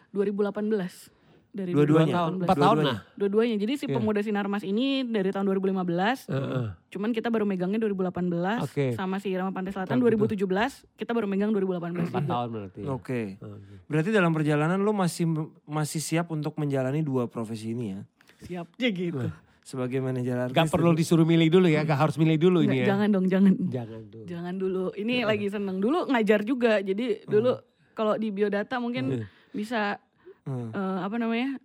2018 0.09 1.13
dari 1.49 1.69
Dua-duanya? 1.69 2.05
2018. 2.05 2.13
tahun, 2.15 2.33
empat 2.39 2.57
tahun 2.59 2.77
lah. 2.83 2.97
Dua-duanya. 3.15 3.55
Jadi 3.57 3.73
si 3.75 3.85
Iya. 3.85 3.95
pemuda 3.95 4.21
sinar 4.21 4.45
mas 4.45 4.61
ini 4.61 5.01
dari 5.03 5.29
tahun 5.29 5.45
2015. 5.47 6.25
Heeh. 6.27 6.65
Cuman 6.89 7.09
kita 7.09 7.27
baru 7.27 7.41
megangnya 7.43 7.77
2018 7.79 8.61
Oke. 8.63 8.93
sama 8.93 9.17
si 9.17 9.29
Irama 9.29 9.49
Pantai 9.49 9.69
Selatan 9.71 9.89
Tahun 9.91 10.01
2017 10.29 10.45
kita 10.93 11.11
baru 11.11 11.25
megang 11.25 11.49
2018 11.49 12.05
Empat 12.05 12.21
juga. 12.21 12.29
tahun 12.31 12.47
berarti. 12.51 12.79
ya. 12.79 12.89
Oke. 12.91 13.21
Oke. 13.39 13.73
Berarti 13.85 14.09
dalam 14.11 14.31
perjalanan 14.31 14.77
lu 14.77 14.91
masih 14.91 15.25
masih 15.63 15.97
siap 15.99 16.29
untuk 16.29 16.53
menjalani 16.55 17.01
dua 17.01 17.25
profesi 17.25 17.71
ini 17.71 17.85
ya? 17.91 18.01
Siap 18.39 18.67
ya 18.75 18.89
gitu. 18.89 19.27
Sebagai 19.61 19.99
manajer 19.99 20.35
artis. 20.39 20.55
Gak 20.55 20.67
perlu 20.67 20.91
disuruh 20.91 21.23
milih 21.23 21.49
dulu 21.51 21.67
ya, 21.67 21.83
gak 21.83 21.99
harus 21.99 22.15
milih 22.17 22.37
dulu 22.39 22.59
ini 22.61 22.81
ya. 22.81 22.95
jangan 22.95 23.07
dong, 23.11 23.25
jangan. 23.27 23.53
Jangan 23.59 24.01
tuh. 24.07 24.23
Jangan 24.25 24.53
dulu. 24.55 24.85
Ini 24.93 25.15
lagi 25.23 25.47
seneng 25.47 25.77
dulu 25.77 26.09
ngajar 26.09 26.41
juga. 26.41 26.79
Jadi 26.79 27.21
dulu 27.23 27.53
kalau 27.93 28.15
di 28.15 28.29
biodata 28.29 28.77
mungkin 28.77 29.21
bisa 29.51 29.99
Hmm. 30.39 30.71
eh, 30.71 30.99
apa 31.03 31.15
namanya? 31.15 31.61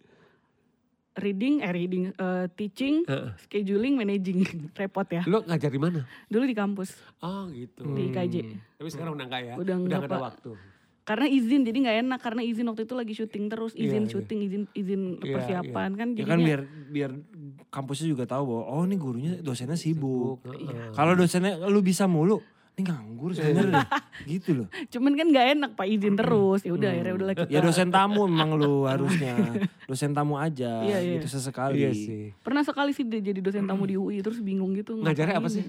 reading, 1.15 1.63
eh 1.63 1.71
reading, 1.71 2.05
eh, 2.11 2.47
teaching, 2.53 3.07
Heeh. 3.07 3.31
scheduling, 3.39 3.95
managing. 3.95 4.43
Repot 4.75 5.07
ya. 5.07 5.23
Lo 5.25 5.47
ngajar 5.47 5.71
di 5.71 5.79
mana? 5.79 6.03
Dulu 6.27 6.43
di 6.43 6.53
kampus, 6.53 6.91
Oh 7.23 7.47
gitu. 7.49 7.87
di 7.87 8.11
KJ. 8.11 8.35
Tapi 8.75 8.89
sekarang 8.91 9.15
udah 9.15 9.25
enggak 9.25 9.43
ya? 9.45 9.55
Udah 9.55 9.63
udah 9.63 9.77
enggak, 9.79 9.99
nggak 10.01 10.11
ada 10.11 10.21
waktu. 10.21 10.51
Karena 11.05 11.29
izin, 11.29 11.69
jadi 11.69 11.77
nggak 11.85 11.99
enak. 12.09 12.21
Karena 12.21 12.40
izin 12.40 12.64
waktu 12.64 12.88
itu 12.88 12.95
lagi 12.97 13.12
syuting 13.12 13.45
terus. 13.53 13.73
Iya, 13.77 13.93
Izin 13.93 14.05
iya. 14.05 14.11
syuting, 14.11 14.38
izin 14.40 14.62
izin 14.73 15.01
Iya, 15.21 15.33
persiapan 15.37 15.90
kan. 15.93 16.09
Ya 16.17 16.25
Jadinya, 16.25 16.33
kan 16.33 16.38
biar 16.40 16.61
biar 16.88 17.11
kampusnya 17.69 18.09
juga 18.09 18.25
tahu 18.25 18.43
bahwa 18.49 18.64
oh 18.73 18.83
ini 18.88 18.97
gurunya 18.97 19.33
dosennya 19.38 19.77
sibuk. 19.77 20.40
Heeh. 20.49 20.97
Kalau 20.97 21.12
dosennya 21.12 21.61
lu 21.69 21.85
bisa 21.85 22.09
mulu, 22.09 22.40
ini 22.75 22.88
nganggur 22.88 23.37
sebenarnya 23.37 23.85
gitu 24.25 24.51
loh. 24.64 24.69
Cuman 24.97 25.12
kan 25.14 25.27
nggak 25.29 25.47
enak 25.55 25.71
pak 25.77 25.87
izin 25.87 26.14
terus. 26.17 26.61
Ya 26.64 26.73
udah 26.73 26.88
akhirnya 26.90 27.14
udah 27.14 27.27
kita. 27.37 27.51
Ya 27.53 27.61
dosen 27.61 27.88
tamu 27.93 28.25
memang 28.31 28.57
lu 28.57 28.88
harusnya. 28.88 29.37
Dosen 29.85 30.11
tamu 30.11 30.40
aja 30.40 30.83
Iya, 30.83 30.99
iya. 31.05 31.12
gitu 31.21 31.29
sesekali. 31.29 31.85
Iya 31.85 31.90
sih. 31.93 32.33
Pernah 32.40 32.64
sekali 32.64 32.97
sih 32.97 33.05
dia 33.05 33.21
jadi 33.21 33.45
dosen 33.45 33.69
tamu 33.69 33.85
di 33.85 33.95
UI 33.95 34.25
terus 34.25 34.40
bingung 34.40 34.73
gitu. 34.73 34.97
Ngajarnya 34.99 35.37
apa 35.37 35.53
sih? 35.53 35.69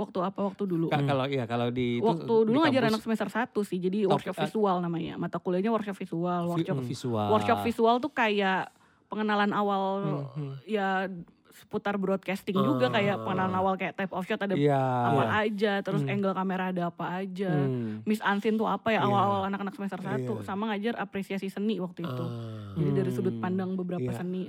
Waktu 0.00 0.18
apa 0.22 0.40
waktu 0.42 0.62
dulu? 0.64 0.88
Kak, 0.88 1.04
kalau 1.04 1.24
iya 1.26 1.44
kalau 1.44 1.68
di 1.68 2.00
itu 2.00 2.06
Waktu 2.06 2.24
di 2.40 2.46
dulu 2.48 2.58
ngajar 2.60 2.82
kampus 2.82 2.92
anak 2.96 3.02
semester 3.04 3.28
1 3.28 3.60
sih. 3.62 3.78
Jadi 3.78 3.98
Top- 4.02 4.16
workshop 4.16 4.34
eh, 4.34 4.40
visual 4.42 4.76
namanya. 4.80 5.14
Mata 5.14 5.36
kuliahnya 5.36 5.68
workshop 5.68 5.94
visual. 5.94 6.42
vi- 6.46 6.52
Workshop 6.56 6.78
visual. 6.82 7.28
workshop 7.28 7.58
visual 7.60 7.94
tuh 7.98 8.08
kayak 8.10 8.72
pengenalan 9.06 9.52
awal 9.52 9.84
Hmm, 10.30 10.56
ya 10.64 11.10
seputar 11.52 11.98
broadcasting 11.98 12.54
juga 12.54 12.88
kayak 12.88 13.20
pengenalan 13.20 13.52
awal 13.52 13.74
kayak 13.74 13.92
type 13.92 14.08
of 14.10 14.22
shot 14.22 14.38
ada 14.38 14.54
Iya. 14.54 14.80
apa 14.80 15.22
aja, 15.44 15.72
terus 15.80 16.00
angle 16.04 16.32
kamera 16.32 16.70
ada 16.70 16.88
apa 16.88 17.20
aja. 17.20 17.50
Hmm. 17.50 18.00
Miss 18.02 18.22
Unseen 18.22 18.54
tuh 18.54 18.64
apa 18.64 18.88
Iya. 18.88 19.02
ya 19.02 19.04
awal-awal 19.04 19.40
anak-anak 19.46 19.74
semester 19.74 20.00
1 20.00 20.40
sama 20.40 20.70
ngajar 20.70 20.96
apresiasi 20.96 21.46
seni 21.46 21.76
waktu 21.76 22.00
itu. 22.02 22.24
Ah, 22.24 22.72
Jadi 22.72 22.90
dari 22.94 23.10
sudut 23.10 23.36
pandang 23.36 23.74
beberapa 23.74 24.08
Iya. 24.08 24.16
seni 24.16 24.48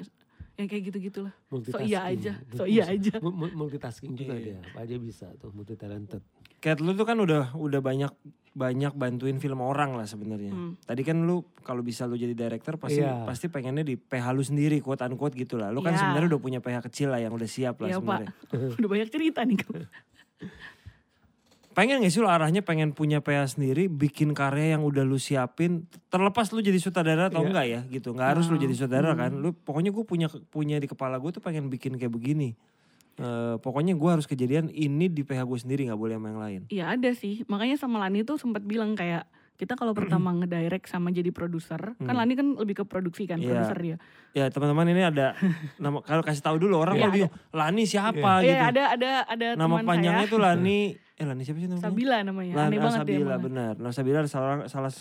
yang 0.62 0.70
kayak 0.70 0.84
gitu-gitulah. 0.88 1.34
So 1.66 1.78
iya 1.78 2.06
aja, 2.06 2.38
so 2.50 2.64
iya 2.64 2.86
aja. 2.86 3.18
Mu- 3.18 3.34
mu- 3.34 3.56
Multitasking 3.58 4.14
juga 4.14 4.34
dia. 4.34 4.62
Apa 4.64 4.82
aja 4.82 4.96
bisa 4.96 5.28
tuh 5.36 5.50
multi 5.50 5.74
talented. 5.74 6.22
Kayak 6.58 6.78
lu 6.80 6.94
tuh 6.94 7.04
kan 7.04 7.18
udah 7.18 7.54
udah 7.54 7.82
banyak 7.82 8.14
banyak 8.52 8.92
bantuin 8.94 9.38
film 9.38 9.60
orang 9.60 9.96
lah 9.96 10.04
sebenarnya. 10.04 10.52
Hmm. 10.52 10.76
Tadi 10.78 11.02
kan 11.02 11.18
lu 11.20 11.42
kalau 11.60 11.80
bisa 11.80 12.04
lu 12.04 12.14
jadi 12.14 12.32
director 12.32 12.76
pasti 12.76 13.00
Iya. 13.00 13.24
pasti 13.24 13.48
pengennya 13.48 13.82
di 13.82 13.96
PH 13.96 14.26
lu 14.30 14.44
sendiri 14.44 14.78
quote 14.78 15.02
unquote 15.02 15.34
gitu 15.34 15.56
lah. 15.56 15.70
Lu 15.70 15.80
kan 15.80 15.92
Iya. 15.92 16.04
sebenarnya 16.04 16.28
udah 16.30 16.42
punya 16.42 16.60
PH 16.60 16.86
kecil 16.86 17.10
lah 17.10 17.20
yang 17.20 17.32
udah 17.32 17.48
siap 17.48 17.80
lah 17.80 17.88
Iya 17.88 17.98
pak, 17.98 18.04
sebenarnya. 18.04 18.30
udah 18.78 18.90
banyak 18.90 19.10
cerita 19.10 19.40
nih 19.42 19.58
kamu. 19.58 19.82
Pengen 21.72 22.04
gak 22.04 22.12
sih 22.12 22.20
lu 22.20 22.28
arahnya 22.28 22.60
pengen 22.60 22.92
punya 22.92 23.24
PH 23.24 23.56
sendiri, 23.56 23.88
bikin 23.88 24.36
karya 24.36 24.76
yang 24.76 24.84
udah 24.84 25.08
lu 25.08 25.16
siapin, 25.16 25.88
terlepas 26.12 26.52
lu 26.52 26.60
jadi 26.60 26.76
sutradara 26.76 27.32
atau 27.32 27.42
Iya. 27.42 27.48
enggak 27.48 27.66
ya 27.72 27.82
gitu. 27.88 28.12
Nggak 28.12 28.28
harus 28.36 28.46
lu 28.52 28.60
jadi 28.60 28.74
sutradara 28.76 29.16
kan. 29.16 29.32
Hmm. 29.32 29.42
Lu 29.42 29.50
pokoknya 29.56 29.96
gue 29.96 30.04
punya 30.04 30.28
punya 30.52 30.76
di 30.78 30.88
kepala 30.92 31.16
gue 31.16 31.32
tuh 31.32 31.40
pengen 31.40 31.72
bikin 31.72 31.96
kayak 31.96 32.12
begini. 32.12 32.54
Eh, 33.22 33.56
pokoknya 33.60 33.94
gue 33.96 34.10
harus 34.10 34.26
kejadian 34.26 34.72
ini 34.72 35.06
di 35.12 35.22
PH 35.22 35.44
gue 35.44 35.60
sendiri 35.60 35.82
nggak 35.88 36.00
boleh 36.00 36.16
sama 36.20 36.28
yang 36.32 36.42
lain. 36.42 36.62
Iya 36.72 36.86
ada 36.96 37.12
sih, 37.16 37.44
makanya 37.48 37.76
sama 37.78 38.00
Lani 38.02 38.24
tuh 38.24 38.40
sempat 38.40 38.64
bilang 38.64 38.96
kayak 38.96 39.28
kita 39.62 39.78
kalau 39.78 39.94
pertama 39.94 40.34
ngedirect 40.42 40.90
sama 40.90 41.14
jadi 41.14 41.30
produser, 41.30 41.94
kan 41.94 42.14
Lani 42.18 42.34
kan 42.34 42.58
lebih 42.58 42.82
ke 42.82 42.84
produksi 42.84 43.30
kan, 43.30 43.38
Iya. 43.38 43.46
produser 43.54 43.78
dia. 43.78 43.98
Ya 44.34 44.50
teman-teman 44.50 44.90
ini 44.90 45.06
ada 45.06 45.38
nama 45.78 46.02
kalau 46.02 46.26
kasih 46.26 46.42
tahu 46.42 46.58
dulu 46.58 46.82
orang 46.82 46.98
Iya, 46.98 47.02
kalau 47.04 47.14
bingung 47.14 47.34
Lani 47.54 47.84
siapa 47.86 48.32
Iya 48.42 48.42
gitu. 48.42 48.70
ada 48.74 48.84
ada 48.90 49.12
ada 49.30 49.48
Nama 49.54 49.70
teman 49.78 49.86
panjangnya 49.86 50.18
saya, 50.18 50.30
itu 50.34 50.38
Lani 50.42 50.80
eh 51.22 51.26
Lani 51.30 51.42
siapa 51.46 51.60
sih 51.60 51.70
namanya? 51.70 51.86
Sabila 51.86 52.18
namanya, 52.26 52.54
Lan- 52.56 52.66
aneh 52.66 52.74
ah, 52.74 52.82
banget 52.82 53.00
dia 53.06 53.14
Sabila 53.14 53.36
benar. 53.38 53.74
Nah, 53.78 53.92
Sabila 53.94 54.20
salah 54.26 54.66
salah 54.66 54.92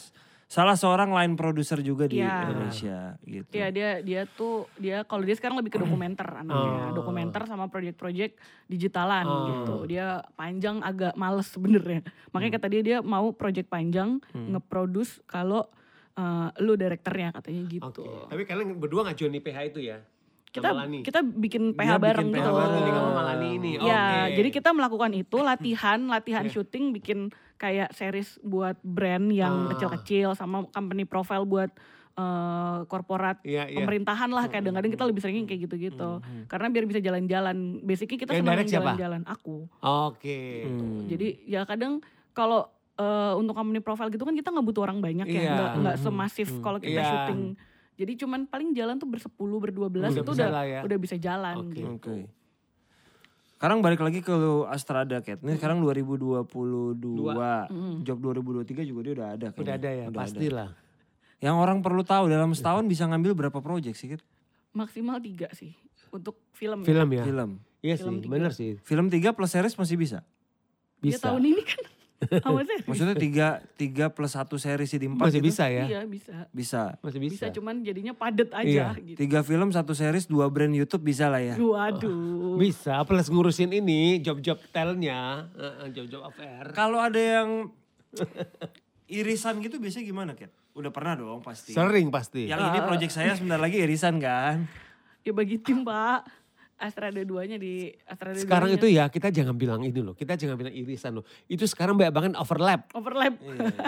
salah 0.51 0.75
seorang 0.75 1.15
line 1.15 1.39
produser 1.39 1.79
juga 1.79 2.11
di 2.11 2.19
Iya. 2.19 2.43
Indonesia 2.43 2.99
gitu. 3.23 3.55
Iya 3.55 3.67
dia 3.71 3.91
dia 4.03 4.23
tuh 4.27 4.67
dia 4.75 5.07
kalau 5.07 5.23
dia 5.23 5.33
sekarang 5.33 5.55
lebih 5.55 5.71
ke 5.71 5.79
dokumenter 5.79 6.27
anaknya, 6.43 6.91
Oh. 6.91 6.99
dokumenter 6.99 7.47
sama 7.47 7.71
project-project 7.71 8.35
digitalan 8.67 9.23
Oh. 9.25 9.39
gitu. 9.47 9.75
Dia 9.87 10.27
panjang 10.35 10.83
agak 10.83 11.15
males 11.15 11.47
sebenarnya. 11.47 12.03
Makanya 12.29 12.59
kata 12.59 12.67
dia 12.69 12.83
dia 12.83 12.99
mau 12.99 13.31
project 13.31 13.71
panjang 13.71 14.19
nge-produce 14.35 15.23
kalau 15.25 15.71
eh, 16.13 16.49
lu 16.59 16.75
direkturnya 16.75 17.31
katanya 17.31 17.63
gitu. 17.71 17.87
Oke. 18.03 18.27
Tapi 18.27 18.43
kalian 18.43 18.75
berdua 18.77 19.07
ngajuin 19.07 19.31
di 19.31 19.41
PH 19.41 19.59
itu 19.71 19.81
ya? 19.87 20.03
Kita 20.51 20.69
Sama 20.69 20.83
Lani? 20.83 20.99
kita 21.01 21.23
bikin 21.23 21.63
PH 21.73 21.81
Dia 21.81 21.95
bikin 21.95 22.03
bareng 22.03 22.29
PH 22.29 22.37
gitu. 22.37 22.51
bareng. 22.53 22.83
Kamu 22.83 23.01
sama 23.07 23.23
Lani 23.25 23.49
ini. 23.55 23.71
Ya, 23.79 24.03
jadi 24.29 24.49
kita 24.51 24.71
melakukan 24.71 25.11
itu 25.13 25.39
latihan, 25.41 25.99
latihan 26.05 26.43
Iya. 26.43 26.53
syuting 26.53 26.85
bikin 26.93 27.19
kayak 27.55 27.93
series 27.93 28.35
buat 28.41 28.75
brand 28.81 29.31
yang 29.31 29.55
Ah. 29.65 29.69
kecil-kecil 29.71 30.35
sama 30.35 30.67
company 30.69 31.05
profile 31.05 31.47
buat 31.47 31.71
eh, 32.13 32.79
korporat 32.85 33.41
Iya, 33.41 33.65
iya. 33.65 33.77
pemerintahan 33.79 34.29
lah 34.29 34.45
kadang-kadang 34.45 34.91
kita 34.91 35.07
lebih 35.07 35.23
sering 35.23 35.47
kayak 35.47 35.65
gitu-gitu. 35.65 36.11
Karena 36.45 36.67
biar 36.69 36.85
bisa 36.85 36.99
jalan-jalan. 36.99 37.57
Basically 37.81 38.19
kita 38.19 38.35
senang 38.35 38.61
jalan-jalan. 38.61 39.23
Aku. 39.25 39.71
Oke. 39.81 40.67
Hmm. 40.67 41.07
Jadi 41.07 41.47
ya 41.47 41.63
kadang 41.65 42.03
kalau 42.31 42.67
eh, 42.93 43.33
untuk 43.33 43.55
company 43.55 43.79
profile 43.79 44.11
gitu 44.11 44.21
kan 44.21 44.35
kita 44.35 44.51
nggak 44.51 44.67
butuh 44.67 44.83
orang 44.83 45.01
banyak 45.01 45.25
ya, 45.25 45.41
Iya. 45.41 45.53
nggak 45.55 45.71
nggak 45.79 45.97
semasif 45.99 46.53
kalau 46.61 46.77
kita 46.77 46.99
Iya. 46.99 47.09
syuting. 47.09 47.41
Jadi 48.01 48.17
cuman 48.17 48.49
paling 48.49 48.73
jalan 48.73 48.97
tuh 48.97 49.05
bersepuluh 49.05 49.61
berdua 49.61 49.93
belas 49.93 50.17
Udah 50.17 50.25
itu 50.25 50.33
udah 50.33 50.49
ya. 50.65 50.81
udah 50.81 50.97
bisa 50.97 51.21
jalan 51.21 51.55
Oke. 51.61 51.77
gitu. 51.77 51.89
Oke. 52.01 52.17
Sekarang 53.53 53.85
balik 53.85 54.01
lagi 54.01 54.25
ke 54.25 54.33
Astrada 54.73 55.21
Cat. 55.21 55.45
Ini 55.45 55.61
sekarang 55.61 55.85
2022. 55.85 56.49
Job 58.01 58.19
2023 58.19 58.89
juga 58.89 59.01
dia 59.05 59.13
udah 59.13 59.29
ada 59.37 59.47
kayaknya. 59.53 59.61
Udah 59.61 59.75
ada 59.77 59.91
ya, 59.93 60.07
pastilah. 60.09 60.69
Yang 61.41 61.57
orang 61.57 61.79
perlu 61.81 62.01
tahu 62.01 62.29
dalam 62.29 62.57
setahun 62.57 62.89
bisa 62.89 63.05
ngambil 63.05 63.37
berapa 63.37 63.59
project 63.61 63.97
sih, 63.97 64.09
Kit? 64.13 64.25
Maksimal 64.73 65.21
tiga 65.21 65.53
sih 65.53 65.77
untuk 66.09 66.41
film. 66.53 66.81
ya. 66.81 66.87
Film 66.89 67.09
ya? 67.13 67.25
Film. 67.25 67.51
Iya 67.81 67.95
Film 67.97 68.17
sih, 68.17 68.21
tiga. 68.25 68.33
bener 68.33 68.53
sih. 68.53 68.71
Film 68.81 69.07
3 69.09 69.33
plus 69.33 69.51
series 69.51 69.73
masih 69.73 69.97
bisa? 69.97 70.19
Ya 71.01 71.17
Bisa. 71.17 71.29
tahun 71.29 71.45
ini 71.49 71.63
kan 71.65 71.81
Maksudnya 72.85 73.17
3, 73.17 73.81
3 73.81 74.13
plus 74.13 74.33
1 74.33 74.45
series 74.55 74.91
jadi 74.91 75.07
4 75.09 75.17
Masih 75.17 75.41
gitu? 75.41 75.49
bisa 75.49 75.65
ya? 75.67 75.85
Iya 75.89 76.01
bisa. 76.05 76.37
Bisa. 76.53 76.83
Masih 77.01 77.19
Bisa 77.19 77.49
bisa. 77.49 77.57
cuman 77.57 77.81
jadinya 77.81 78.13
padet 78.13 78.53
aja 78.53 78.93
Iya. 78.93 79.01
gitu. 79.01 79.17
Tiga 79.17 79.41
film, 79.41 79.73
satu 79.73 79.93
series, 79.93 80.29
dua 80.29 80.47
brand 80.47 80.71
YouTube 80.71 81.01
bisa 81.03 81.27
lah 81.27 81.41
ya. 81.41 81.57
Waduh. 81.57 82.57
Bisa, 82.63 83.01
plus 83.03 83.27
ngurusin 83.27 83.73
ini 83.73 84.21
job-job 84.21 84.61
talentnya, 84.69 85.49
eh, 85.57 85.65
eh, 85.65 85.89
job-job 85.91 86.23
affair. 86.23 86.69
Kalau 86.71 87.01
ada 87.01 87.17
yang 87.17 87.73
irisan 89.07 89.59
gitu 89.59 89.81
biasanya 89.81 90.05
gimana, 90.05 90.33
Kat? 90.37 90.53
Udah 90.71 90.93
pernah 90.93 91.17
dong 91.17 91.41
pasti. 91.41 91.73
Sering 91.73 92.09
pasti. 92.09 92.47
Yang 92.47 92.61
ini 92.69 92.79
project 92.81 93.13
saya 93.13 93.33
sebentar 93.35 93.59
lagi 93.59 93.81
irisan 93.81 94.21
kan? 94.21 94.69
Ya 95.21 95.33
bagi 95.33 95.59
tim 95.59 95.83
pak. 95.83 96.25
Astrada 96.81 97.21
duanya 97.21 97.55
di 97.55 97.93
Astrada 98.03 98.35
Sekarang 98.35 98.73
duanya. 98.73 98.81
itu 98.81 98.87
ya 98.89 99.05
kita 99.07 99.29
jangan 99.29 99.53
bilang 99.53 99.81
ini 99.81 100.01
loh, 100.01 100.17
kita 100.17 100.33
jangan 100.33 100.57
bilang 100.57 100.73
irisan 100.73 101.13
loh. 101.13 101.25
Itu 101.45 101.65
sekarang 101.65 101.95
banyak 101.95 102.09
banget 102.11 102.33
overlap. 102.35 102.89
overlap. 102.93 103.37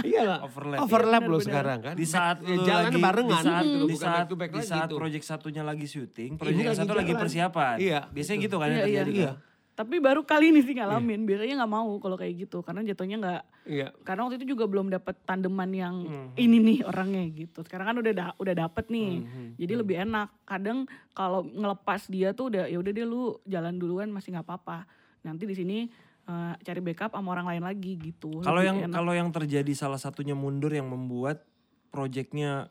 Iya 0.02 0.20
lah, 0.22 0.38
Overlap. 0.44 0.78
overlap 0.78 0.92
Iya, 1.18 1.26
loh 1.26 1.40
benar-benar. 1.40 1.46
sekarang 1.48 1.78
kan. 1.80 1.94
Di 1.94 2.04
saat 2.04 2.36
Ya, 2.38 2.52
lu 2.52 2.62
jalan 2.62 2.84
lagi, 2.86 3.00
barengan 3.00 3.32
di 3.32 3.40
saat, 3.42 3.64
loh, 3.64 3.88
di 3.88 3.96
saat, 3.96 4.26
back 4.28 4.50
di 4.52 4.62
saat 4.62 4.86
gitu. 4.86 4.96
project 4.96 5.24
satunya 5.24 5.62
lagi 5.62 5.86
syuting, 5.86 6.30
Ini 6.30 6.38
project 6.38 6.60
yang 6.60 6.68
lagi 6.68 6.80
satu 6.82 6.92
lagi 6.94 7.12
persiapan. 7.16 7.76
Iya, 7.78 8.00
Biasanya 8.08 8.38
gitu 8.38 8.56
kan 8.56 8.66
yang 8.66 8.76
Iya, 8.76 8.84
iya. 8.84 9.00
terjadi. 9.00 9.12
Iya. 9.14 9.32
kan? 9.32 9.50
Tapi 9.82 9.98
baru 9.98 10.22
kali 10.22 10.48
ini 10.48 10.60
sih 10.60 10.72
ngalamin. 10.72 11.22
Biasanya 11.22 11.58
nggak 11.58 11.72
mau 11.72 11.90
kalau 11.98 12.14
kayak 12.14 12.34
gitu 12.40 12.62
karena 12.62 12.80
jatuhnya 12.82 13.16
nggak 13.18 13.42
Iya. 13.62 13.88
karena 14.00 14.20
waktu 14.22 14.38
itu 14.38 14.54
juga 14.54 14.64
belum 14.64 14.86
dapet 14.88 15.18
tandeman 15.22 15.70
yang 15.70 15.94
Hmm. 16.00 16.28
ini 16.34 16.58
nih 16.58 16.78
orangnya 16.82 17.22
gitu. 17.28 17.60
Sekarang 17.60 17.86
kan 17.88 17.96
udah 17.98 18.12
da- 18.12 18.36
udah 18.36 18.54
dapet 18.56 18.86
nih. 18.88 19.10
Hmm, 19.20 19.50
Jadi 19.54 19.72
lebih 19.74 19.96
enak. 20.00 20.30
Kadang 20.42 20.86
kalau 21.10 21.42
ngelepas 21.42 22.06
dia 22.06 22.30
tuh 22.30 22.48
udah 22.48 22.64
ya 22.64 22.76
udah 22.76 22.90
deh 22.90 23.02
lu 23.02 23.22
jalan 23.44 23.74
duluan 23.74 24.08
masih 24.08 24.32
nggak 24.32 24.44
apa-apa. 24.44 24.86
Nanti 25.20 25.44
di 25.44 25.54
sini 25.54 25.78
eh, 26.22 26.54
cari 26.56 26.78
backup 26.78 27.10
sama 27.10 27.30
orang 27.30 27.50
lain 27.50 27.64
lagi 27.64 27.98
gitu. 27.98 28.38
Kalau 28.40 28.62
yang 28.62 28.86
kalau 28.88 29.10
yang 29.10 29.26
terjadi 29.28 29.72
salah 29.72 29.98
satunya 29.98 30.32
mundur 30.32 30.70
yang 30.70 30.86
membuat 30.86 31.42
projectnya 31.88 32.70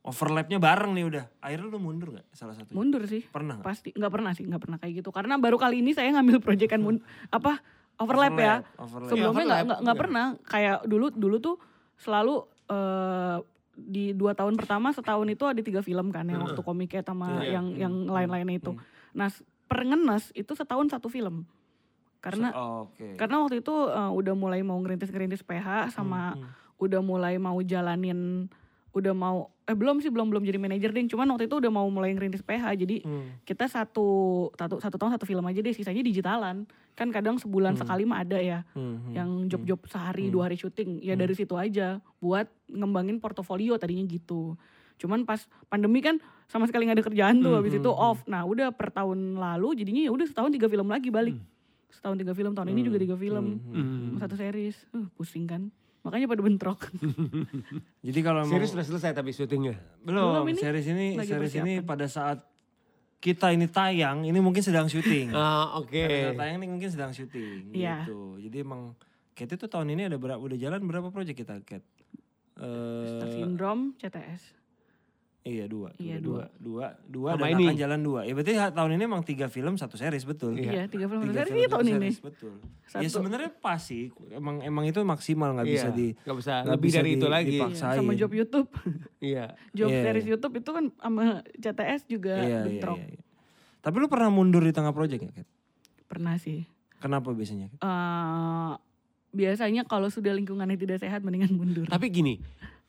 overlapnya 0.00 0.56
bareng 0.56 0.96
nih 0.96 1.04
udah. 1.06 1.24
Akhirnya 1.44 1.66
lu 1.68 1.78
mundur 1.80 2.08
nggak 2.16 2.26
salah 2.32 2.56
satunya? 2.56 2.76
mundur 2.76 3.02
sih. 3.04 3.22
Pernah 3.28 3.60
nggak? 3.60 3.66
Pasti 3.66 3.88
nggak 3.92 4.12
pernah 4.12 4.32
sih, 4.32 4.44
nggak 4.48 4.62
pernah 4.62 4.78
kayak 4.80 5.04
gitu. 5.04 5.10
Karena 5.12 5.36
baru 5.36 5.60
kali 5.60 5.84
ini 5.84 5.92
saya 5.92 6.08
ngambil 6.16 6.40
proyekan 6.44 6.80
mun 6.80 6.96
apa 7.28 7.60
overlap, 8.00 8.32
ya. 8.36 8.64
overlap. 8.80 9.10
Sebelumnya 9.12 9.44
nggak 9.44 9.60
overlap, 9.68 9.84
iya. 9.84 10.00
pernah. 10.00 10.24
Kayak 10.48 10.76
dulu 10.88 11.06
dulu 11.12 11.36
tuh 11.38 11.56
selalu 12.00 12.34
eh, 12.72 13.38
di 13.80 14.12
dua 14.12 14.32
tahun 14.36 14.56
pertama 14.56 14.92
setahun 14.92 15.28
itu 15.28 15.44
ada 15.44 15.60
tiga 15.60 15.80
film 15.80 16.12
kan 16.12 16.24
yang 16.28 16.44
waktu 16.44 16.60
komiknya 16.60 17.00
sama 17.04 17.40
Iya. 17.44 17.60
yang 17.60 17.66
yang 17.76 17.94
lain-lainnya 18.08 18.56
itu. 18.56 18.72
Nah 19.16 19.28
per 19.68 19.84
ngenes 19.84 20.32
itu 20.32 20.52
setahun 20.56 20.88
satu 20.92 21.12
film. 21.12 21.44
Karena 22.20 22.52
Oh, 22.52 22.88
Oke. 22.92 23.16
karena 23.16 23.40
waktu 23.40 23.64
itu 23.64 23.72
eh, 23.88 24.10
udah 24.12 24.34
mulai 24.36 24.60
mau 24.60 24.76
ngerintis-ngerintis 24.80 25.44
PH 25.44 25.92
sama 25.96 26.36
Hmm, 26.36 26.48
udah 26.80 27.00
mulai 27.00 27.36
mau 27.36 27.56
jalanin 27.60 28.48
udah 28.90 29.14
mau 29.14 29.48
eh 29.70 29.76
belum 29.78 30.02
sih 30.02 30.10
belum 30.10 30.34
belum 30.34 30.42
jadi 30.42 30.58
manajer 30.58 30.90
ding 30.90 31.06
cuman 31.06 31.30
waktu 31.30 31.46
itu 31.46 31.62
udah 31.62 31.70
mau 31.70 31.86
mulai 31.86 32.10
ngerintis 32.10 32.42
PH 32.42 32.74
jadi 32.74 32.96
Hmm. 33.00 33.38
kita 33.46 33.70
satu 33.70 34.08
satu 34.52 34.82
satu 34.82 34.96
tahun 34.98 35.14
satu 35.14 35.24
film 35.24 35.46
aja 35.46 35.62
deh 35.62 35.70
sisanya 35.70 36.02
digitalan. 36.02 36.66
Kan 36.92 37.14
kadang 37.14 37.38
sebulan 37.38 37.78
sekali 37.78 38.02
mah 38.02 38.20
ada 38.20 38.36
ya 38.36 38.66
Hmm, 38.74 38.98
hmm. 38.98 39.12
yang 39.14 39.30
job-job 39.46 39.78
sehari 39.86 40.26
dua 40.28 40.50
hari 40.50 40.58
syuting. 40.58 40.98
Ya 40.98 41.14
dari 41.14 41.32
situ 41.32 41.54
aja 41.54 42.02
buat 42.18 42.50
ngembangin 42.66 43.22
portofolio 43.22 43.78
tadinya 43.78 44.02
gitu. 44.04 44.58
Cuman 44.98 45.22
pas 45.22 45.40
pandemi 45.66 46.02
kan 46.02 46.18
sama 46.44 46.66
sekali 46.66 46.84
nggak 46.84 46.98
ada 46.98 47.06
kerjaan 47.06 47.40
tuh 47.40 47.54
Hmm, 47.54 47.58
habis 47.62 47.72
hmm, 47.72 47.80
itu 47.80 47.88
hmm. 47.88 48.04
off. 48.04 48.18
nah 48.26 48.42
udah 48.42 48.74
per 48.74 48.90
tahun 48.90 49.38
lalu 49.38 49.78
jadinya 49.78 50.02
ya 50.02 50.10
udah 50.10 50.26
setahun 50.26 50.50
tiga 50.50 50.66
film 50.66 50.90
lagi 50.90 51.08
balik. 51.08 51.38
Setahun 51.88 52.18
tiga 52.18 52.34
film 52.34 52.52
tahun 52.52 52.68
ini 52.68 52.80
juga 52.84 52.98
tiga 52.98 53.14
film. 53.14 53.62
Hmm, 53.62 53.70
hmm. 53.70 53.86
Hmm. 53.86 54.18
satu 54.18 54.34
series. 54.34 54.76
Uh, 54.90 55.06
pusing 55.14 55.46
kan 55.46 55.70
makanya 56.00 56.26
pada 56.26 56.40
bentrok 56.40 56.80
Jadi 58.06 58.20
kalau 58.20 58.42
mau 58.42 58.52
Series 58.52 58.72
sudah 58.72 58.86
selesai 58.86 59.10
tapi 59.12 59.30
syutingnya. 59.30 59.76
belum, 60.00 60.40
Belum, 60.40 60.44
ini 60.48 60.58
series 60.58 60.86
ini 60.88 61.06
series 61.20 61.54
ini 61.56 61.72
pada 61.80 62.06
saat 62.06 62.40
kita 63.18 63.52
ini 63.52 63.68
tayang 63.68 64.24
ini 64.24 64.40
mungkin 64.40 64.60
sedang 64.60 64.88
syuting. 64.88 65.28
Ah, 65.36 65.76
oke. 65.76 65.92
Pada 65.92 66.16
saat 66.26 66.38
tayang 66.38 66.56
ini 66.56 66.66
mungkin 66.70 66.88
sedang 66.88 67.12
syuting 67.12 67.68
Iya. 67.70 68.08
gitu. 68.08 68.40
Jadi 68.40 68.56
emang 68.58 68.96
Kat 69.30 69.48
itu 69.48 69.64
tahun 69.64 69.88
ini 69.90 70.02
ada 70.06 70.16
berapa 70.16 70.36
udah 70.36 70.56
jalan 70.56 70.80
berapa 70.84 71.08
project 71.08 71.36
kita 71.38 71.60
Kat? 71.62 71.80
Star 72.56 73.28
Eh 73.28 73.32
Syndrome 73.36 73.96
CTS 73.96 74.42
iya 75.42 75.64
dua, 75.64 75.88
Iya, 75.96 76.18
dua, 76.18 76.52
dua, 76.54 76.86
dua, 77.02 77.30
Sama 77.32 77.46
dan 77.46 77.56
ini. 77.56 77.64
akan 77.66 77.76
jalan 77.78 78.00
dua. 78.00 78.20
Ya 78.22 78.32
berarti 78.32 78.52
tahun 78.56 78.90
ini 78.92 79.02
emang 79.02 79.22
tiga 79.22 79.46
film 79.46 79.74
satu 79.74 79.94
series 79.94 80.22
betul. 80.22 80.52
iya 80.54 80.84
tiga 80.84 81.06
film 81.06 81.24
Tiga 81.24 81.32
satu 81.32 81.40
series 81.40 81.48
film, 81.48 81.56
iya 81.56 81.64
satu 81.64 81.74
tahun 81.74 81.86
ini 81.86 81.96
series, 81.96 82.18
betul. 82.20 82.52
Ya 82.60 82.88
Satu. 83.00 83.14
sebenarnya 83.16 83.50
pas 83.54 83.80
sih, 83.80 84.04
emang 84.28 84.60
emang 84.60 84.84
itu 84.84 85.00
maksimal 85.00 85.54
nggak 85.54 85.64
bisa 85.66 85.88
Iya, 85.88 85.96
di 85.96 86.06
nggak 86.14 86.36
bisa 86.36 86.52
nggak 86.58 86.74
lebih 86.74 86.86
bisa 86.86 86.98
dari 86.98 87.06
di- 87.06 87.14
itu 87.14 87.26
lagi. 87.26 87.46
Iya, 87.46 87.56
dipaksain. 87.56 87.96
sama 87.96 88.12
job 88.14 88.30
YouTube 88.30 88.68
Iya. 89.30 89.44
job 89.70 89.88
Iya, 89.88 90.00
series 90.02 90.22
iya. 90.22 90.30
YouTube 90.30 90.54
itu 90.56 90.70
kan 90.70 90.84
sama 90.94 91.22
CTS 91.54 92.00
juga 92.04 92.34
Iya, 92.36 92.44
iya, 92.46 92.60
bentrok 92.62 92.98
iya, 92.98 93.08
iya. 93.10 93.22
Tapi 93.80 93.96
lu 93.96 94.06
pernah 94.06 94.28
mundur 94.28 94.60
di 94.60 94.70
tengah 94.70 94.90
project 94.90 95.20
nggak? 95.22 95.36
Kat? 95.36 95.48
pernah 96.06 96.36
sih 96.36 96.68
Kenapa 96.98 97.30
biasanya? 97.30 97.72
Eh, 97.72 98.72
biasanya 99.30 99.82
kalau 99.84 100.06
sudah 100.06 100.32
lingkungannya 100.32 100.76
tidak 100.76 100.98
sehat 100.98 101.22
mendingan 101.22 101.48
mundur 101.50 101.86
Tapi 101.86 102.06
gini, 102.08 102.42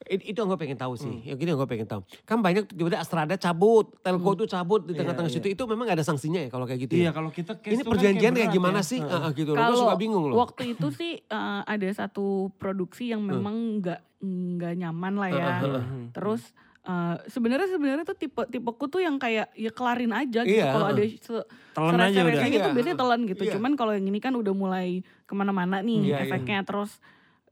it- 0.04 0.24
itu 0.24 0.34
yang 0.34 0.46
gue 0.46 0.56
pengen 0.56 0.74
tahu 0.74 0.94
sih. 0.94 1.10
Hmm. 1.12 1.22
Yang 1.24 1.36
gini 1.36 1.48
yang 1.48 1.58
gue 1.58 1.68
pengen 1.68 1.86
tahu. 1.86 2.00
Kan 2.22 2.38
banyak 2.38 2.64
tiba-tiba 2.68 2.98
Astrada 2.98 3.34
cabut, 3.34 3.94
Telco 3.98 4.30
tuh 4.34 4.46
cabut 4.46 4.80
di 4.80 4.92
tengah-tengah 4.92 5.26
Iya, 5.26 5.36
situ. 5.36 5.46
Itu 5.48 5.62
memang 5.64 5.86
gak 5.86 5.96
ada 5.96 6.04
sanksinya 6.04 6.40
ya 6.40 6.48
kalau 6.48 6.64
kayak 6.64 6.80
gitu 6.82 6.92
Iya 6.96 7.04
ya? 7.04 7.10
kalau 7.10 7.28
kita 7.28 7.52
case 7.56 7.72
Ini 7.72 7.82
kan 7.82 7.90
perjanjian 7.90 8.32
kayak 8.32 8.42
berat 8.44 8.56
gimana 8.56 8.78
ya. 8.78 8.86
sih? 8.86 8.98
Heeh. 8.98 9.12
Ah, 9.12 9.22
ah, 9.22 9.30
gitu 9.32 9.50
loh. 9.50 9.62
Gue 9.62 9.76
suka 9.78 9.96
bingung 9.96 10.24
loh. 10.24 10.36
waktu 10.38 10.62
itu 10.70 10.86
sih 10.90 11.12
eh, 11.18 11.60
ada 11.64 11.88
satu 11.88 12.26
produksi 12.52 13.08
yang 13.08 13.22
memang 13.22 13.54
nggak 13.78 14.00
nggak 14.20 14.72
nyaman 14.76 15.14
lah 15.16 15.30
ya 15.30 15.48
Hmm. 15.58 16.10
terus 16.10 16.54
eh, 16.80 17.16
sebenarnya 17.26 17.68
sebenarnya 17.68 18.02
tuh 18.04 18.14
tipe 18.16 18.42
tipeku 18.44 18.86
tuh 18.86 18.98
yang 18.98 19.14
kayak 19.14 19.50
ya 19.52 19.70
kelarin 19.70 20.10
aja 20.10 20.42
gitu 20.42 20.56
Iya. 20.56 20.70
kalau 20.72 20.86
ada 20.88 21.02
se, 21.02 21.34
Telan 21.72 21.94
aja 21.96 22.20
udah. 22.20 22.34
kayak 22.36 22.52
gitu 22.52 22.62
Iya. 22.64 22.74
biasanya 22.74 22.96
telan 22.96 23.20
gitu 23.24 23.42
Iya. 23.44 23.52
cuman 23.52 23.72
kalau 23.72 23.92
yang 23.92 24.02
ini 24.04 24.18
kan 24.18 24.32
udah 24.32 24.50
mulai 24.52 24.88
ke 25.22 25.32
mana-mana 25.32 25.78
nih 25.78 25.98
Iya, 26.04 26.16
iya. 26.16 26.16
efeknya 26.24 26.62
terus 26.62 26.98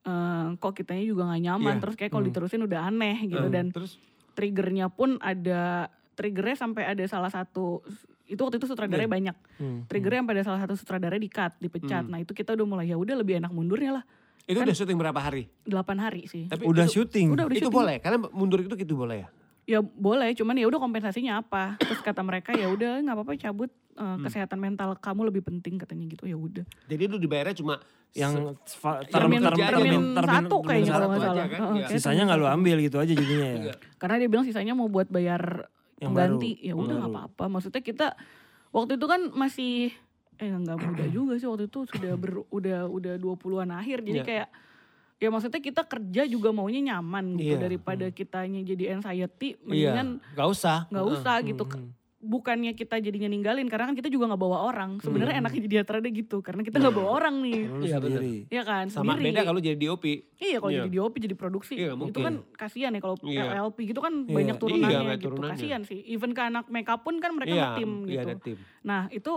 eh, 0.03 0.47
kok 0.57 0.73
kitanya 0.73 1.05
juga 1.05 1.23
nggak 1.27 1.43
nyaman 1.43 1.75
Iya. 1.75 1.83
terus 1.83 1.95
kayak 1.95 2.11
kalau 2.11 2.25
diterusin 2.25 2.63
udah 2.63 2.81
aneh 2.85 3.17
gitu 3.25 3.41
Hmm, 3.43 3.53
dan 3.53 3.67
Terus 3.69 3.93
triggernya 4.33 4.89
pun 4.89 5.19
ada 5.19 5.87
triggernya 6.13 6.57
sampai 6.59 6.85
ada 6.87 7.05
salah 7.05 7.29
satu 7.29 7.85
itu 8.25 8.39
waktu 8.39 8.57
itu 8.57 8.67
sutradaranya 8.67 9.07
Iya. 9.07 9.13
banyak 9.13 9.37
Hmm. 9.57 9.79
triggernya 9.87 10.21
sampai 10.23 10.35
ada 10.35 10.45
salah 10.47 10.61
satu 10.61 10.75
sutradara 10.75 11.17
di 11.17 11.27
cut 11.27 11.53
dipecat 11.59 12.07
nah 12.07 12.17
itu 12.17 12.31
kita 12.31 12.55
udah 12.55 12.67
mulai 12.67 12.87
ya 12.87 12.97
udah 12.97 13.15
lebih 13.15 13.39
enak 13.39 13.51
mundurnya 13.51 14.01
lah 14.01 14.05
itu 14.43 14.57
udah 14.57 14.75
syuting 14.75 14.99
berapa 14.99 15.21
hari? 15.21 15.47
8 15.63 15.95
hari 15.97 16.27
sih 16.27 16.49
Tapi 16.49 16.65
Udah 16.65 16.83
itu, 16.85 16.99
syuting. 16.99 17.31
udah 17.31 17.47
udah 17.47 17.55
itu 17.55 17.63
syuting. 17.63 17.77
boleh? 17.77 17.97
Karena 18.01 18.19
mundur 18.31 18.59
itu 18.59 18.75
gitu 18.75 18.99
boleh 18.99 19.23
ya? 19.23 19.29
Ya 19.63 19.79
boleh 19.79 20.33
cuman 20.33 20.55
ya 20.55 20.67
udah 20.67 20.79
kompensasinya 20.79 21.39
apa 21.39 21.77
terus 21.77 22.01
kata 22.01 22.21
mereka 22.21 22.51
ya 22.53 22.67
udah 22.67 23.01
nggak 23.01 23.15
apa-apa 23.15 23.33
cabut 23.39 23.69
eh, 23.93 24.17
kesehatan 24.21 24.57
mental 24.57 24.97
kamu 24.97 25.27
lebih 25.27 25.43
penting 25.43 25.77
katanya 25.77 26.05
gitu 26.07 26.25
ya 26.25 26.35
udah 26.35 26.65
Jadi 26.85 27.03
lu 27.05 27.17
dibayarnya 27.17 27.55
cuma 27.55 27.79
yang 28.11 28.59
term- 29.07 29.07
term- 29.07 29.55
termin- 29.55 30.19
satu 30.19 30.57
kayaknya 30.61 30.91
kalau 30.91 31.07
nggak 31.07 31.17
aja 31.17 31.29
salah 31.29 31.47
kan? 31.47 31.61
Iya. 31.73 31.87
Sisanya 31.89 32.23
nggak 32.25 32.39
lu 32.39 32.45
satu. 32.45 32.57
ambil 32.57 32.77
gitu 32.81 32.97
aja 32.97 33.13
jadinya 33.13 33.47
ya. 33.63 33.75
karena 33.97 34.15
dia 34.17 34.29
bilang 34.29 34.43
sisanya 34.43 34.73
mau 34.73 34.87
buat 34.87 35.07
bayar 35.07 35.71
Yang 35.95 36.09
pengganti 36.09 36.51
baru. 36.53 36.67
ya 36.67 36.73
udah 36.75 36.95
nggak 36.97 37.13
apa-apa 37.13 37.45
maksudnya 37.47 37.81
kita 37.81 38.07
waktu 38.71 38.93
itu 38.95 39.07
kan 39.07 39.21
masih 39.31 39.95
eh 40.37 40.49
nggak 40.49 40.79
muda 40.81 41.05
juga 41.13 41.33
sih 41.37 41.47
waktu 41.47 41.65
itu 41.67 41.87
sudah 41.87 42.13
ber, 42.15 42.43
udah 42.49 42.79
udah 42.85 43.15
20-an 43.15 43.71
akhir 43.73 44.03
jadi 44.03 44.17
Iya. 44.17 44.27
kayak 44.27 44.49
ya 45.21 45.29
maksudnya 45.29 45.61
kita 45.61 45.85
kerja 45.85 46.25
juga 46.25 46.49
maunya 46.51 46.81
nyaman 46.91 47.37
gitu 47.37 47.55
Iya. 47.55 47.63
daripada 47.63 48.09
kitanya 48.09 48.61
jadi 48.63 48.97
anxiety 48.97 49.53
Iya, 49.53 49.61
mendingan 49.63 50.09
gak 50.33 50.49
usah. 50.49 50.79
nggak 50.89 51.07
usah 51.07 51.37
gitu 51.45 51.65
Hmm. 51.67 51.93
bukannya 52.19 52.73
kita 52.73 52.97
jadinya 52.99 53.29
ninggalin 53.29 53.65
karena 53.65 53.85
kan 53.87 53.95
kita 53.95 54.09
juga 54.09 54.29
nggak 54.29 54.37
bawa 54.39 54.65
orang 54.67 54.97
sebenarnya 54.99 55.33
Hmm. 55.35 55.43
enaknya 55.43 55.61
jadi 55.63 55.77
atrada 55.79 56.05
gitu 56.07 56.41
karena 56.41 56.61
kita 56.63 56.77
nggak 56.79 56.93
bawa 56.95 57.11
orang 57.15 57.35
nih 57.39 57.61
Iya, 57.83 57.97
sendiri. 57.99 58.33
ya 58.47 58.63
kan 58.63 58.85
Sama 58.89 59.05
sendiri 59.11 59.25
beda 59.31 59.41
kalau 59.43 59.57
jadi 59.59 59.77
DOP. 59.79 60.05
iya 60.35 60.57
kalau 60.57 60.69
Iya. 60.69 60.81
jadi 60.83 60.91
DOP 60.91 61.15
jadi 61.19 61.35
produksi 61.35 61.75
Iya, 61.79 61.93
itu 61.97 62.19
kan 62.19 62.35
kasihan 62.55 62.91
ya 62.91 63.01
kalau 63.01 63.17
Iya. 63.23 63.41
LLP 63.55 63.79
gitu 63.87 64.01
kan 64.01 64.13
Iya. 64.19 64.35
banyak 64.35 64.53
Iya, 64.53 64.61
turunannya 64.61 64.89
banyak 64.99 65.17
gitu 65.17 65.27
turunannya. 65.27 65.53
kasihan 65.55 65.83
sih 65.83 66.01
even 66.07 66.33
ke 66.33 66.43
anak 66.43 66.65
makeup 66.67 67.01
pun 67.01 67.17
kan 67.19 67.31
mereka 67.31 67.53
Iya, 67.53 67.65
ngetim 67.71 67.91
iya 68.05 68.13
gitu 68.15 68.21
ada 68.27 68.35
tim. 68.39 68.57
nah 68.83 69.03
itu 69.11 69.33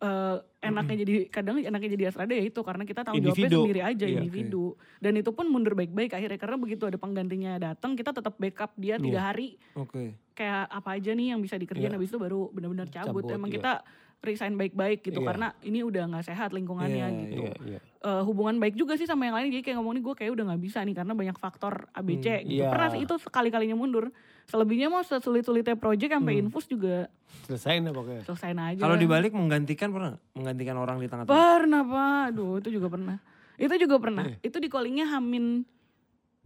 eh, 0.00 0.36
enaknya 0.60 0.96
jadi 1.04 1.14
kadang 1.28 1.56
enaknya 1.60 1.90
jadi 1.92 2.04
Astrada 2.08 2.32
ya 2.32 2.44
itu 2.44 2.60
karena 2.60 2.84
kita 2.84 3.00
tanggung 3.04 3.20
jawabnya 3.22 3.48
sendiri 3.48 3.80
aja 3.80 4.04
Iya, 4.04 4.16
individu 4.16 4.76
dan 4.98 5.12
itu 5.16 5.30
pun 5.32 5.48
mundur 5.48 5.72
baik-baik 5.72 6.12
akhirnya 6.12 6.36
karena 6.36 6.56
begitu 6.56 6.84
ada 6.84 6.96
penggantinya 6.96 7.56
datang 7.56 7.96
kita 7.96 8.12
tetap 8.12 8.36
backup 8.36 8.72
dia 8.76 8.96
tiga 8.96 9.20
Iya. 9.20 9.28
hari 9.28 9.48
Oke. 9.76 10.16
kayak 10.32 10.64
apa 10.68 10.88
aja 10.96 11.10
nih 11.12 11.36
yang 11.36 11.40
bisa 11.40 11.56
dikerjain 11.56 11.92
Iya. 11.92 11.96
habis 11.96 12.08
itu 12.08 12.16
baru 12.16 12.48
benar-benar 12.48 12.88
cabut. 12.88 13.24
Cabut, 13.24 13.36
Emang 13.36 13.50
iya. 13.52 13.56
kita 13.60 13.72
resign 14.20 14.54
baik-baik 14.54 15.00
gitu 15.02 15.18
Iya. 15.18 15.26
karena 15.26 15.48
ini 15.62 15.80
udah 15.80 16.04
nggak 16.06 16.26
sehat 16.26 16.52
lingkungannya 16.52 17.06
Iya, 17.08 17.20
gitu. 17.24 17.42
Iya, 17.42 17.54
iya. 17.66 17.80
Eh, 18.00 18.22
hubungan 18.22 18.56
baik 18.56 18.74
juga 18.74 18.96
sih 18.96 19.04
sama 19.04 19.24
yang 19.24 19.34
lain 19.34 19.48
jadi 19.50 19.62
kayak 19.62 19.76
ngomong 19.76 19.94
nih 19.94 20.04
gue 20.04 20.14
kayak 20.14 20.30
udah 20.32 20.44
nggak 20.46 20.62
bisa 20.62 20.78
nih 20.80 20.94
karena 20.94 21.12
banyak 21.12 21.36
faktor 21.36 21.88
ABC 21.90 22.44
gitu. 22.44 22.60
iya. 22.60 22.68
Pernah 22.68 22.88
sih 22.90 23.00
itu 23.00 23.14
sekali-kalinya 23.16 23.74
mundur. 23.74 24.12
Selebihnya 24.44 24.88
mau 24.88 25.00
sesulit-sulitnya 25.00 25.74
project 25.74 26.10
sampai 26.10 26.34
infus 26.38 26.66
juga 26.66 27.08
Selesai 27.46 27.78
nah 27.78 27.90
pokoknya. 27.90 28.22
selesain 28.24 28.58
aja. 28.58 28.78
Kalau 28.78 28.96
dibalik 28.96 29.30
menggantikan 29.30 29.88
pernah? 29.88 30.18
Menggantikan 30.32 30.76
orang 30.76 30.96
di 30.98 31.06
tengah-tengah. 31.06 31.32
Pernah 31.32 31.82
pak, 31.82 32.20
aduh 32.28 32.58
itu 32.58 32.68
juga 32.70 32.88
pernah. 32.88 33.16
Itu 33.56 33.74
juga 33.76 33.96
pernah. 33.96 34.24
Eh. 34.26 34.36
Itu 34.42 34.58
di 34.58 34.66
callingnya 34.66 35.06
hamin 35.08 35.62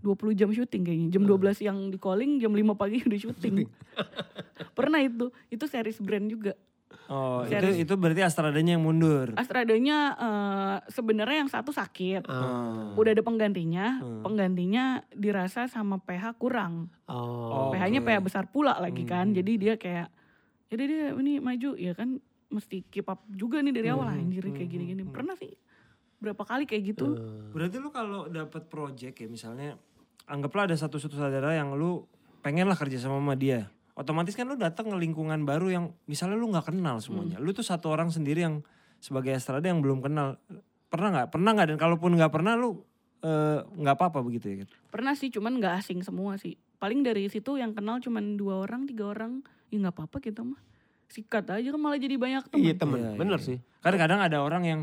20 0.01 0.35
jam 0.35 0.51
syuting 0.51 0.83
kayaknya. 0.83 1.09
Jam 1.11 1.23
12 1.25 1.59
yang 1.61 1.79
di 1.89 1.97
calling, 1.97 2.37
jam 2.37 2.53
5 2.53 2.77
pagi 2.77 3.01
udah 3.09 3.19
syuting. 3.19 3.65
pernah 4.79 5.01
itu. 5.01 5.33
Itu 5.49 5.65
series 5.65 5.97
brand 5.99 6.29
juga. 6.29 6.53
Oh, 7.05 7.45
itu 7.45 7.53
Series. 7.53 7.85
itu 7.85 7.93
berarti 7.95 8.25
Astradanya 8.25 8.81
yang 8.81 8.85
mundur. 8.85 9.37
Astradanya 9.37 9.99
eh, 10.17 10.77
sebenarnya 10.89 11.45
yang 11.45 11.53
satu 11.53 11.69
sakit. 11.69 12.25
Ah. 12.25 12.97
Udah 12.97 13.13
ada 13.13 13.21
penggantinya, 13.21 14.01
Hmm. 14.01 14.25
penggantinya 14.25 15.05
dirasa 15.11 15.69
sama 15.69 16.01
PH 16.01 16.37
kurang. 16.37 16.89
Oh. 17.05 17.69
PH-nya. 17.71 18.01
PH 18.01 18.19
besar 18.21 18.45
pula 18.49 18.77
lagi 18.79 19.05
kan. 19.05 19.31
Hmm. 19.31 19.37
Jadi 19.37 19.53
dia 19.61 19.75
kayak 19.77 20.09
jadi 20.69 20.83
dia 20.85 21.05
ini 21.13 21.39
maju 21.39 21.77
ya 21.77 21.93
kan 21.93 22.19
mesti 22.49 22.89
keep 22.89 23.05
up 23.05 23.21
juga 23.29 23.61
nih 23.61 23.75
dari 23.75 23.89
awal 23.89 24.09
Hmm. 24.09 24.25
anjir 24.25 24.49
kayak 24.49 24.71
gini-gini. 24.71 25.05
Pernah 25.05 25.37
sih 25.37 25.53
berapa 26.17 26.41
kali 26.41 26.65
kayak 26.65 26.97
gitu. 26.97 27.21
Berarti 27.53 27.77
lu 27.77 27.93
kalau 27.93 28.27
dapat 28.27 28.65
project 28.65 29.13
ya 29.15 29.29
misalnya 29.29 29.77
anggaplah 30.25 30.65
ada 30.65 30.75
satu 30.75 30.97
sutradara 30.97 31.53
yang 31.53 31.77
lu 31.77 32.09
pengen 32.41 32.65
lah 32.65 32.77
kerja 32.77 32.97
sama 32.97 33.21
sama 33.21 33.37
dia. 33.37 33.69
Otomatis 33.95 34.35
kan 34.35 34.51
lu 34.51 34.59
datang 34.59 34.91
ke 34.91 34.97
lingkungan 34.99 35.47
baru 35.47 35.71
yang 35.71 35.85
misalnya 36.05 36.35
lu 36.35 36.51
nggak 36.51 36.75
kenal 36.75 36.99
semuanya. 36.99 37.39
Lu 37.39 37.55
tuh 37.55 37.63
satu 37.63 37.95
orang 37.95 38.11
sendiri 38.11 38.43
yang 38.43 38.67
sebagai 38.99 39.31
Estrada 39.31 39.71
yang 39.71 39.79
belum 39.79 40.03
kenal. 40.03 40.35
Pernah 40.91 41.09
nggak? 41.15 41.27
Pernah 41.31 41.51
nggak? 41.55 41.67
Dan 41.71 41.79
kalaupun 41.79 42.11
nggak 42.19 42.33
pernah 42.35 42.59
lu 42.59 42.83
eh, 43.23 43.63
nggak 43.63 43.95
apa-apa 43.95 44.19
begitu 44.27 44.51
ya? 44.51 44.67
Pernah 44.91 45.15
sih, 45.15 45.31
cuman 45.31 45.63
nggak 45.63 45.79
asing 45.79 46.03
semua 46.03 46.35
sih. 46.35 46.59
Paling 46.83 47.07
dari 47.07 47.31
situ 47.31 47.55
yang 47.55 47.71
kenal 47.71 48.03
cuman 48.03 48.35
dua 48.35 48.67
orang, 48.67 48.85
tiga 48.85 49.15
orang. 49.15 49.47
Ya 49.71 49.79
nggak 49.79 49.95
apa-apa 49.95 50.19
kita 50.19 50.43
mah. 50.43 50.59
Sikat 51.07 51.47
aja 51.47 51.69
kan 51.71 51.79
malah 51.79 51.99
jadi 52.03 52.19
banyak 52.19 52.51
teman. 52.51 52.65
Iya 52.67 52.75
temen, 52.75 52.99
Iya, 52.99 53.11
iya, 53.15 53.19
bener 53.19 53.39
iya. 53.39 53.47
sih. 53.47 53.59
Kan 53.79 53.95
kadang 53.95 54.19
ada 54.19 54.43
orang 54.43 54.63
yang 54.67 54.81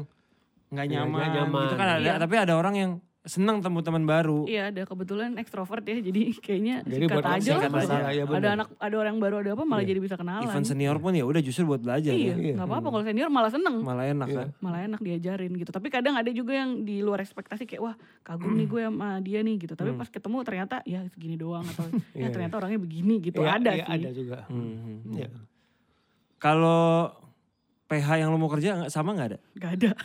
nggak 0.72 0.88
Iya, 0.88 0.93
nyaman, 1.03 1.20
nggak 1.20 1.32
nyaman. 1.36 1.62
gitu 1.68 1.76
kan 1.76 1.88
ada. 1.99 1.99
Iya. 1.99 2.14
Tapi 2.16 2.36
ada 2.39 2.53
orang 2.55 2.76
yang 2.80 2.91
senang 3.22 3.62
temu 3.62 3.86
teman 3.86 4.02
baru. 4.02 4.50
Iya 4.50 4.74
ada 4.74 4.82
kebetulan 4.82 5.38
ekstrovert 5.38 5.86
ya 5.86 6.02
jadi 6.02 6.34
kayaknya 6.36 6.82
Jadi 6.82 7.06
sikat 7.06 7.16
buat 7.16 7.26
aja 7.30 7.52
lah. 7.54 7.70
masalah. 7.70 8.10
Ya, 8.10 8.24
ada 8.26 8.50
anak 8.52 8.68
ada 8.76 8.96
orang 8.98 9.16
baru 9.22 9.36
ada 9.40 9.54
apa 9.54 9.62
malah 9.62 9.86
Iya. 9.86 9.94
jadi 9.94 10.00
bisa 10.02 10.16
kenalan. 10.18 10.42
Event 10.44 10.66
senior 10.66 10.98
pun 10.98 11.14
ya 11.14 11.22
udah 11.22 11.38
justru 11.38 11.64
buat 11.64 11.78
belajar 11.80 12.10
Iya, 12.10 12.34
ya. 12.34 12.54
nggak 12.58 12.66
apa-apa 12.66 12.88
kalau 12.90 13.06
senior 13.06 13.30
malah 13.30 13.54
seneng. 13.54 13.78
Malah 13.80 14.06
enak 14.10 14.28
Iya. 14.28 14.38
kan. 14.42 14.48
Malah 14.58 14.80
enak 14.84 15.00
diajarin 15.00 15.54
gitu. 15.54 15.70
Tapi 15.70 15.88
kadang 15.88 16.18
ada 16.18 16.30
juga 16.30 16.54
yang 16.56 16.82
di 16.82 17.00
luar 17.00 17.22
ekspektasi 17.22 17.70
kayak 17.70 17.82
wah 17.82 17.94
kagum 18.22 18.58
nih 18.58 18.66
gue 18.66 18.82
sama 18.82 19.22
dia 19.22 19.40
nih 19.40 19.56
gitu. 19.60 19.74
Tapi 19.74 19.94
pas 19.94 20.10
ketemu 20.10 20.38
ternyata 20.42 20.76
ya 20.82 21.06
segini 21.08 21.38
doang 21.38 21.62
atau 21.64 21.86
ya 22.18 22.26
Iya, 22.26 22.28
ternyata 22.34 22.58
orangnya 22.58 22.82
begini 22.82 23.22
gitu. 23.22 23.38
Iya, 23.40 23.54
ada 23.54 23.72
iya, 23.72 23.86
sih. 23.86 24.02
Ada 24.02 24.10
juga. 24.12 24.38
Hmm. 24.50 24.98
Iya. 25.14 25.30
Kalau 26.36 27.14
PH 27.86 28.08
yang 28.18 28.34
lu 28.34 28.42
mau 28.42 28.50
kerja 28.50 28.90
sama 28.90 29.14
nggak 29.14 29.30
ada? 29.30 29.40
Gak 29.54 29.72
ada. 29.78 29.92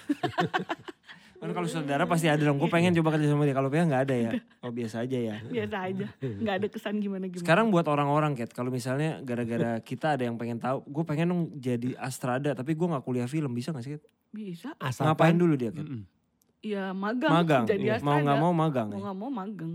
Kan 1.36 1.50
kalau 1.52 1.68
saudara 1.68 2.04
pasti 2.04 2.26
ada 2.26 2.40
dong. 2.40 2.56
Gue 2.56 2.66
pengen 2.66 2.96
coba 2.96 3.14
kerja 3.16 3.28
sama 3.28 3.44
dia. 3.44 3.52
Kalau 3.52 3.68
PH 3.68 3.82
nggak 3.86 4.02
ada 4.08 4.14
ya. 4.16 4.30
Oh 4.60 4.72
biasa 4.72 5.04
aja 5.04 5.18
ya. 5.18 5.36
Biasa 5.44 5.76
aja. 5.84 6.06
Nggak 6.18 6.54
ada 6.58 6.66
kesan 6.72 6.94
gimana-gimana. 6.98 7.42
Sekarang 7.44 7.68
buat 7.68 7.86
orang-orang 7.86 8.32
Kat, 8.34 8.50
kalau 8.52 8.68
misalnya 8.68 9.20
gara-gara 9.20 9.78
kita 9.80 10.16
ada 10.16 10.24
yang 10.24 10.36
pengen 10.36 10.58
tahu, 10.58 10.80
gue 10.84 11.04
pengen 11.04 11.26
dong 11.28 11.42
jadi 11.56 11.96
astrada, 11.96 12.52
tapi 12.52 12.72
gue 12.72 12.86
nggak 12.88 13.04
kuliah 13.04 13.28
film, 13.28 13.52
bisa 13.52 13.70
gak 13.70 13.84
sih? 13.84 13.92
Kat? 13.96 14.04
bisa. 14.34 14.68
Asalkan, 14.76 15.16
Ngapain 15.16 15.36
dulu 15.36 15.54
dia 15.56 15.72
Kat? 15.72 15.84
Mm-mm. 15.84 16.02
Ya 16.60 16.90
magang. 16.90 17.32
Magang, 17.32 17.64
Jadi 17.64 17.84
iya. 17.88 17.96
mau 18.02 18.18
nggak 18.18 18.38
mau 18.38 18.52
magang 18.52 18.88
mau 18.90 18.98
ya. 18.98 19.02
nggak 19.06 19.16
mau 19.16 19.30
magang 19.30 19.72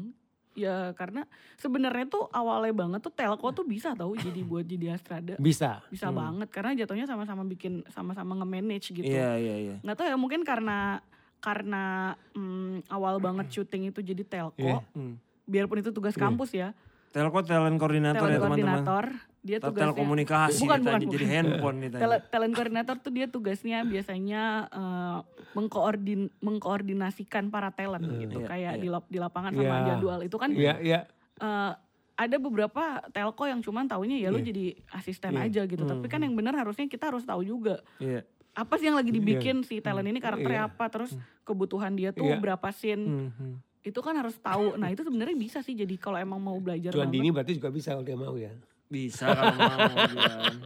ya 0.51 0.91
karena 0.99 1.23
sebenarnya 1.55 2.11
tuh 2.11 2.27
awalnya 2.27 2.75
banget 2.75 2.99
tuh 2.99 3.13
telco 3.15 3.47
tuh 3.55 3.63
bisa 3.63 3.95
tahu 3.95 4.19
jadi 4.19 4.41
buat 4.51 4.67
jadi 4.67 4.99
astrada 4.99 5.39
Bisa. 5.39 5.79
bisa 5.87 6.11
banget 6.11 6.51
karena 6.51 6.75
jatuhnya 6.83 7.07
sama-sama 7.07 7.47
bikin 7.47 7.87
sama-sama 7.87 8.35
nge-manage 8.43 8.91
gitu 8.91 9.07
Iya 9.07 9.39
iya 9.39 9.55
iya. 9.55 9.75
nggak 9.79 9.95
tahu 9.95 10.07
ya 10.11 10.17
mungkin 10.19 10.43
karena 10.43 10.99
karena 11.41 12.13
mm, 12.31 12.85
awal 12.87 13.17
banget 13.17 13.49
syuting 13.51 13.89
itu 13.89 13.99
jadi 13.99 14.21
telco 14.21 14.55
Iya. 14.55 14.79
Hmm. 14.93 15.17
biarpun 15.43 15.81
itu 15.81 15.89
tugas 15.89 16.13
Iya. 16.13 16.21
kampus 16.21 16.51
ya 16.53 16.69
Telco 17.11 17.43
talent 17.43 17.75
koordinator 17.75 18.23
talent 18.23 18.31
ya 18.31 18.39
teman-teman. 18.39 19.07
dia 19.41 19.57
tugasnya 19.57 19.83
Telekomunikasi 19.83 20.59
Bukan, 20.61 20.79
kita 20.79 20.85
bukan, 20.87 21.01
jadi 21.01 21.11
bukan. 21.17 21.33
handphone 21.33 21.77
kita. 21.81 21.97
Tele- 21.97 22.23
talent 22.29 22.53
koordinator 22.53 22.95
tuh 22.95 23.11
dia 23.11 23.25
tugasnya 23.27 23.77
biasanya 23.83 24.43
eh, 24.71 25.17
mengkoordin 25.51 26.21
mengkoordinasikan 26.39 27.49
para 27.49 27.69
talent 27.69 28.05
gitu 28.17 28.37
Iya, 28.37 28.47
kayak 28.47 28.71
iya. 28.71 28.79
di 28.79 28.87
lap- 28.87 29.09
di 29.09 29.17
lapangan 29.17 29.51
sama 29.51 29.65
Iya. 29.75 29.85
jadwal 29.89 30.19
itu 30.21 30.37
kan 30.37 30.49
Iya, 30.51 30.73
iya. 30.79 30.99
eh, 31.37 31.71
ada 32.13 32.37
beberapa 32.37 32.83
telco 33.09 33.43
yang 33.43 33.59
cuman 33.59 33.89
taunya 33.89 34.15
ya 34.15 34.29
lu 34.29 34.37
Iya. 34.37 34.47
jadi 34.47 34.65
asisten 34.93 35.33
Iya. 35.33 35.43
aja 35.43 35.61
gitu. 35.65 35.83
Tapi 35.83 36.05
kan 36.05 36.21
yang 36.21 36.31
benar 36.31 36.53
harusnya 36.53 36.85
kita 36.85 37.09
harus 37.09 37.25
tahu 37.25 37.41
juga 37.41 37.81
Iya. 37.97 38.21
Apa 38.51 38.73
sih 38.75 38.85
yang 38.85 38.95
lagi 38.95 39.09
dibikin 39.09 39.61
si 39.61 39.79
talent 39.79 40.05
ini 40.05 40.17
karakternya 40.17 40.65
Iya. 40.65 40.69
apa, 40.69 40.85
terus 40.87 41.11
kebutuhan 41.41 41.93
dia 41.93 42.11
tuh 42.11 42.25
Iya. 42.25 42.37
berapa 42.37 42.67
scene. 42.69 42.99
Hmm, 43.01 43.29
hmm. 43.31 43.53
Itu 43.81 43.99
kan 43.99 44.13
harus 44.13 44.35
tahu. 44.37 44.75
Nah, 44.75 44.87
itu 44.87 45.01
sebenarnya 45.01 45.33
bisa 45.33 45.59
sih 45.59 45.73
jadi 45.73 45.95
kalau 45.95 46.15
emang 46.15 46.37
mau 46.37 46.55
belajar 46.55 46.91
Tuan. 46.91 47.07
Dini 47.07 47.29
berarti 47.29 47.55
juga 47.55 47.69
bisa 47.69 47.91
kalau 47.91 48.03
dia 48.03 48.13
mau 48.13 48.35
ya. 48.35 48.51
Bisa 48.85 49.25
kalau 49.25 49.55
mau. 49.55 49.79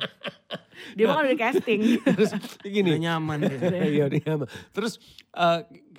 Dia 0.94 1.06
mah 1.08 1.16
kan 1.18 1.24
udah 1.28 1.40
casting. 1.40 1.82
Terus 1.98 2.32
Udah 2.36 2.70
gini. 2.70 3.00
nyaman 3.00 3.42
dia. 3.42 3.58
Iya 3.96 4.06
dia 4.08 4.22
nyaman. 4.26 4.48
Terus 4.72 5.00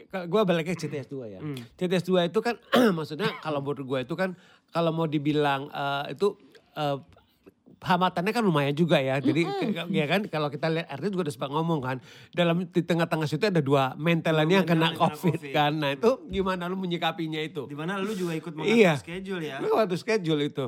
gue 0.06 0.40
balik 0.42 0.66
ke 0.66 0.76
CTS 0.76 1.08
2 1.08 1.26
ya. 1.28 1.40
Hmm. 1.40 1.58
CTS 1.74 2.04
2 2.06 2.28
itu 2.28 2.38
kan 2.40 2.54
maksudnya 2.96 3.30
kalau 3.40 3.60
menurut 3.60 3.84
gue 3.84 3.98
itu 4.02 4.14
kan 4.14 4.36
kalau 4.68 4.90
mau 4.90 5.04
dibilang 5.04 5.68
eh, 5.68 6.14
itu 6.14 6.36
eh, 6.74 6.96
hamatannya 7.86 8.32
kan 8.32 8.42
lumayan 8.42 8.74
juga 8.74 8.98
ya. 8.98 9.16
Jadi 9.18 9.46
ke- 9.46 9.86
ya 9.88 10.04
kan 10.04 10.26
kalau 10.26 10.48
kita 10.48 10.66
lihat 10.66 10.86
artinya 10.88 11.12
juga 11.12 11.22
udah 11.24 11.34
sempat 11.34 11.50
ngomong 11.50 11.80
kan 11.80 11.96
dalam 12.30 12.66
di 12.66 12.82
tengah-tengah 12.82 13.24
situ 13.24 13.46
ada 13.46 13.62
dua 13.62 13.94
mental 13.94 14.34
yang 14.42 14.66
kena 14.66 14.90
COVID, 14.92 15.38
COVID. 15.38 15.54
kan. 15.54 15.72
Nah 15.72 15.94
itu 15.94 16.10
gimana 16.26 16.66
lu 16.66 16.74
menyikapinya 16.74 17.38
itu? 17.38 17.64
Di 17.64 17.72
mana 17.72 17.96
lu 17.96 18.10
juga 18.10 18.34
ikut 18.34 18.52
mengatur 18.52 18.74
Iya. 18.74 18.92
schedule 18.98 19.40
ya. 19.40 19.56
Lu 19.58 19.70
waktu 19.72 19.94
schedule 19.94 20.42
itu. 20.44 20.66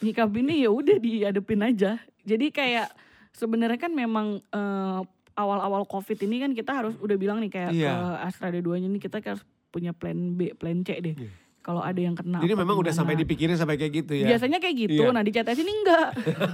Nyikap 0.00 0.30
ini 0.32 0.62
ya 0.62 0.70
udah 0.70 0.96
diadepin 0.96 1.60
aja. 1.60 1.98
Jadi 2.22 2.46
kayak 2.48 2.94
sebenarnya 3.32 3.78
kan 3.78 3.90
memang 3.90 4.38
eh, 4.40 5.00
awal-awal 5.32 5.82
Covid 5.84 6.20
ini 6.20 6.38
kan 6.38 6.52
kita 6.52 6.70
harus 6.70 6.94
udah 6.96 7.16
bilang 7.16 7.40
nih 7.40 7.48
kayak 7.48 7.70
Iya. 7.72 7.90
ke 7.90 7.96
Astrada 8.24 8.58
2-nya 8.58 8.86
nih 8.86 9.00
kita 9.00 9.18
harus 9.18 9.42
punya 9.68 9.90
plan 9.90 10.34
B, 10.34 10.52
plan 10.52 10.82
C 10.82 11.00
deh. 11.00 11.14
Iya. 11.16 11.30
Kalau 11.60 11.84
ada 11.84 11.96
yang 11.96 12.16
kena 12.16 12.40
Jadi 12.40 12.56
memang 12.56 12.72
udah 12.74 12.88
sampai 12.88 13.14
dipikirin 13.14 13.52
sampai 13.52 13.76
kayak 13.76 13.92
gitu 13.94 14.12
ya. 14.16 14.32
Biasanya 14.32 14.58
kayak 14.58 14.76
gitu. 14.80 15.02
Iya. 15.02 15.12
Nah 15.12 15.20
di 15.20 15.28
CTS 15.28 15.60
ini 15.60 15.72
enggak. 15.74 16.08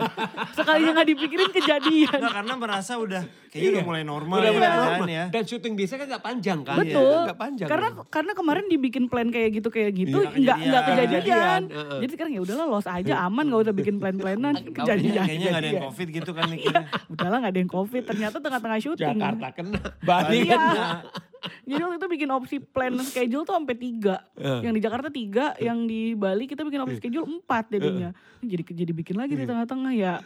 Sekalinya 0.59 0.93
nggak 0.93 1.09
dipikirin 1.09 1.51
kejadian. 1.53 2.11
Enggak 2.13 2.35
karena 2.35 2.55
merasa 2.57 2.93
udah 2.97 3.23
kayaknya 3.47 3.71
udah 3.71 3.77
Iya. 3.77 3.87
mulai 3.87 4.03
normal 4.03 4.37
Udah 4.37 4.43
ya 4.43 4.51
mulai 4.53 4.67
keadaan 4.67 4.91
normal. 4.91 5.09
ya. 5.09 5.25
Dan 5.31 5.43
syuting 5.45 5.73
biasanya 5.73 5.99
kan 5.99 6.09
gak 6.11 6.25
panjang 6.25 6.59
kan? 6.61 6.77
Betul. 6.77 7.19
Gak 7.25 7.39
panjang. 7.39 7.69
Karena 7.69 7.89
karena 8.05 8.33
kemarin 8.35 8.65
dibikin 8.67 9.05
plan 9.07 9.29
kayak 9.29 9.51
gitu 9.55 9.69
kayak 9.69 9.91
gitu 9.95 10.19
Iya, 10.19 10.31
nggak 10.35 10.57
nggak 10.59 10.83
kejadian. 10.83 10.83
kejadian. 10.83 11.23
Kejadian, 11.23 11.63
heeh. 11.71 11.99
Jadi 12.03 12.11
sekarang 12.11 12.33
ya 12.33 12.41
udahlah 12.43 12.67
los 12.69 12.87
aja 12.89 13.15
aman 13.23 13.45
nggak 13.47 13.63
usah 13.63 13.75
bikin 13.75 13.95
plan-planan 13.97 14.55
kejadian. 14.67 15.23
kayaknya 15.23 15.49
gak 15.49 15.61
ada 15.63 15.69
yang 15.69 15.85
covid 15.87 16.07
gitu 16.11 16.31
kan 16.33 16.45
mikirnya. 16.47 16.83
Udahlah 17.07 17.37
nggak 17.39 17.53
ada 17.55 17.61
yang 17.63 17.71
covid. 17.71 18.03
Ternyata 18.05 18.37
tengah-tengah 18.37 18.79
syuting. 18.81 19.07
Jakarta 19.15 19.47
kena. 19.53 19.79
Bali 20.01 20.39
Iya. 20.43 20.51
kena. 20.53 20.87
Jadi 21.65 21.81
waktu 21.81 21.97
itu 21.97 22.09
bikin 22.09 22.29
opsi 22.31 22.57
plan 22.59 22.93
schedule 23.01 23.43
tuh 23.43 23.55
sampai 23.55 23.77
tiga. 23.77 24.23
Eh. 24.35 24.61
Yang 24.67 24.75
di 24.75 24.83
Jakarta 24.83 25.09
tiga, 25.09 25.45
yang 25.59 25.85
di 25.85 26.13
Bali 26.13 26.45
kita 26.45 26.63
bikin 26.63 26.83
opsi 26.83 26.97
schedule 26.99 27.27
empat 27.27 27.71
jadinya. 27.71 28.11
Jadi 28.41 28.63
jadi 28.63 28.93
bikin 28.93 29.17
lagi 29.17 29.35
di 29.35 29.45
tengah-tengah 29.45 29.93
ya. 29.93 30.21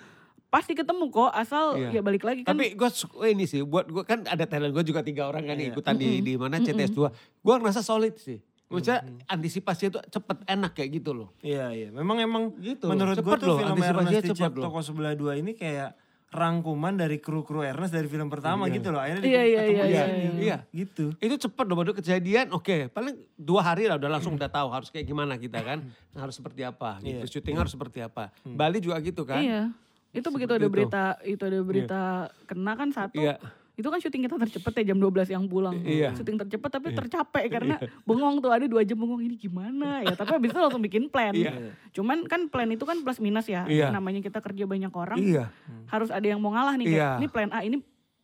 Pasti 0.51 0.75
ketemu 0.75 1.15
kok 1.15 1.31
asal 1.31 1.79
Iya. 1.79 1.89
ya 1.95 2.01
balik 2.03 2.27
lagi 2.27 2.43
kan. 2.43 2.59
Tapi 2.59 2.75
gue 2.75 2.91
ini 3.31 3.47
sih, 3.47 3.63
buat 3.63 3.87
gue 3.87 4.03
kan 4.03 4.27
ada 4.27 4.43
talent 4.51 4.75
gue 4.75 4.83
juga 4.83 4.99
tiga 4.99 5.31
orang 5.31 5.47
kan 5.47 5.55
Iya. 5.55 5.71
ikutan 5.71 5.95
di 5.95 6.19
di 6.21 6.35
mana 6.35 6.59
CTS 6.59 6.91
2. 6.91 7.07
Gue 7.39 7.55
ngerasa 7.55 7.87
solid 7.87 8.19
sih. 8.19 8.43
Maksudnya 8.67 9.03
antisipasinya 9.27 9.99
tuh 9.99 10.03
cepet 10.11 10.47
enak 10.47 10.75
kayak 10.75 11.03
gitu 11.03 11.11
loh. 11.11 11.35
Iya 11.43 11.71
iya. 11.71 11.89
Memang 11.91 12.19
emang 12.19 12.55
Gitu, 12.59 12.87
menurut 12.87 13.19
gue 13.19 13.35
tuh 13.39 13.47
loh, 13.47 13.59
film 13.59 13.75
antisipasinya 13.75 14.21
Ernest 14.23 14.43
loh. 14.43 14.65
Toko 14.67 14.79
Sebelah 14.83 15.15
Dua 15.15 15.33
ini 15.35 15.55
kayak 15.55 15.91
rangkuman 16.31 16.95
dari 16.95 17.19
kru-kru 17.19 17.61
Ernest 17.61 17.91
dari 17.91 18.07
film 18.07 18.31
pertama 18.31 18.71
gitu 18.71 18.95
loh. 18.95 19.03
Akhirnya 19.03 19.27
Iya, 19.27 19.43
iya, 19.43 19.61
ketemu 19.61 19.75
iya, 19.75 19.85
iya, 19.85 20.05
sini. 20.07 20.39
iya. 20.41 20.57
Gitu. 20.71 21.05
Itu 21.19 21.35
cepet 21.37 21.65
loh 21.67 21.77
baru 21.77 21.91
kejadian, 21.93 22.55
oke 22.55 22.89
paling 22.89 23.19
dua 23.35 23.61
hari 23.67 23.91
lah 23.91 23.99
udah 23.99 24.07
langsung 24.09 24.39
udah 24.39 24.47
tahu 24.47 24.71
harus 24.71 24.89
kayak 24.89 25.05
gimana 25.05 25.35
kita 25.37 25.59
kan. 25.61 25.83
harus 26.11 26.35
seperti 26.35 26.63
apa 26.63 26.99
gitu, 27.01 27.23
Iya. 27.23 27.31
syuting 27.31 27.55
harus 27.55 27.71
seperti 27.71 27.99
apa. 28.01 28.31
Bali 28.43 28.79
juga 28.79 28.99
gitu 28.99 29.23
kan. 29.23 29.43
Iya. 29.43 29.71
Itu 30.11 30.31
begitu 30.31 30.55
ada 30.55 30.67
itu. 30.67 30.71
berita 30.71 31.03
itu 31.23 31.43
ada 31.43 31.59
berita 31.63 32.01
kena 32.47 32.73
kan 32.75 32.91
satu. 32.91 33.15
Iya. 33.15 33.39
Itu 33.81 33.89
kan 33.89 33.99
syuting 33.99 34.29
kita 34.29 34.37
tercepet 34.37 34.73
ya 34.85 34.93
jam 34.93 34.99
12 35.01 35.33
yang 35.33 35.45
pulang. 35.49 35.81
Iya. 35.81 36.13
Syuting 36.13 36.37
tercepet 36.45 36.71
tapi 36.71 36.93
tercapek 36.93 37.45
karena 37.49 37.81
bengong 38.05 38.45
tuh 38.45 38.53
ada 38.53 38.69
dua 38.69 38.85
jam 38.85 39.01
bengong 39.01 39.25
ini 39.25 39.41
gimana 39.41 40.05
ya. 40.05 40.13
Tapi 40.13 40.37
abis 40.37 40.53
itu 40.53 40.61
langsung 40.61 40.85
bikin 40.85 41.09
plan. 41.09 41.33
Iya. 41.33 41.73
Cuman 41.97 42.29
kan 42.29 42.47
plan 42.53 42.69
itu 42.69 42.85
kan 42.85 43.01
plus 43.01 43.19
minus 43.19 43.49
ya. 43.49 43.65
Iya. 43.65 43.89
Namanya 43.89 44.21
kita 44.21 44.45
kerja 44.45 44.69
banyak 44.69 44.93
orang. 44.93 45.19
Iya. 45.19 45.49
Harus 45.89 46.13
ada 46.13 46.27
yang 46.29 46.39
mau 46.39 46.53
ngalah 46.53 46.77
nih 46.77 46.87
kayak 46.87 47.01
Iya. 47.01 47.11
ini 47.19 47.27
plan 47.33 47.51
A 47.51 47.65
ini 47.65 47.81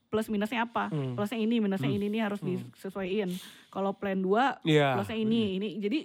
plus 0.07 0.31
minusnya 0.31 0.65
apa? 0.65 0.87
Hmm. 0.89 1.19
Plusnya 1.19 1.43
ini, 1.43 1.59
minusnya 1.59 1.91
ini 1.91 2.07
nih 2.07 2.23
harus 2.23 2.39
disesuaiin. 2.39 3.27
Kalau 3.75 3.91
plan 3.99 4.17
2 4.17 4.63
Iya. 4.63 4.95
plusnya 4.95 5.19
ini, 5.19 5.59
ini. 5.59 5.69
Jadi 5.83 5.99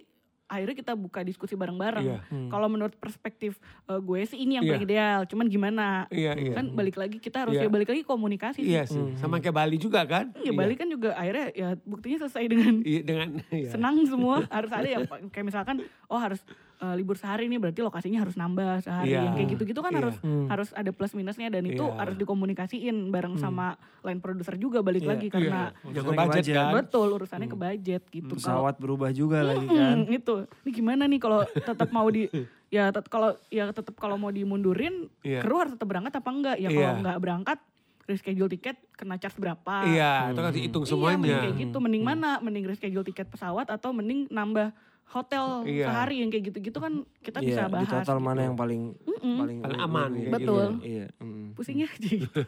akhirnya 0.52 0.76
kita 0.76 0.94
buka 0.94 1.24
diskusi 1.24 1.56
bareng-bareng. 1.56 2.04
Iya. 2.04 2.20
Kalau 2.52 2.68
menurut 2.68 2.92
perspektif 2.94 3.56
eh, 3.88 3.96
gue 3.98 4.20
sih 4.28 4.36
ini 4.38 4.60
yang 4.60 4.68
Iya. 4.68 4.72
paling 4.76 4.84
ideal. 4.84 5.20
Cuman 5.24 5.46
gimana? 5.48 5.86
Iya, 6.12 6.36
iya. 6.36 6.54
Kan 6.54 6.76
balik 6.76 7.00
lagi 7.00 7.18
kita 7.18 7.48
harus 7.48 7.56
Iya. 7.56 7.66
ya 7.66 7.70
balik 7.72 7.88
lagi 7.88 8.04
komunikasi 8.04 8.60
sih. 8.60 8.68
Iya 8.68 8.84
sih, 8.84 9.16
sama 9.16 9.40
kayak 9.40 9.56
Bali 9.56 9.80
juga 9.80 10.04
kan? 10.04 10.36
Ya 10.38 10.52
balik 10.52 10.84
kan 10.84 10.92
juga 10.92 11.16
akhirnya 11.16 11.48
ya 11.56 11.70
buktinya 11.82 12.20
selesai 12.22 12.44
dengan 12.46 12.84
Iya 12.84 13.02
dengan 13.02 13.28
iya. 13.50 13.72
senang 13.72 13.96
semua. 14.04 14.44
harus 14.52 14.72
ada 14.74 14.84
yang 14.86 15.08
kayak 15.32 15.46
misalkan 15.48 15.80
oh 16.06 16.20
harus 16.20 16.44
eh, 16.82 16.96
libur 16.96 17.14
sehari 17.14 17.46
nih 17.46 17.58
berarti 17.58 17.80
lokasinya 17.80 18.20
harus 18.20 18.34
nambah 18.34 18.82
sehari. 18.82 19.14
Iya. 19.14 19.22
Yang 19.22 19.34
kayak 19.36 19.50
gitu-gitu 19.54 19.80
kan 19.80 19.92
Iya. 19.92 20.00
harus 20.02 20.16
Hmm. 20.20 20.46
harus 20.48 20.70
ada 20.74 20.90
plus 20.90 21.14
minusnya 21.14 21.48
dan 21.48 21.62
itu 21.64 21.78
Iya. 21.80 21.94
harus 21.96 22.16
dikomunikasiin 22.18 22.96
bareng 23.08 23.38
sama 23.38 23.74
line 24.02 24.18
produser 24.18 24.58
juga 24.58 24.82
balik 24.82 25.02
Iya. 25.02 25.12
lagi 25.12 25.28
karena 25.30 25.70
Iya. 25.70 25.94
Jago 25.94 26.10
Urusannya 26.10 26.18
budget 26.28 26.42
budget. 26.42 26.56
kan? 26.58 26.74
betul 26.74 27.08
urusannya 27.12 27.48
ke 27.48 27.58
budget 27.60 28.04
gitu. 28.10 28.26
Kalau 28.28 28.42
Pesawat 28.42 28.76
berubah 28.76 29.10
juga 29.12 29.40
lagi 29.44 29.68
kan. 29.68 29.98
Hmm, 30.02 30.10
itu. 30.10 30.34
Ini 30.60 30.70
gimana 30.72 31.04
nih 31.06 31.20
kalau 31.20 31.40
tetap 31.46 31.90
mau 31.90 32.08
di 32.08 32.26
ya 32.74 32.90
kalau 33.06 33.30
ya 33.48 33.70
tetap 33.70 33.94
kalau 33.96 34.16
mau 34.16 34.30
dimundurin 34.30 35.06
Iya. 35.22 35.40
kru 35.40 35.56
harus 35.56 35.72
tetap 35.72 35.86
berangkat 35.86 36.18
apa 36.18 36.30
enggak? 36.30 36.58
Ya 36.58 36.68
kalau 36.68 36.82
Iya. 36.84 36.98
enggak 36.98 37.18
berangkat 37.20 37.60
reschedule 38.02 38.50
tiket 38.50 38.76
kena 38.92 39.16
charge 39.16 39.38
berapa? 39.38 39.86
Iya, 39.86 40.34
itu 40.34 40.40
kan 40.40 40.52
dihitung 40.52 40.84
Iya, 40.84 40.90
mending 40.90 41.14
semuanya. 41.14 41.38
kayak 41.40 41.56
gitu. 41.62 41.78
Mending 41.78 42.04
mana? 42.04 42.32
Mending 42.40 42.66
reschedule 42.66 43.06
tiket 43.06 43.30
pesawat 43.30 43.70
atau 43.70 43.94
mending 43.94 44.26
nambah 44.28 44.74
hotel 45.12 45.46
Iya. 45.64 45.86
sehari 45.86 46.16
yang 46.20 46.30
kayak 46.30 46.44
gitu-gitu 46.48 46.78
kan 46.78 46.94
kita 47.20 47.38
Iya, 47.38 47.46
bisa 47.46 47.62
di 47.62 47.74
bahas. 47.74 47.92
total 47.94 48.18
gitu. 48.18 48.26
mana 48.26 48.40
yang 48.42 48.56
paling 48.56 48.82
Mm-mm. 48.98 49.36
paling 49.38 49.58
Paling 49.60 49.80
aman, 49.82 50.10
iya, 50.10 50.24
kayak 50.26 50.40
gitu. 50.40 50.56
Iya. 50.82 51.08
mm. 51.18 51.46
Pusingnya 51.54 51.88
aja 51.88 52.08
gitu. 52.18 52.40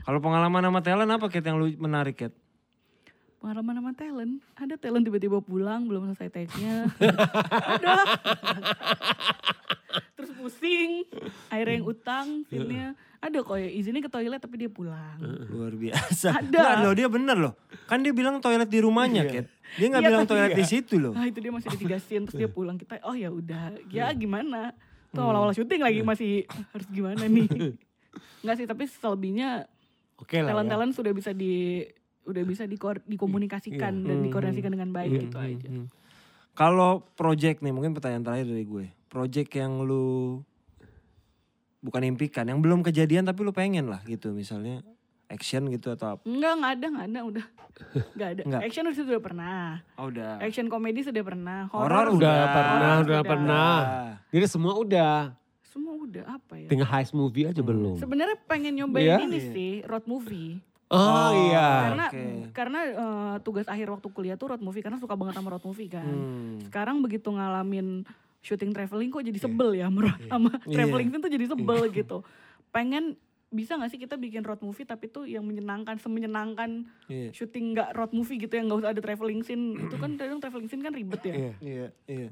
Kalau 0.00 0.18
pengalaman 0.18 0.62
sama 0.62 0.80
talent 0.80 1.10
apa 1.10 1.26
Kat 1.26 1.42
yang 1.42 1.56
lu 1.56 1.72
menarik 1.76 2.16
Kat? 2.18 2.32
Pengalaman 3.36 3.72
sama 3.74 3.92
talent. 3.94 4.32
Ada 4.54 4.76
talent 4.76 5.00
tiba-tiba 5.02 5.40
pulang 5.40 5.84
belum 5.84 6.08
selesai 6.08 6.28
take-nya. 6.30 6.92
ada. 7.72 8.04
Terus 10.12 10.30
pusing. 10.34 11.08
Akhirnya 11.48 11.74
yang 11.74 11.86
utang 11.86 12.26
filmnya. 12.46 12.92
Ada 13.18 13.40
kok 13.40 13.52
ya 13.54 13.68
izinnya 13.68 14.00
ke 14.00 14.08
toilet 14.08 14.40
tapi 14.40 14.56
dia 14.56 14.68
pulang. 14.68 15.20
Luar 15.48 15.72
biasa. 15.74 16.36
Ada. 16.38 16.52
Nggak, 16.54 16.74
loh 16.80 16.92
dia 16.94 17.08
bener 17.08 17.36
loh. 17.38 17.52
Kan 17.84 18.00
dia 18.00 18.12
bilang 18.12 18.40
toilet 18.40 18.64
di 18.66 18.80
rumahnya 18.80 19.24
Kat. 19.26 19.46
Dia 19.76 19.86
nggak 19.86 20.02
Iya, 20.02 20.08
bilang 20.10 20.24
toilet 20.26 20.50
di 20.54 20.64
situ 20.64 20.94
loh. 20.98 21.12
Ah 21.14 21.26
itu 21.26 21.38
dia 21.38 21.52
masih 21.52 21.68
ada 21.70 21.78
tiga 21.78 21.98
scene 21.98 22.24
terus 22.26 22.38
dia 22.38 22.50
pulang 22.56 22.74
kita 22.74 22.98
oh 23.04 23.14
ya 23.14 23.30
udah 23.30 23.76
ya 23.88 24.10
gimana 24.10 24.74
tuh 25.10 25.22
awal-awal 25.22 25.50
syuting 25.50 25.82
lagi 25.82 26.00
masih 26.00 26.46
harus 26.70 26.86
gimana 26.88 27.26
nih 27.26 27.46
Enggak 28.42 28.56
sih 28.56 28.66
tapi 28.66 28.84
selebihnya 28.86 29.68
Oke 30.16 30.42
lah 30.42 30.50
ya. 30.50 30.56
talent-talent 30.56 30.92
sudah 30.92 31.12
bisa 31.12 31.30
di 31.30 31.86
udah 32.24 32.42
bisa 32.44 32.68
dikomunikasikan 33.06 34.04
dan 34.04 34.16
dikoordinasikan 34.20 34.70
dengan 34.70 34.90
baik 34.90 35.10
gitu 35.26 35.38
aja. 35.38 35.66
Hmm. 35.66 35.86
Kalau 36.52 37.06
project 37.16 37.64
nih 37.64 37.72
mungkin 37.72 37.96
pertanyaan 37.96 38.22
terakhir 38.22 38.46
dari 38.46 38.64
gue. 38.64 38.84
Project 39.08 39.50
yang 39.56 39.80
lu 39.82 40.38
bukan 41.80 42.02
impikan, 42.04 42.44
yang 42.44 42.60
belum 42.60 42.84
kejadian 42.84 43.24
tapi 43.24 43.40
lu 43.40 43.50
pengen 43.50 43.88
lah 43.88 44.04
gitu 44.04 44.30
misalnya 44.30 44.84
action 45.30 45.62
gitu 45.70 45.88
atau 45.90 46.18
apa. 46.18 46.22
Enggak, 46.22 46.52
enggak 46.52 46.72
ada, 46.72 46.86
enggak 46.86 47.06
ada, 47.06 47.20
udah. 47.24 47.46
Enggak 48.12 48.28
ada. 48.28 48.42
Enggak. 48.44 48.60
Action 48.60 48.82
udah 48.84 48.96
sudah 48.98 49.22
pernah. 49.22 49.60
Oh 49.94 50.06
udah. 50.10 50.32
Action 50.38 50.66
komedi 50.66 51.00
sudah 51.00 51.22
pernah. 51.22 51.58
Horor 51.70 52.06
Udah 52.10 52.12
Udah. 52.12 52.36
pernah, 52.50 52.92
udah 53.00 53.00
sudah. 53.00 53.20
pernah. 53.24 53.74
Jadi 54.28 54.46
semua 54.46 54.74
udah. 54.76 55.14
Semua 55.64 55.94
udah 55.96 56.24
apa 56.28 56.54
ya? 56.58 56.66
Tinggal 56.66 56.90
heist 56.90 57.14
movie 57.14 57.46
aja 57.46 57.62
belum. 57.62 57.96
Sebenarnya 57.96 58.36
pengen 58.44 58.74
nyobain 58.74 59.06
Iya? 59.06 59.16
ini 59.22 59.38
sih, 59.40 59.72
road 59.86 60.04
movie. 60.04 60.58
Oh, 60.90 61.30
iya. 61.46 61.70
karena 61.86 62.06
oke. 62.10 62.24
karena 62.50 62.80
eh, 62.82 63.34
tugas 63.40 63.62
akhir 63.64 63.86
waktu 63.88 64.08
kuliah 64.10 64.34
tuh 64.34 64.50
road 64.50 64.58
movie 64.58 64.82
karena 64.82 64.98
suka 64.98 65.14
banget 65.14 65.38
sama 65.38 65.54
road 65.54 65.62
movie 65.62 65.86
kan. 65.86 66.02
Hmm. 66.02 66.58
Sekarang 66.66 66.98
begitu 66.98 67.30
ngalamin 67.30 68.02
syuting 68.42 68.74
traveling 68.74 69.08
kok 69.08 69.22
jadi 69.22 69.38
sebel 69.38 69.78
ya 69.78 69.86
sama, 69.86 70.10
sama 70.26 70.50
Iya. 70.66 70.74
traveling 70.74 71.08
scene 71.08 71.22
tuh 71.22 71.30
jadi 71.30 71.46
sebel 71.46 71.80
gitu. 71.94 72.18
Pengen 72.68 73.14
bisa 73.50 73.74
gak 73.74 73.90
sih 73.90 73.98
kita 73.98 74.14
bikin 74.14 74.46
road 74.46 74.62
movie 74.62 74.86
tapi 74.86 75.10
tuh 75.10 75.26
yang 75.26 75.42
menyenangkan 75.42 75.98
semenyenangkan 75.98 76.86
Iya. 77.10 77.34
syuting 77.34 77.74
nggak 77.74 77.98
road 77.98 78.14
movie 78.14 78.38
gitu 78.38 78.54
yang 78.54 78.70
nggak 78.70 78.80
usah 78.80 78.90
ada 78.94 79.02
traveling 79.02 79.42
scene 79.42 79.74
itu 79.84 79.94
kan 79.98 80.14
kadang 80.14 80.38
traveling 80.38 80.70
scene 80.70 80.80
kan 80.80 80.94
ribet 80.94 81.20
ya. 81.20 81.34
Iya. 81.34 81.52
Iya, 81.58 81.86
iya. 82.06 82.28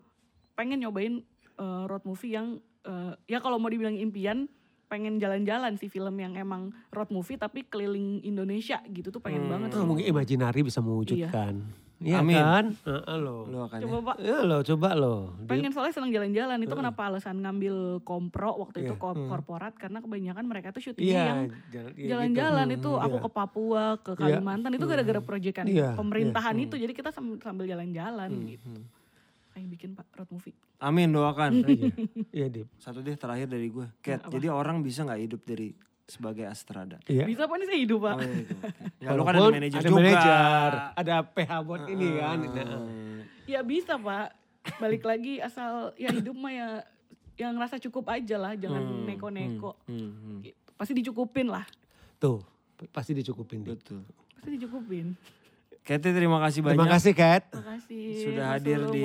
Pengen 0.55 0.79
nyobain 0.79 1.19
eh, 1.59 1.83
road 1.85 2.07
movie 2.07 2.33
yang 2.33 2.63
eh, 2.83 3.13
ya 3.27 3.43
kalau 3.43 3.59
mau 3.59 3.67
dibilang 3.67 3.99
impian 3.99 4.47
pengen 4.89 5.21
jalan-jalan 5.21 5.77
sih 5.77 5.91
film 5.91 6.17
yang 6.17 6.33
emang 6.33 6.73
road 6.89 7.11
movie 7.11 7.37
tapi 7.37 7.61
keliling 7.63 8.23
Indonesia 8.23 8.81
gitu 8.89 9.11
tuh 9.11 9.21
pengen 9.21 9.45
banget. 9.45 9.69
Itu 9.69 9.85
mungkin 9.85 10.07
imajinari 10.07 10.63
bisa 10.63 10.79
mewujudkan. 10.79 11.55
Iya 11.61 11.87
Amin. 12.01 12.37
kan? 12.37 12.65
Heeh 12.79 13.17
loh. 13.17 13.43
Lu 13.45 13.59
akan 13.61 13.79
Coba 13.81 13.97
pak. 14.05 14.17
Ya 14.21 14.39
lo 14.41 14.63
coba 14.63 14.89
lo. 14.93 15.35
pengen 15.45 15.71
soalnya 15.71 15.91
senang 15.93 16.11
jalan-jalan. 16.11 16.59
Itu 16.61 16.73
kenapa 16.73 17.01
alasan 17.05 17.39
ngambil 17.39 17.75
kompro 18.03 18.55
waktu 18.57 18.85
itu 18.85 18.95
ko- 18.95 19.19
korporat? 19.19 19.75
Karena 19.75 19.99
kebanyakan 19.99 20.45
mereka 20.45 20.71
tuh 20.71 20.79
syutingnya 20.81 21.23
yang 21.25 21.41
Iya, 21.67 21.83
iya 21.93 22.07
jalan-jalan 22.09 22.67
gitu. 22.71 22.95
itu. 22.95 23.03
aku 23.03 23.17
ke 23.19 23.29
Papua 23.29 23.85
ke 23.99 24.13
Kalimantan. 24.15 24.71
Itu 24.73 24.87
gara-gara 24.87 25.19
proyekan 25.19 25.67
Iya, 25.67 25.93
pemerintahan 25.93 26.55
itu. 26.57 26.75
Jadi 26.75 26.93
kita 26.93 27.11
sam- 27.11 27.39
sambil 27.39 27.67
jalan-jalan 27.67 28.31
gitu. 28.47 28.71
pengen 29.51 29.69
bikin 29.69 29.91
pak 29.93 30.07
road 30.15 30.31
movie. 30.31 30.55
Amin 30.79 31.11
doakan. 31.11 31.51
Iya, 31.61 31.91
Iya, 32.37 32.47
Dip. 32.49 32.69
Satu 32.77 33.01
deh 33.01 33.15
terakhir 33.15 33.47
dari 33.47 33.67
gue. 33.67 33.91
Cat, 33.99 34.23
jadi 34.25 34.49
orang 34.49 34.81
bisa 34.81 35.03
nggak 35.03 35.19
hidup 35.21 35.43
dari 35.43 35.75
sebagai 36.09 36.43
astrada? 36.43 36.97
Iya. 37.05 37.23
bisa 37.23 37.45
apa 37.45 37.55
nih 37.55 37.67
saya 37.67 37.79
hidup 37.79 38.01
pak 38.01 38.15
Oh, 38.15 38.21
iya, 38.21 38.33
oke. 38.33 38.57
Nggak, 38.99 39.13
lu 39.15 39.23
kan 39.23 39.35
ada 39.35 39.51
manajer 39.51 39.79
ada 39.79 39.89
juga. 39.89 40.27
ada 40.97 41.15
PH 41.23 41.51
buat 41.63 41.83
ini 41.87 42.09
kan. 42.17 42.39
Nah, 42.41 42.81
ya 43.45 43.61
bisa 43.61 43.95
pak 43.95 44.27
balik 44.77 45.01
lagi 45.03 45.39
asal 45.39 45.93
ya 45.95 46.09
hidup 46.11 46.35
mah 46.35 46.51
ya 46.51 46.69
yang 47.37 47.55
ngerasa 47.55 47.79
cukup 47.81 48.09
aja 48.09 48.37
lah 48.37 48.53
jangan 48.53 48.83
neko-neko 49.05 49.77
Hmm, 49.85 50.11
hmm. 50.11 50.39
Gitu. 50.43 50.59
pasti 50.75 50.93
dicukupin 50.93 51.47
lah 51.47 51.65
Tuh, 52.17 52.43
pasti 52.89 53.13
dicukupin. 53.13 53.63
Betul. 53.63 54.03
pasti 54.35 54.49
dicukupin 54.51 55.15
Kate 55.89 56.13
terima 56.13 56.37
kasih 56.45 56.61
banyak. 56.61 56.77
Terima 56.77 56.89
kasih, 56.93 57.13
Kat. 57.17 57.43
makasih 57.49 58.05
sudah 58.21 58.45
Mas 58.45 58.55
hadir 58.61 58.77
Solo, 58.77 58.93
di. 58.93 59.01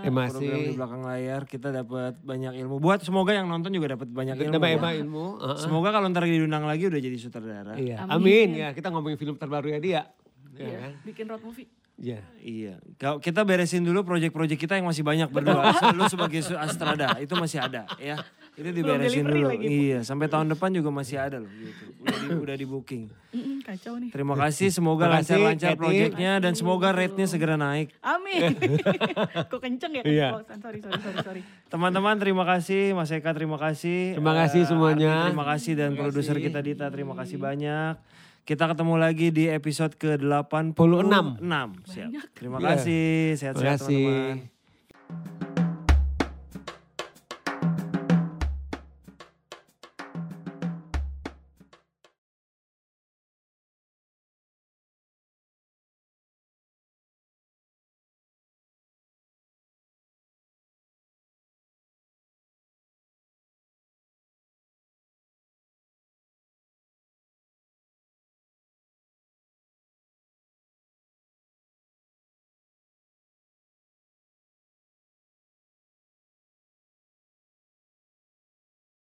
Terima 0.00 0.22
program 0.24 0.40
kasih. 0.40 0.48
di 0.56 0.72
belakang 0.72 1.02
layar. 1.04 1.40
Kita 1.44 1.68
dapat 1.68 2.12
banyak 2.24 2.52
ilmu. 2.64 2.74
Buat 2.80 3.04
semoga 3.04 3.36
yang 3.36 3.44
nonton 3.44 3.68
juga 3.68 3.92
dapat 3.92 4.08
banyak 4.08 4.40
ilmu. 4.40 4.56
Dapat 4.56 4.68
ya. 4.72 5.04
Ilmu. 5.04 5.24
Heeh. 5.36 5.58
Semoga 5.60 5.92
kalau 5.92 6.08
ntar 6.08 6.24
diundang 6.24 6.64
lagi 6.64 6.88
udah 6.88 6.96
jadi 6.96 7.16
sutradara. 7.20 7.76
Iya. 7.76 8.08
Amin. 8.08 8.16
Amin. 8.16 8.48
Ya, 8.56 8.72
kita 8.72 8.88
ngomongin 8.88 9.20
film 9.20 9.36
terbaru 9.36 9.68
ya 9.68 9.78
dia. 9.84 10.02
Iya 10.56 10.64
Iya, 10.64 10.78
kan? 10.80 10.92
bikin 11.04 11.24
road 11.28 11.42
movie 11.44 11.68
Iya. 11.94 12.20
Iya. 12.40 12.74
Kalau 12.98 13.20
kita 13.20 13.44
beresin 13.44 13.84
dulu 13.84 14.02
proyek-proyek 14.02 14.58
kita 14.58 14.80
yang 14.80 14.88
masih 14.88 15.04
banyak 15.06 15.28
berdua. 15.28 15.76
Lu 15.98 16.08
sebagai 16.08 16.40
astrada 16.56 17.20
itu 17.20 17.36
masih 17.36 17.62
ada 17.62 17.84
ya. 18.00 18.18
Itu 18.54 18.70
diberesin 18.70 19.26
dulu. 19.26 19.50
lagi. 19.50 19.66
Iya, 19.66 19.98
sampai 20.00 20.26
tahun 20.26 20.46
depan 20.48 20.70
juga 20.70 20.86
masih 20.88 21.18
ada 21.18 21.42
loh 21.42 21.50
gitu. 21.50 21.84
Udah 21.98 22.14
di, 22.14 22.26
udah 22.38 22.54
di 22.54 22.66
booking. 22.66 23.04
Kacau 23.64 23.98
nih 23.98 24.14
Terima 24.14 24.34
kasih, 24.36 24.70
semoga 24.70 25.10
lancar-lancar 25.10 25.74
proyeknya 25.74 26.38
dan 26.38 26.54
semoga 26.54 26.94
rate-nya 26.94 27.26
segera 27.26 27.56
naik. 27.56 27.90
Amin. 27.98 28.54
Kok 29.50 29.58
kenceng 29.58 29.98
ya? 29.98 30.02
Iya. 30.04 30.28
Sorry, 30.54 30.78
sorry, 30.78 31.00
sorry, 31.00 31.18
sorry. 31.18 31.42
Teman-teman 31.66 32.14
terima 32.14 32.44
kasih, 32.44 32.94
Mas 32.94 33.10
Eka 33.10 33.32
terima 33.32 33.58
kasih. 33.58 34.14
Terima 34.14 34.34
kasih 34.36 34.62
Eh, 34.62 34.68
semuanya. 34.68 35.26
Terima 35.26 35.44
kasih 35.44 35.72
dan 35.74 35.90
produser 35.94 36.38
kita 36.38 36.62
Dita 36.62 36.86
terima 36.86 37.18
kasih 37.18 37.36
banyak. 37.36 37.98
Kita 38.44 38.70
ketemu 38.70 38.94
lagi 38.94 39.32
di 39.32 39.48
episode 39.48 39.96
ke-86. 39.96 40.76
86. 40.76 41.42
Siap. 41.88 42.10
Terima 42.36 42.58
kasih. 42.60 43.34
Terima 43.34 43.38
Sehat-sehat 43.40 43.78
kasih. 43.82 44.04
teman-teman. 44.06 45.43